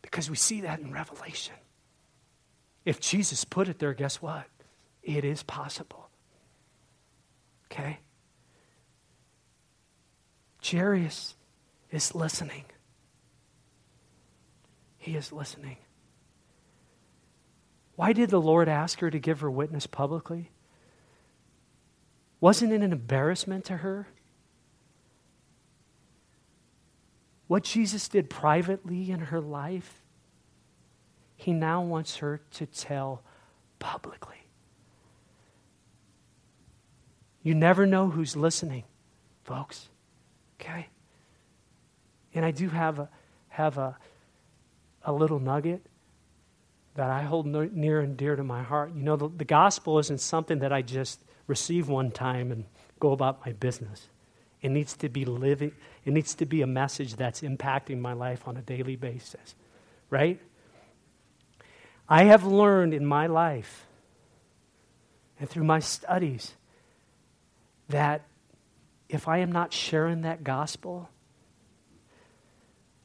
Because 0.01 0.29
we 0.29 0.35
see 0.35 0.61
that 0.61 0.79
in 0.79 0.91
Revelation. 0.91 1.55
If 2.85 2.99
Jesus 2.99 3.43
put 3.43 3.67
it 3.67 3.79
there, 3.79 3.93
guess 3.93 4.21
what? 4.21 4.45
It 5.01 5.25
is 5.25 5.43
possible. 5.43 6.09
Okay? 7.71 7.99
Jairus 10.65 11.35
is 11.91 12.15
listening. 12.15 12.63
He 14.97 15.15
is 15.15 15.33
listening. 15.33 15.77
Why 17.95 18.13
did 18.13 18.29
the 18.29 18.41
Lord 18.41 18.69
ask 18.69 18.99
her 18.99 19.11
to 19.11 19.19
give 19.19 19.41
her 19.41 19.51
witness 19.51 19.85
publicly? 19.85 20.51
Wasn't 22.43 22.73
it 22.73 22.81
an 22.81 22.91
embarrassment 22.91 23.63
to 23.63 23.77
her? 23.77 24.05
What 27.47 27.63
Jesus 27.63 28.09
did 28.09 28.29
privately 28.29 29.11
in 29.11 29.21
her 29.21 29.39
life, 29.39 30.03
he 31.37 31.53
now 31.53 31.81
wants 31.81 32.17
her 32.17 32.41
to 32.55 32.65
tell 32.65 33.23
publicly. 33.79 34.45
You 37.43 37.55
never 37.55 37.85
know 37.85 38.09
who's 38.09 38.35
listening, 38.35 38.83
folks. 39.45 39.87
Okay? 40.59 40.87
And 42.33 42.43
I 42.43 42.51
do 42.51 42.67
have 42.67 42.99
a, 42.99 43.09
have 43.47 43.77
a, 43.77 43.95
a 45.05 45.13
little 45.13 45.39
nugget 45.39 45.85
that 46.95 47.09
I 47.09 47.21
hold 47.21 47.45
near 47.45 48.01
and 48.01 48.17
dear 48.17 48.35
to 48.35 48.43
my 48.43 48.63
heart. 48.63 48.91
You 48.93 49.03
know, 49.03 49.15
the, 49.15 49.29
the 49.29 49.45
gospel 49.45 49.97
isn't 49.99 50.19
something 50.19 50.59
that 50.59 50.73
I 50.73 50.81
just 50.81 51.21
receive 51.47 51.89
one 51.89 52.11
time 52.11 52.51
and 52.51 52.65
go 52.99 53.11
about 53.11 53.45
my 53.45 53.53
business. 53.53 54.07
It 54.61 54.69
needs 54.69 54.95
to 54.97 55.09
be 55.09 55.25
living, 55.25 55.73
it 56.05 56.13
needs 56.13 56.35
to 56.35 56.45
be 56.45 56.61
a 56.61 56.67
message 56.67 57.15
that's 57.15 57.41
impacting 57.41 57.99
my 57.99 58.13
life 58.13 58.47
on 58.47 58.55
a 58.55 58.61
daily 58.61 58.95
basis, 58.95 59.55
right? 60.09 60.39
I 62.07 62.25
have 62.25 62.45
learned 62.45 62.93
in 62.93 63.05
my 63.05 63.27
life 63.27 63.85
and 65.39 65.49
through 65.49 65.63
my 65.65 65.79
studies 65.79 66.53
that 67.89 68.21
if 69.09 69.27
I 69.27 69.39
am 69.39 69.51
not 69.51 69.73
sharing 69.73 70.21
that 70.21 70.43
gospel, 70.43 71.09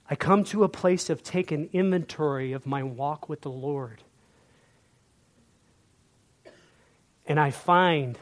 I 0.09 0.15
come 0.15 0.45
to 0.45 0.65
a 0.65 0.69
place 0.69 1.11
of 1.11 1.23
taking 1.23 1.69
inventory 1.73 2.53
of 2.53 2.67
my 2.67 2.83
walk 2.83 3.29
with 3.29 3.43
the 3.43 3.51
Lord. 3.51 4.03
And 7.27 7.39
I 7.39 7.51
find 7.51 8.19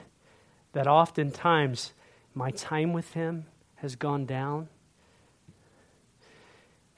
that 0.77 0.87
oftentimes 0.87 1.95
my 2.35 2.51
time 2.51 2.93
with 2.93 3.15
Him 3.15 3.47
has 3.77 3.97
gone 3.97 4.27
down, 4.27 4.69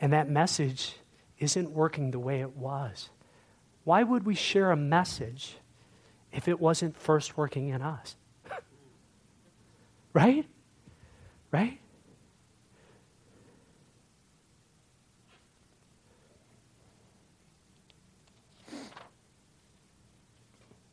and 0.00 0.12
that 0.12 0.28
message 0.28 0.96
isn't 1.38 1.70
working 1.70 2.10
the 2.10 2.18
way 2.18 2.40
it 2.40 2.56
was. 2.56 3.10
Why 3.84 4.02
would 4.02 4.26
we 4.26 4.34
share 4.34 4.72
a 4.72 4.76
message 4.76 5.58
if 6.32 6.48
it 6.48 6.58
wasn't 6.58 6.96
first 6.96 7.36
working 7.36 7.68
in 7.68 7.80
us? 7.80 8.16
right? 10.12 10.44
Right? 11.52 11.78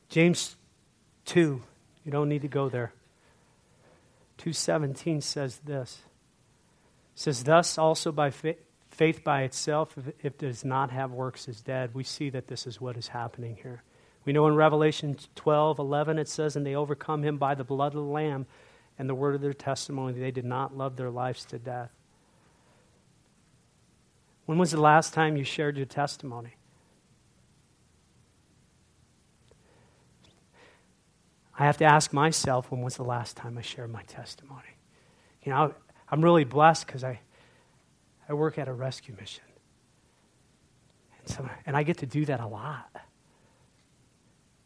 James 0.08 0.56
2 1.26 1.64
you 2.06 2.12
don't 2.12 2.30
need 2.30 2.44
to 2.44 2.48
go 2.48 2.70
there. 2.70 2.94
217 4.38 5.22
says 5.22 5.60
this. 5.66 6.02
It 7.16 7.20
says, 7.20 7.44
Thus 7.44 7.78
also 7.78 8.12
by 8.12 8.30
faith, 8.30 8.58
faith 8.90 9.24
by 9.24 9.42
itself, 9.44 9.98
if, 9.98 10.14
it 10.24 10.38
does 10.38 10.64
not 10.64 10.92
have 10.92 11.12
works, 11.12 11.48
is 11.48 11.62
dead. 11.62 11.94
We 11.94 12.04
see 12.04 12.30
that 12.30 12.48
this 12.48 12.68
is 12.68 12.80
what 12.80 12.96
is 12.98 13.08
happening 13.08 13.58
here. 13.62 13.82
We 14.24 14.34
know 14.34 14.48
in 14.48 14.56
Revelation 14.56 15.18
12, 15.36 15.80
11, 15.80 16.20
it 16.20 16.28
says, 16.28 16.56
And 16.56 16.66
they 16.66 16.76
overcome 16.76 17.24
him 17.24 17.38
by 17.38 17.56
the 17.56 17.64
blood 17.64 17.94
of 17.94 18.06
the 18.06 18.12
Lamb 18.12 18.46
and 18.98 19.10
the 19.10 19.16
word 19.16 19.36
of 19.36 19.42
their 19.42 19.54
testimony. 19.54 20.20
They 20.20 20.32
did 20.32 20.46
not 20.46 20.76
love 20.76 20.96
their 20.98 21.12
lives 21.12 21.46
to 21.46 21.60
death. 21.60 21.92
When 24.46 24.58
was 24.58 24.72
the 24.72 24.82
last 24.82 25.14
time 25.14 25.38
you 25.38 25.44
shared 25.44 25.78
your 25.78 25.86
testimony? 25.88 26.56
I 31.58 31.66
have 31.66 31.78
to 31.78 31.86
ask 31.86 32.12
myself 32.12 32.70
when 32.72 32.82
was 32.82 32.98
the 32.98 33.04
last 33.04 33.38
time 33.38 33.58
I 33.58 33.62
shared 33.62 33.92
my 33.92 34.04
testimony? 34.04 34.62
You 35.44 35.52
know, 35.52 35.74
I'm 36.10 36.24
really 36.24 36.44
blessed 36.44 36.86
because 36.86 37.04
I, 37.04 37.20
I 38.28 38.34
work 38.34 38.58
at 38.58 38.68
a 38.68 38.74
rescue 38.74 39.16
mission. 39.20 39.44
And, 41.20 41.30
so, 41.30 41.50
and 41.66 41.78
I 41.78 41.84
get 41.84 42.00
to 42.00 42.06
do 42.06 42.26
that 42.26 42.40
a 42.40 42.48
lot. 42.48 42.90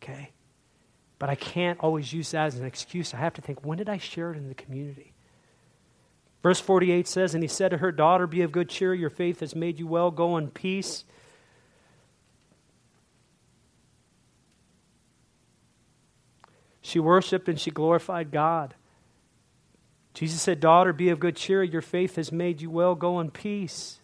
Okay? 0.02 0.32
But 1.20 1.30
I 1.30 1.36
can't 1.36 1.80
always 1.82 2.12
use 2.12 2.32
that 2.32 2.48
as 2.48 2.56
an 2.58 2.66
excuse. 2.66 3.14
I 3.14 3.18
have 3.18 3.34
to 3.34 3.42
think, 3.42 3.64
when 3.64 3.78
did 3.78 3.90
I 3.90 3.98
share 3.98 4.32
it 4.32 4.38
in 4.38 4.48
the 4.48 4.56
community? 4.56 5.14
Verse 6.42 6.60
48 6.60 7.08
says, 7.08 7.34
And 7.34 7.44
he 7.44 7.48
said 7.50 7.70
to 7.70 7.78
her, 7.78 7.92
Daughter, 7.92 8.26
be 8.26 8.42
of 8.42 8.52
good 8.52 8.70
cheer. 8.70 8.94
Your 8.94 9.10
faith 9.10 9.42
has 9.42 9.56
made 9.56 9.78
you 9.78 9.88
well. 9.88 10.10
Go 10.10 10.38
in 10.38 10.50
peace. 10.50 11.04
She 16.90 17.00
worshiped 17.00 17.48
and 17.48 17.60
she 17.60 17.70
glorified 17.70 18.32
God. 18.32 18.74
Jesus 20.16 20.42
said, 20.42 20.60
Daughter, 20.60 20.92
be 20.92 21.10
of 21.10 21.20
good 21.20 21.36
cheer. 21.36 21.62
Your 21.62 21.84
faith 21.84 22.16
has 22.16 22.32
made 22.32 22.62
you 22.64 22.72
well. 22.72 22.96
Go 22.96 23.20
in 23.20 23.30
peace. 23.30 24.00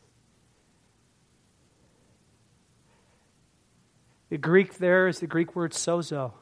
The 4.30 4.38
Greek 4.38 4.78
there 4.78 5.08
is 5.08 5.20
the 5.20 5.26
Greek 5.26 5.56
word 5.56 5.72
sozo. 5.72 6.34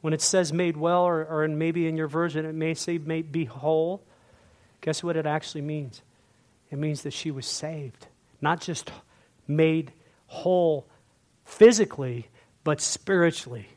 When 0.00 0.12
it 0.12 0.20
says 0.20 0.52
made 0.52 0.76
well, 0.76 1.02
or, 1.02 1.24
or 1.24 1.44
in, 1.44 1.58
maybe 1.58 1.86
in 1.86 1.96
your 1.96 2.08
version 2.08 2.44
it 2.44 2.56
may 2.56 2.74
say 2.74 2.98
made 2.98 3.30
be 3.30 3.44
whole, 3.44 4.02
guess 4.80 5.04
what 5.04 5.16
it 5.16 5.26
actually 5.26 5.62
means? 5.62 6.02
It 6.72 6.78
means 6.78 7.02
that 7.02 7.12
she 7.12 7.30
was 7.30 7.46
saved. 7.46 8.08
Not 8.40 8.60
just 8.60 8.90
made 9.46 9.92
whole 10.26 10.88
physically, 11.44 12.30
but 12.64 12.80
spiritually. 12.80 13.68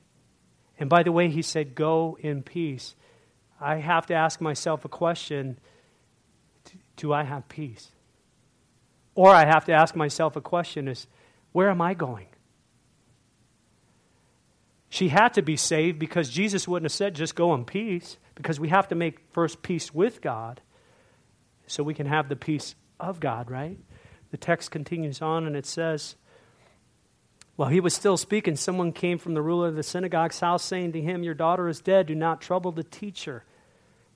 And 0.81 0.89
by 0.89 1.03
the 1.03 1.11
way, 1.11 1.29
he 1.29 1.43
said, 1.43 1.75
Go 1.75 2.17
in 2.19 2.41
peace. 2.41 2.95
I 3.61 3.75
have 3.75 4.07
to 4.07 4.15
ask 4.15 4.41
myself 4.41 4.83
a 4.83 4.89
question 4.89 5.59
Do 6.97 7.13
I 7.13 7.23
have 7.23 7.47
peace? 7.47 7.91
Or 9.13 9.29
I 9.29 9.45
have 9.45 9.65
to 9.65 9.73
ask 9.73 9.95
myself 9.95 10.35
a 10.35 10.41
question 10.41 10.87
is 10.87 11.05
where 11.51 11.69
am 11.69 11.81
I 11.81 11.93
going? 11.93 12.25
She 14.89 15.09
had 15.09 15.35
to 15.35 15.43
be 15.43 15.55
saved 15.55 15.99
because 15.99 16.29
Jesus 16.29 16.67
wouldn't 16.67 16.89
have 16.89 16.97
said 16.97 17.13
just 17.13 17.35
go 17.35 17.53
in 17.53 17.63
peace, 17.63 18.17
because 18.33 18.59
we 18.59 18.69
have 18.69 18.87
to 18.87 18.95
make 18.95 19.19
first 19.33 19.61
peace 19.61 19.93
with 19.93 20.19
God 20.19 20.61
so 21.67 21.83
we 21.83 21.93
can 21.93 22.07
have 22.07 22.27
the 22.27 22.35
peace 22.35 22.73
of 22.99 23.19
God, 23.19 23.51
right? 23.51 23.77
The 24.31 24.37
text 24.37 24.71
continues 24.71 25.21
on 25.21 25.45
and 25.45 25.55
it 25.55 25.67
says, 25.67 26.15
While 27.55 27.69
he 27.69 27.79
was 27.79 27.93
still 27.93 28.17
speaking, 28.17 28.55
someone 28.55 28.91
came 28.91 29.17
from 29.17 29.33
the 29.33 29.41
ruler 29.41 29.67
of 29.67 29.75
the 29.75 29.83
synagogue's 29.83 30.39
house 30.39 30.63
saying 30.63 30.93
to 30.93 31.01
him, 31.01 31.23
Your 31.23 31.33
daughter 31.33 31.67
is 31.67 31.81
dead. 31.81 32.07
Do 32.07 32.15
not 32.15 32.41
trouble 32.41 32.71
the 32.71 32.83
teacher. 32.83 33.43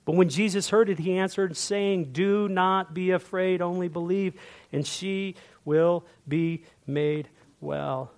But 0.04 0.14
when 0.14 0.28
Jesus 0.28 0.70
heard 0.70 0.88
it, 0.88 1.00
he 1.00 1.18
answered, 1.18 1.56
saying, 1.56 2.12
Do 2.12 2.48
not 2.48 2.94
be 2.94 3.10
afraid, 3.10 3.60
only 3.60 3.88
believe, 3.88 4.34
and 4.72 4.86
she 4.86 5.34
will 5.64 6.04
be 6.26 6.64
made 6.86 7.28
well. 7.60 8.12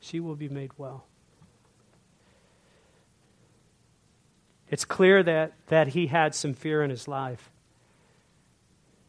She 0.00 0.18
will 0.18 0.36
be 0.36 0.48
made 0.48 0.70
well. 0.78 1.04
It's 4.70 4.84
clear 4.84 5.22
that, 5.22 5.52
that 5.66 5.88
he 5.88 6.06
had 6.06 6.34
some 6.34 6.54
fear 6.54 6.82
in 6.82 6.90
his 6.90 7.06
life. 7.06 7.50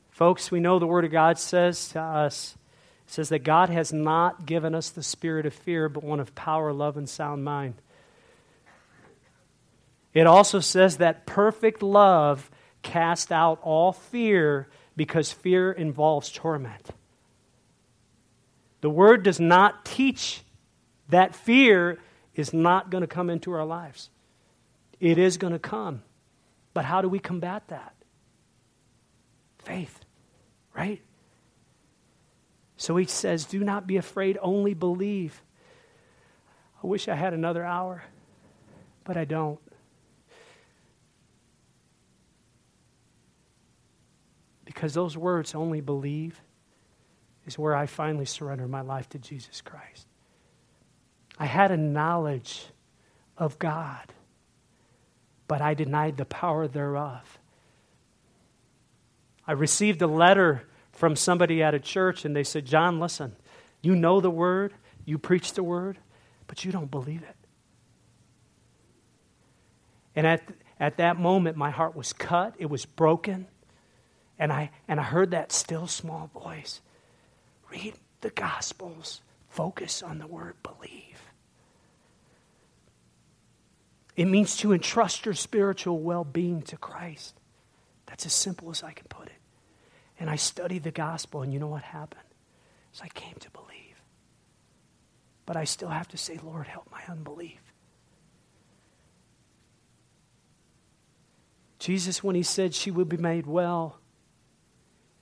Folks, 0.09 0.51
we 0.51 0.59
know 0.59 0.79
the 0.79 0.87
Word 0.87 1.05
of 1.05 1.11
God 1.11 1.39
says 1.39 1.89
to 1.89 2.01
us, 2.01 2.57
says 3.11 3.29
that 3.29 3.43
God 3.43 3.69
has 3.69 3.91
not 3.91 4.45
given 4.45 4.73
us 4.73 4.89
the 4.89 5.03
spirit 5.03 5.45
of 5.45 5.53
fear, 5.53 5.89
but 5.89 6.03
one 6.03 6.21
of 6.21 6.33
power, 6.33 6.71
love, 6.71 6.95
and 6.95 7.09
sound 7.09 7.43
mind. 7.43 7.75
It 10.13 10.27
also 10.27 10.61
says 10.61 10.97
that 10.97 11.25
perfect 11.25 11.83
love 11.83 12.49
casts 12.83 13.31
out 13.31 13.59
all 13.63 13.91
fear 13.91 14.69
because 14.95 15.31
fear 15.31 15.71
involves 15.73 16.31
torment. 16.31 16.89
The 18.79 18.89
word 18.89 19.23
does 19.23 19.39
not 19.39 19.83
teach 19.83 20.41
that 21.09 21.35
fear 21.35 21.99
is 22.33 22.53
not 22.53 22.89
going 22.89 23.01
to 23.01 23.07
come 23.07 23.29
into 23.29 23.51
our 23.51 23.65
lives. 23.65 24.09
It 25.01 25.17
is 25.17 25.35
going 25.35 25.53
to 25.53 25.59
come. 25.59 26.01
But 26.73 26.85
how 26.85 27.01
do 27.01 27.09
we 27.09 27.19
combat 27.19 27.67
that? 27.67 27.93
Faith, 29.59 29.99
right? 30.73 31.01
So 32.81 32.97
he 32.97 33.05
says, 33.05 33.45
Do 33.45 33.59
not 33.63 33.85
be 33.85 33.97
afraid, 33.97 34.39
only 34.41 34.73
believe. 34.73 35.43
I 36.83 36.87
wish 36.87 37.07
I 37.07 37.13
had 37.13 37.31
another 37.31 37.63
hour, 37.63 38.03
but 39.03 39.17
I 39.17 39.23
don't. 39.23 39.59
Because 44.65 44.95
those 44.95 45.15
words, 45.15 45.53
only 45.53 45.79
believe, 45.79 46.41
is 47.45 47.55
where 47.55 47.75
I 47.75 47.85
finally 47.85 48.25
surrender 48.25 48.67
my 48.67 48.81
life 48.81 49.07
to 49.09 49.19
Jesus 49.19 49.61
Christ. 49.61 50.07
I 51.37 51.45
had 51.45 51.69
a 51.69 51.77
knowledge 51.77 52.65
of 53.37 53.59
God, 53.59 54.11
but 55.47 55.61
I 55.61 55.75
denied 55.75 56.17
the 56.17 56.25
power 56.25 56.67
thereof. 56.67 57.37
I 59.45 59.51
received 59.51 60.01
a 60.01 60.07
letter 60.07 60.63
from 61.01 61.15
somebody 61.15 61.63
at 61.63 61.73
a 61.73 61.79
church, 61.79 62.25
and 62.25 62.35
they 62.35 62.43
said, 62.43 62.63
John, 62.63 62.99
listen, 62.99 63.35
you 63.81 63.95
know 63.95 64.21
the 64.21 64.29
word, 64.29 64.71
you 65.03 65.17
preach 65.17 65.53
the 65.53 65.63
word, 65.63 65.97
but 66.45 66.63
you 66.63 66.71
don't 66.71 66.91
believe 66.91 67.23
it. 67.23 67.35
And 70.15 70.27
at, 70.27 70.43
at 70.79 70.97
that 70.97 71.17
moment, 71.17 71.57
my 71.57 71.71
heart 71.71 71.95
was 71.95 72.13
cut, 72.13 72.53
it 72.59 72.69
was 72.69 72.85
broken. 72.85 73.47
And 74.37 74.53
I, 74.53 74.69
and 74.87 74.99
I 74.99 75.03
heard 75.03 75.31
that 75.31 75.51
still 75.51 75.87
small 75.87 76.29
voice 76.35 76.81
read 77.71 77.95
the 78.21 78.29
Gospels, 78.29 79.21
focus 79.49 80.03
on 80.03 80.19
the 80.19 80.27
word 80.27 80.53
believe. 80.61 81.19
It 84.15 84.25
means 84.25 84.55
to 84.57 84.71
entrust 84.71 85.25
your 85.25 85.33
spiritual 85.33 85.97
well 85.97 86.23
being 86.23 86.61
to 86.61 86.77
Christ. 86.77 87.33
That's 88.05 88.27
as 88.27 88.33
simple 88.33 88.69
as 88.69 88.83
I 88.83 88.91
can 88.91 89.07
put 89.09 89.29
it. 89.29 89.40
And 90.21 90.29
I 90.29 90.35
studied 90.35 90.83
the 90.83 90.91
gospel, 90.91 91.41
and 91.41 91.51
you 91.51 91.57
know 91.57 91.67
what 91.67 91.81
happened? 91.81 92.21
Is 92.93 93.01
I 93.01 93.07
came 93.07 93.33
to 93.39 93.49
believe. 93.49 93.99
But 95.47 95.57
I 95.57 95.63
still 95.63 95.89
have 95.89 96.07
to 96.09 96.17
say, 96.17 96.39
Lord, 96.43 96.67
help 96.67 96.87
my 96.91 97.01
unbelief. 97.09 97.59
Jesus, 101.79 102.23
when 102.23 102.35
he 102.35 102.43
said 102.43 102.75
she 102.75 102.91
would 102.91 103.09
be 103.09 103.17
made 103.17 103.47
well, 103.47 103.97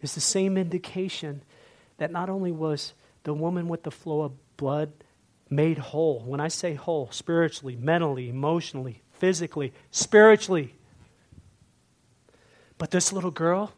is 0.01 0.15
the 0.15 0.19
same 0.19 0.57
indication 0.57 1.43
that 1.97 2.11
not 2.11 2.29
only 2.29 2.51
was 2.51 2.91
the 3.23 3.33
woman 3.33 3.69
with 3.69 3.83
the 3.83 3.91
flow 3.91 4.23
of 4.23 4.33
blood 4.57 4.91
made 5.49 5.77
whole, 5.77 6.19
when 6.25 6.41
I 6.41 6.49
say 6.49 6.73
whole, 6.73 7.09
spiritually, 7.11 7.77
mentally, 7.77 8.27
emotionally, 8.27 9.01
physically, 9.13 9.71
spiritually, 9.91 10.75
but 12.77 12.91
this 12.91 13.13
little 13.13 13.31
girl, 13.31 13.71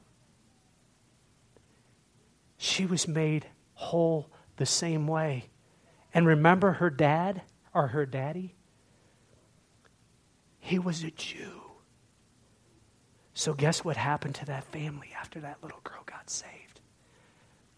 she 2.63 2.85
was 2.85 3.07
made 3.07 3.47
whole 3.73 4.29
the 4.57 4.67
same 4.67 5.07
way. 5.07 5.45
And 6.13 6.27
remember 6.27 6.73
her 6.73 6.91
dad 6.91 7.41
or 7.73 7.87
her 7.87 8.05
daddy? 8.05 8.53
He 10.59 10.77
was 10.77 11.03
a 11.03 11.09
Jew. 11.09 11.63
So, 13.33 13.55
guess 13.55 13.83
what 13.83 13.97
happened 13.97 14.35
to 14.35 14.45
that 14.45 14.63
family 14.65 15.09
after 15.19 15.39
that 15.39 15.57
little 15.63 15.79
girl 15.83 16.03
got 16.05 16.29
saved? 16.29 16.81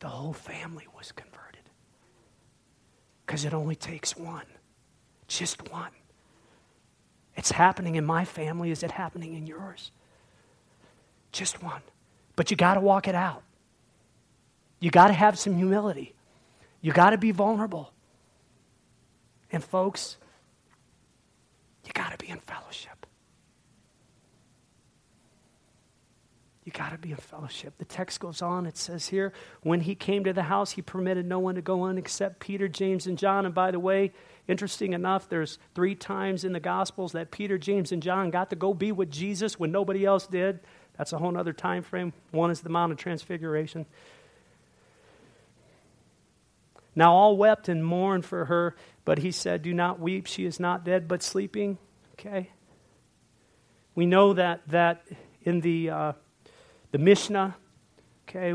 The 0.02 0.10
whole 0.10 0.34
family 0.34 0.86
was 0.98 1.14
converted. 1.14 1.70
Because 3.26 3.46
it 3.46 3.54
only 3.54 3.76
takes 3.76 4.18
one, 4.18 4.48
just 5.30 5.72
one. 5.72 5.92
It's 7.38 7.52
happening 7.52 7.96
in 7.96 8.04
my 8.04 8.26
family. 8.26 8.70
Is 8.70 8.84
it 8.84 8.92
happening 8.92 9.34
in 9.34 9.48
yours? 9.48 9.92
Just 11.32 11.64
one. 11.64 11.84
But 12.36 12.52
you 12.52 12.58
got 12.58 12.74
to 12.74 12.82
walk 12.82 13.08
it 13.08 13.16
out. 13.16 13.44
You 14.84 14.92
got 14.92 15.08
to 15.08 15.14
have 15.14 15.40
some 15.40 15.56
humility. 15.56 16.14
You 16.82 16.92
got 16.92 17.12
to 17.12 17.18
be 17.18 17.32
vulnerable. 17.32 17.94
And, 19.50 19.64
folks, 19.64 20.18
you 21.86 21.94
got 21.94 22.12
to 22.12 22.18
be 22.18 22.30
in 22.30 22.40
fellowship. 22.40 23.06
You 26.66 26.74
got 26.74 26.92
to 26.92 26.98
be 26.98 27.12
in 27.12 27.16
fellowship. 27.16 27.78
The 27.78 27.86
text 27.86 28.20
goes 28.20 28.42
on. 28.42 28.66
It 28.66 28.76
says 28.76 29.08
here, 29.08 29.32
when 29.62 29.80
he 29.80 29.96
came 29.96 30.26
to 30.26 30.34
the 30.34 30.44
house, 30.44 30.72
he 30.72 30.82
permitted 30.82 31.26
no 31.26 31.40
one 31.40 31.56
to 31.56 31.62
go 31.62 31.86
in 31.86 31.98
except 31.98 32.42
Peter, 32.42 32.68
James, 32.68 33.08
and 33.08 33.18
John. 33.18 33.46
And 33.46 33.56
by 33.56 33.72
the 33.72 33.80
way, 33.80 34.12
interesting 34.50 34.92
enough, 34.92 35.30
there's 35.30 35.60
three 35.76 35.96
times 35.96 36.44
in 36.44 36.52
the 36.52 36.60
Gospels 36.60 37.14
that 37.14 37.32
Peter, 37.32 37.58
James, 37.58 37.94
and 37.94 38.04
John 38.04 38.32
got 38.32 38.50
to 38.50 38.58
go 38.58 38.74
be 38.74 38.92
with 38.92 39.10
Jesus 39.10 39.58
when 39.58 39.72
nobody 39.72 40.04
else 40.04 40.28
did. 40.28 40.60
That's 40.98 41.14
a 41.14 41.20
whole 41.20 41.38
other 41.38 41.54
time 41.54 41.84
frame. 41.84 42.12
One 42.32 42.52
is 42.52 42.60
the 42.60 42.70
Mount 42.70 42.92
of 42.92 42.98
Transfiguration. 42.98 43.86
Now 46.96 47.14
all 47.14 47.38
wept 47.38 47.70
and 47.70 47.84
mourned 47.84 48.26
for 48.26 48.46
her, 48.46 48.76
but 49.06 49.20
he 49.20 49.32
said, 49.32 49.62
Do 49.62 49.74
not 49.74 50.00
weep. 50.00 50.28
She 50.28 50.46
is 50.46 50.60
not 50.60 50.86
dead, 50.86 51.08
but 51.08 51.24
sleeping. 51.24 51.78
Okay? 52.14 52.52
We 53.96 54.06
know 54.06 54.34
that, 54.34 54.62
that 54.68 55.06
in 55.44 55.62
the. 55.62 55.90
Uh, 55.90 56.14
the 56.94 57.00
Mishnah, 57.00 57.56
okay, 58.30 58.52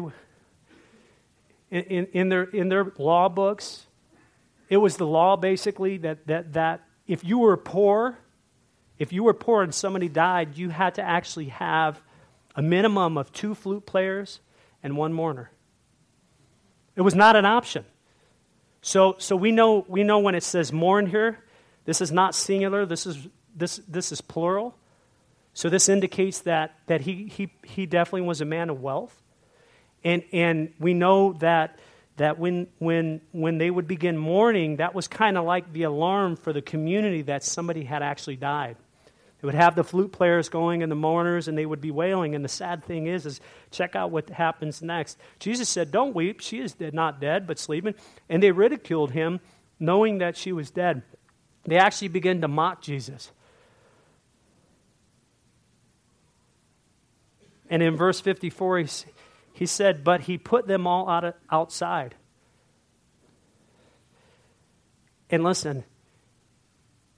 in, 1.71 1.83
in, 1.83 2.07
in, 2.13 2.29
their, 2.29 2.45
in 2.45 2.69
their 2.69 2.93
law 2.97 3.29
books, 3.29 3.87
it 4.71 4.77
was 4.77 4.97
the 4.97 5.07
law 5.07 5.37
basically 5.37 5.99
that, 5.99 6.27
that, 6.29 6.53
that 6.53 6.85
if 7.09 7.25
you 7.25 7.39
were 7.39 7.57
poor, 7.57 8.17
if 8.97 9.13
you 9.13 9.25
were 9.25 9.35
poor 9.35 9.65
and 9.65 9.75
somebody 9.75 10.09
died, 10.09 10.57
you 10.57 10.71
had 10.71 10.95
to 10.95 11.03
actually 11.03 11.49
have 11.49 12.01
a 12.55 12.63
minimum 12.63 13.19
of 13.19 13.33
two 13.33 13.57
flute 13.57 13.85
players 13.87 14.39
and 14.85 14.97
one 14.97 15.13
mourner. 15.13 15.51
It 16.95 17.03
was 17.03 17.17
not 17.17 17.35
an 17.35 17.45
option. 17.45 17.85
So, 18.89 19.17
so 19.19 19.37
we, 19.37 19.53
know, 19.53 19.85
we 19.87 20.03
know 20.03 20.21
when 20.21 20.35
it 20.35 20.43
says 20.43 20.73
mourn 20.73 21.05
here, 21.05 21.39
this 21.85 22.01
is 22.01 22.11
not 22.11 22.35
singular, 22.35 22.87
this 22.87 23.05
is, 23.05 23.29
this, 23.55 23.83
this 23.87 24.13
is 24.13 24.23
plural. 24.23 24.79
So 25.53 25.69
this 25.69 25.91
indicates 25.91 26.41
that, 26.41 26.75
that 26.87 27.03
he, 27.03 27.27
he, 27.27 27.53
he 27.65 27.85
definitely 27.85 28.23
was 28.23 28.41
a 28.41 28.47
man 28.47 28.71
of 28.71 28.81
wealth. 28.81 29.15
And, 30.05 30.23
and 30.33 30.73
we 30.79 30.95
know 30.95 31.35
that, 31.35 31.79
that 32.17 32.39
when, 32.39 32.67
when, 32.79 33.21
when 33.33 33.59
they 33.59 33.71
would 33.71 33.87
begin 33.87 34.17
mourning, 34.17 34.77
that 34.77 34.95
was 34.95 35.07
kind 35.07 35.37
of 35.37 35.45
like 35.45 35.71
the 35.75 35.83
alarm 35.83 36.37
for 36.37 36.55
the 36.55 36.63
community 36.63 37.21
that 37.21 37.45
somebody 37.45 37.85
had 37.85 38.03
actually 38.03 38.37
died. 38.37 38.79
It 39.41 39.47
would 39.47 39.55
have 39.55 39.77
the 39.77 39.85
flute 39.85 40.11
players 40.11 40.49
going 40.49 40.83
and 40.83 40.91
the 40.91 40.97
mourners, 40.97 41.47
and 41.47 41.57
they 41.57 41.67
would 41.67 41.81
be 41.81 41.93
wailing. 41.93 42.35
And 42.35 42.45
the 42.45 42.49
sad 42.49 42.85
thing 42.85 43.07
is, 43.07 43.25
is 43.25 43.41
check 43.71 43.95
out 43.95 44.11
what 44.11 44.31
happens 44.31 44.83
next. 44.83 45.17
Jesus 45.39 45.69
said, 45.69 45.93
Don't 45.93 46.15
weep. 46.15 46.41
She 46.41 46.59
is 46.59 46.73
dead, 46.73 46.93
not 46.93 47.21
dead, 47.21 47.47
but 47.47 47.59
sleeping. 47.59 47.95
And 48.29 48.43
they 48.43 48.51
ridiculed 48.51 49.13
him, 49.13 49.39
knowing 49.79 50.19
that 50.19 50.37
she 50.37 50.53
was 50.53 50.73
dead. 50.73 51.03
They 51.65 51.77
actually 51.77 52.09
began 52.09 52.41
to 52.41 52.49
mock 52.49 52.83
Jesus. 52.83 53.31
And 57.71 57.81
in 57.81 57.97
verse 57.97 58.21
54, 58.21 58.79
he, 58.79 58.89
he 59.53 59.67
said, 59.67 60.03
But 60.03 60.23
he 60.23 60.37
put 60.37 60.67
them 60.67 60.87
all 60.89 61.09
out 61.09 61.25
of, 61.25 61.35
outside. 61.49 62.17
And 65.31 65.45
listen, 65.45 65.85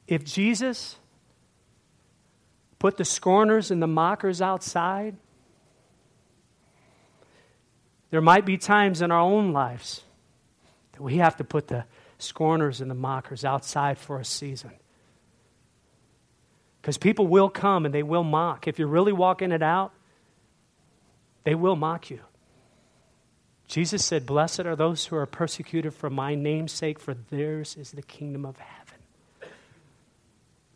if 0.07 0.25
Jesus 0.25 0.97
put 2.81 2.97
the 2.97 3.05
scorners 3.05 3.71
and 3.71 3.81
the 3.81 3.87
mockers 3.87 4.43
outside, 4.43 5.15
there 8.11 8.21
might 8.21 8.45
be 8.45 8.59
times 8.59 9.03
in 9.03 9.13
our 9.13 9.21
own 9.21 9.53
lives 9.53 10.03
that 10.93 11.03
we 11.03 11.19
have 11.19 11.37
to 11.37 11.45
put 11.45 11.69
the 11.69 11.85
scorners 12.19 12.81
and 12.81 12.91
the 12.91 12.95
mockers 12.97 13.45
outside 13.45 13.99
for 13.99 14.19
a 14.19 14.25
season. 14.25 14.73
Because 16.81 16.97
people 16.97 17.27
will 17.27 17.51
come 17.51 17.85
and 17.85 17.95
they 17.95 18.03
will 18.03 18.25
mock. 18.25 18.67
If 18.67 18.79
you're 18.79 18.89
really 18.89 19.13
walking 19.13 19.53
it 19.53 19.63
out, 19.63 19.93
they 21.45 21.55
will 21.55 21.77
mock 21.77 22.11
you. 22.11 22.21
Jesus 23.69 24.05
said, 24.05 24.27
Blessed 24.27 24.61
are 24.61 24.75
those 24.75 25.07
who 25.07 25.17
are 25.17 25.27
persecuted 25.27 25.95
for 25.95 26.11
my 26.11 26.35
name's 26.35 26.73
sake, 26.73 26.99
for 26.99 27.15
theirs 27.15 27.77
is 27.77 27.93
the 27.93 28.03
kingdom 28.03 28.45
of 28.45 28.57
heaven. 28.57 28.80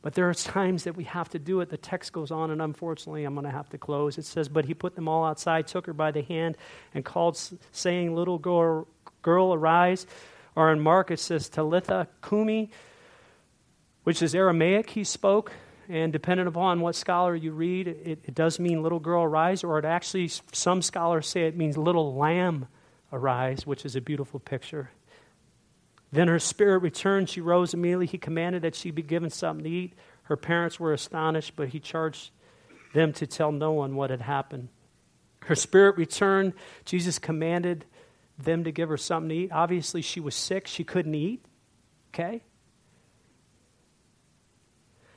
But 0.04 0.12
there 0.12 0.28
are 0.28 0.34
times 0.34 0.84
that 0.84 0.96
we 0.96 1.04
have 1.04 1.30
to 1.30 1.38
do 1.38 1.62
it. 1.62 1.70
The 1.70 1.78
text 1.78 2.12
goes 2.12 2.30
on, 2.30 2.50
and 2.50 2.60
unfortunately, 2.60 3.24
I'm 3.24 3.32
going 3.32 3.46
to 3.46 3.50
have 3.50 3.70
to 3.70 3.78
close. 3.78 4.18
It 4.18 4.26
says, 4.26 4.50
But 4.50 4.66
he 4.66 4.74
put 4.74 4.96
them 4.96 5.08
all 5.08 5.24
outside, 5.24 5.66
took 5.66 5.86
her 5.86 5.94
by 5.94 6.10
the 6.10 6.20
hand, 6.20 6.58
and 6.92 7.02
called, 7.02 7.40
saying, 7.72 8.14
Little 8.14 8.38
girl, 8.38 8.86
girl 9.22 9.54
arise. 9.54 10.06
Or 10.56 10.70
in 10.70 10.80
Mark, 10.80 11.10
it 11.10 11.20
says, 11.20 11.48
Talitha 11.48 12.06
Kumi, 12.22 12.70
which 14.02 14.20
is 14.20 14.34
Aramaic, 14.34 14.90
he 14.90 15.04
spoke. 15.04 15.52
And 15.88 16.12
depending 16.12 16.48
upon 16.48 16.82
what 16.82 16.96
scholar 16.96 17.34
you 17.34 17.52
read, 17.52 17.88
it, 17.88 18.20
it 18.24 18.34
does 18.34 18.60
mean 18.60 18.82
little 18.82 19.00
girl 19.00 19.22
arise, 19.22 19.64
or 19.64 19.78
it 19.78 19.86
actually, 19.86 20.28
some 20.28 20.82
scholars 20.82 21.26
say 21.26 21.46
it 21.46 21.56
means 21.56 21.78
little 21.78 22.14
lamb 22.14 22.68
arise, 23.10 23.66
which 23.66 23.86
is 23.86 23.96
a 23.96 24.02
beautiful 24.02 24.38
picture. 24.38 24.90
Then 26.14 26.28
her 26.28 26.38
spirit 26.38 26.78
returned. 26.78 27.28
She 27.28 27.40
rose 27.40 27.74
immediately. 27.74 28.06
He 28.06 28.18
commanded 28.18 28.62
that 28.62 28.76
she 28.76 28.92
be 28.92 29.02
given 29.02 29.30
something 29.30 29.64
to 29.64 29.70
eat. 29.70 29.94
Her 30.22 30.36
parents 30.36 30.78
were 30.78 30.92
astonished, 30.92 31.54
but 31.56 31.70
he 31.70 31.80
charged 31.80 32.30
them 32.92 33.12
to 33.14 33.26
tell 33.26 33.50
no 33.50 33.72
one 33.72 33.96
what 33.96 34.10
had 34.10 34.20
happened. 34.20 34.68
Her 35.40 35.56
spirit 35.56 35.96
returned. 35.96 36.52
Jesus 36.84 37.18
commanded 37.18 37.84
them 38.38 38.62
to 38.62 38.70
give 38.70 38.90
her 38.90 38.96
something 38.96 39.28
to 39.30 39.34
eat. 39.34 39.50
Obviously, 39.50 40.02
she 40.02 40.20
was 40.20 40.36
sick. 40.36 40.68
She 40.68 40.84
couldn't 40.84 41.16
eat. 41.16 41.44
Okay? 42.14 42.42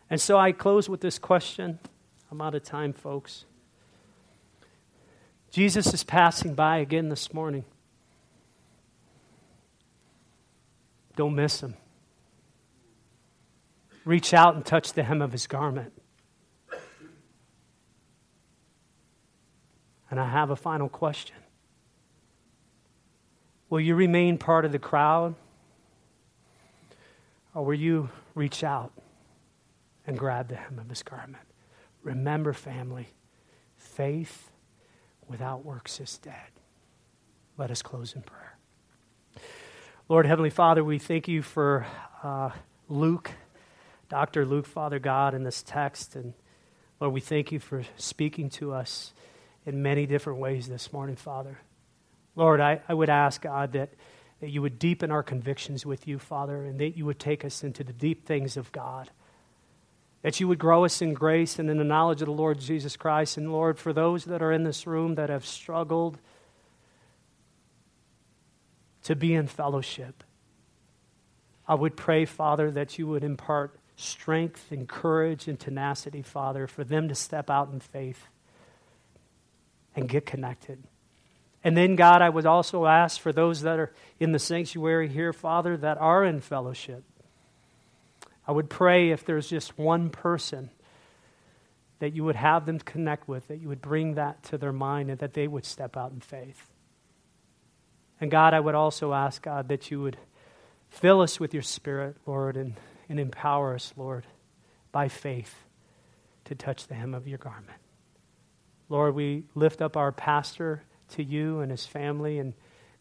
And 0.10 0.20
so 0.20 0.40
I 0.40 0.52
close 0.52 0.90
with 0.90 1.02
this 1.02 1.20
question. 1.20 1.78
I'm 2.32 2.42
out 2.42 2.56
of 2.56 2.64
time, 2.64 2.92
folks. 2.92 3.46
Jesus 5.52 5.94
is 5.94 6.04
passing 6.04 6.56
by 6.56 6.80
again 6.80 7.10
this 7.10 7.32
morning. 7.36 7.66
Don't 11.18 11.36
miss 11.36 11.62
him. 11.62 11.74
Reach 14.06 14.34
out 14.34 14.56
and 14.56 14.64
touch 14.64 14.94
the 14.94 15.04
hem 15.04 15.22
of 15.22 15.34
his 15.34 15.48
garment. 15.48 15.92
And 20.10 20.20
I 20.20 20.30
have 20.30 20.52
a 20.52 20.56
final 20.56 20.88
question 20.88 21.36
Will 23.70 23.82
you 23.82 23.96
remain 23.96 24.38
part 24.38 24.64
of 24.64 24.72
the 24.72 24.80
crowd? 24.80 25.36
Or 27.54 27.66
will 27.66 27.74
you 27.74 28.10
reach 28.36 28.64
out 28.64 28.94
and 30.06 30.18
grab 30.18 30.48
the 30.50 30.56
hem 30.56 30.78
of 30.78 30.88
his 30.88 31.02
garment? 31.02 31.44
Remember, 32.04 32.54
family, 32.54 33.08
faith 33.76 34.52
without 35.28 35.66
works 35.66 36.00
is 36.00 36.20
dead. 36.20 36.52
Let 37.58 37.72
us 37.72 37.82
close 37.82 38.14
in 38.14 38.22
prayer. 38.22 38.57
Lord 40.10 40.26
Heavenly 40.26 40.50
Father, 40.50 40.86
we 40.86 41.00
thank 41.00 41.28
you 41.28 41.42
for 41.42 41.86
uh, 42.24 42.52
Luke, 42.88 43.30
Dr. 44.08 44.46
Luke, 44.46 44.66
Father 44.66 45.00
God, 45.00 45.34
in 45.34 45.44
this 45.44 45.62
text. 45.62 46.16
And 46.16 46.34
Lord, 47.02 47.14
we 47.14 47.20
thank 47.20 47.52
you 47.52 47.60
for 47.60 47.84
speaking 47.98 48.50
to 48.52 48.72
us 48.72 49.12
in 49.66 49.84
many 49.84 50.06
different 50.06 50.40
ways 50.40 50.70
this 50.70 50.94
morning, 50.94 51.18
Father. 51.18 51.60
Lord, 52.38 52.62
I, 52.62 52.80
I 52.88 52.94
would 52.94 53.10
ask, 53.10 53.42
God, 53.42 53.74
that, 53.74 53.90
that 54.40 54.50
you 54.50 54.62
would 54.62 54.80
deepen 54.80 55.12
our 55.12 55.24
convictions 55.24 55.86
with 55.86 56.08
you, 56.08 56.20
Father, 56.20 56.64
and 56.64 56.80
that 56.80 56.96
you 56.96 57.06
would 57.06 57.20
take 57.20 57.44
us 57.44 57.62
into 57.62 57.84
the 57.84 57.92
deep 57.92 58.26
things 58.26 58.56
of 58.56 58.72
God. 58.72 59.10
That 60.22 60.40
you 60.40 60.48
would 60.48 60.58
grow 60.58 60.86
us 60.86 61.02
in 61.02 61.16
grace 61.16 61.60
and 61.60 61.70
in 61.70 61.78
the 61.78 61.84
knowledge 61.84 62.22
of 62.22 62.28
the 62.28 62.32
Lord 62.32 62.60
Jesus 62.60 62.96
Christ. 62.96 63.36
And 63.36 63.52
Lord, 63.52 63.78
for 63.78 63.92
those 63.92 64.24
that 64.24 64.42
are 64.42 64.54
in 64.54 64.64
this 64.64 64.88
room 64.88 65.16
that 65.16 65.30
have 65.30 65.46
struggled, 65.46 66.18
to 69.08 69.16
be 69.16 69.34
in 69.34 69.48
fellowship. 69.48 70.22
I 71.66 71.76
would 71.76 71.96
pray, 71.96 72.26
Father, 72.26 72.70
that 72.72 73.00
you 73.00 73.08
would 73.08 73.24
impart 73.24 73.80
strength 73.96 74.70
and 74.70 74.86
courage 74.86 75.48
and 75.48 75.58
tenacity, 75.58 76.22
Father, 76.22 76.68
for 76.68 76.84
them 76.84 77.08
to 77.08 77.16
step 77.16 77.50
out 77.50 77.72
in 77.72 77.80
faith 77.80 78.28
and 79.96 80.10
get 80.10 80.26
connected. 80.26 80.84
And 81.64 81.78
then, 81.78 81.96
God, 81.96 82.22
I 82.22 82.28
would 82.28 82.46
also 82.46 82.86
ask 82.86 83.22
for 83.22 83.32
those 83.32 83.62
that 83.62 83.80
are 83.80 83.94
in 84.20 84.34
the 84.34 84.40
sanctuary 84.40 85.08
here, 85.08 85.32
Father, 85.32 85.78
that 85.78 85.98
are 86.00 86.26
in 86.26 86.42
fellowship. 86.42 87.06
I 88.46 88.52
would 88.52 88.70
pray 88.70 89.12
if 89.12 89.24
there's 89.24 89.48
just 89.48 89.78
one 89.78 90.10
person 90.10 90.70
that 92.00 92.12
you 92.14 92.26
would 92.26 92.36
have 92.36 92.66
them 92.66 92.80
connect 92.80 93.30
with, 93.30 93.48
that 93.48 93.62
you 93.62 93.70
would 93.70 93.82
bring 93.82 94.16
that 94.16 94.44
to 94.44 94.58
their 94.58 94.74
mind 94.74 95.10
and 95.10 95.20
that 95.20 95.34
they 95.34 95.48
would 95.48 95.64
step 95.64 95.96
out 95.96 96.12
in 96.12 96.20
faith. 96.20 96.68
And 98.20 98.32
God, 98.32 98.54
I 98.54 98.60
would 98.60 98.76
also 98.76 99.14
ask, 99.14 99.42
God, 99.42 99.68
that 99.70 99.92
you 99.92 100.02
would 100.02 100.18
fill 100.90 101.22
us 101.22 101.40
with 101.40 101.54
your 101.54 101.64
Spirit, 101.64 102.18
Lord, 102.26 102.58
and, 102.58 102.76
and 103.10 103.20
empower 103.20 103.76
us, 103.76 103.94
Lord, 103.96 104.26
by 104.92 105.08
faith 105.08 105.54
to 106.46 106.56
touch 106.56 106.88
the 106.88 106.96
hem 106.96 107.14
of 107.14 107.28
your 107.28 107.38
garment. 107.38 107.80
Lord, 108.90 109.16
we 109.16 109.44
lift 109.54 109.82
up 109.82 109.98
our 109.98 110.12
pastor 110.12 110.82
to 111.10 111.24
you 111.24 111.60
and 111.60 111.70
his 111.70 111.86
family, 111.86 112.40
and 112.40 112.54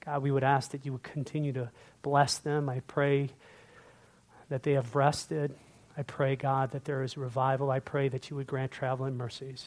God, 0.04 0.22
we 0.22 0.30
would 0.30 0.44
ask 0.44 0.72
that 0.72 0.84
you 0.84 0.92
would 0.92 1.02
continue 1.02 1.52
to 1.54 1.70
bless 2.02 2.38
them. 2.38 2.68
I 2.68 2.80
pray 2.80 3.30
that 4.48 4.62
they 4.62 4.72
have 4.72 4.94
rested. 4.94 5.54
I 5.96 6.02
pray, 6.02 6.36
God, 6.36 6.72
that 6.72 6.84
there 6.84 7.02
is 7.02 7.16
revival. 7.16 7.70
I 7.70 7.80
pray 7.80 8.08
that 8.08 8.30
you 8.30 8.36
would 8.36 8.46
grant 8.46 8.70
traveling 8.70 9.16
mercies. 9.16 9.66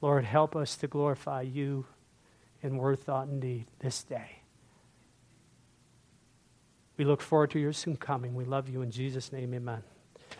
Lord, 0.00 0.24
help 0.24 0.56
us 0.56 0.76
to 0.76 0.86
glorify 0.86 1.42
you 1.42 1.86
in 2.62 2.76
word, 2.76 2.98
thought, 2.98 3.28
and 3.28 3.40
deed 3.40 3.66
this 3.78 4.02
day. 4.02 4.42
We 6.96 7.04
look 7.04 7.22
forward 7.22 7.50
to 7.52 7.58
your 7.58 7.72
soon 7.72 7.96
coming. 7.96 8.34
We 8.34 8.44
love 8.44 8.68
you 8.68 8.82
in 8.82 8.90
Jesus' 8.90 9.32
name, 9.32 9.54
amen. 9.54 9.82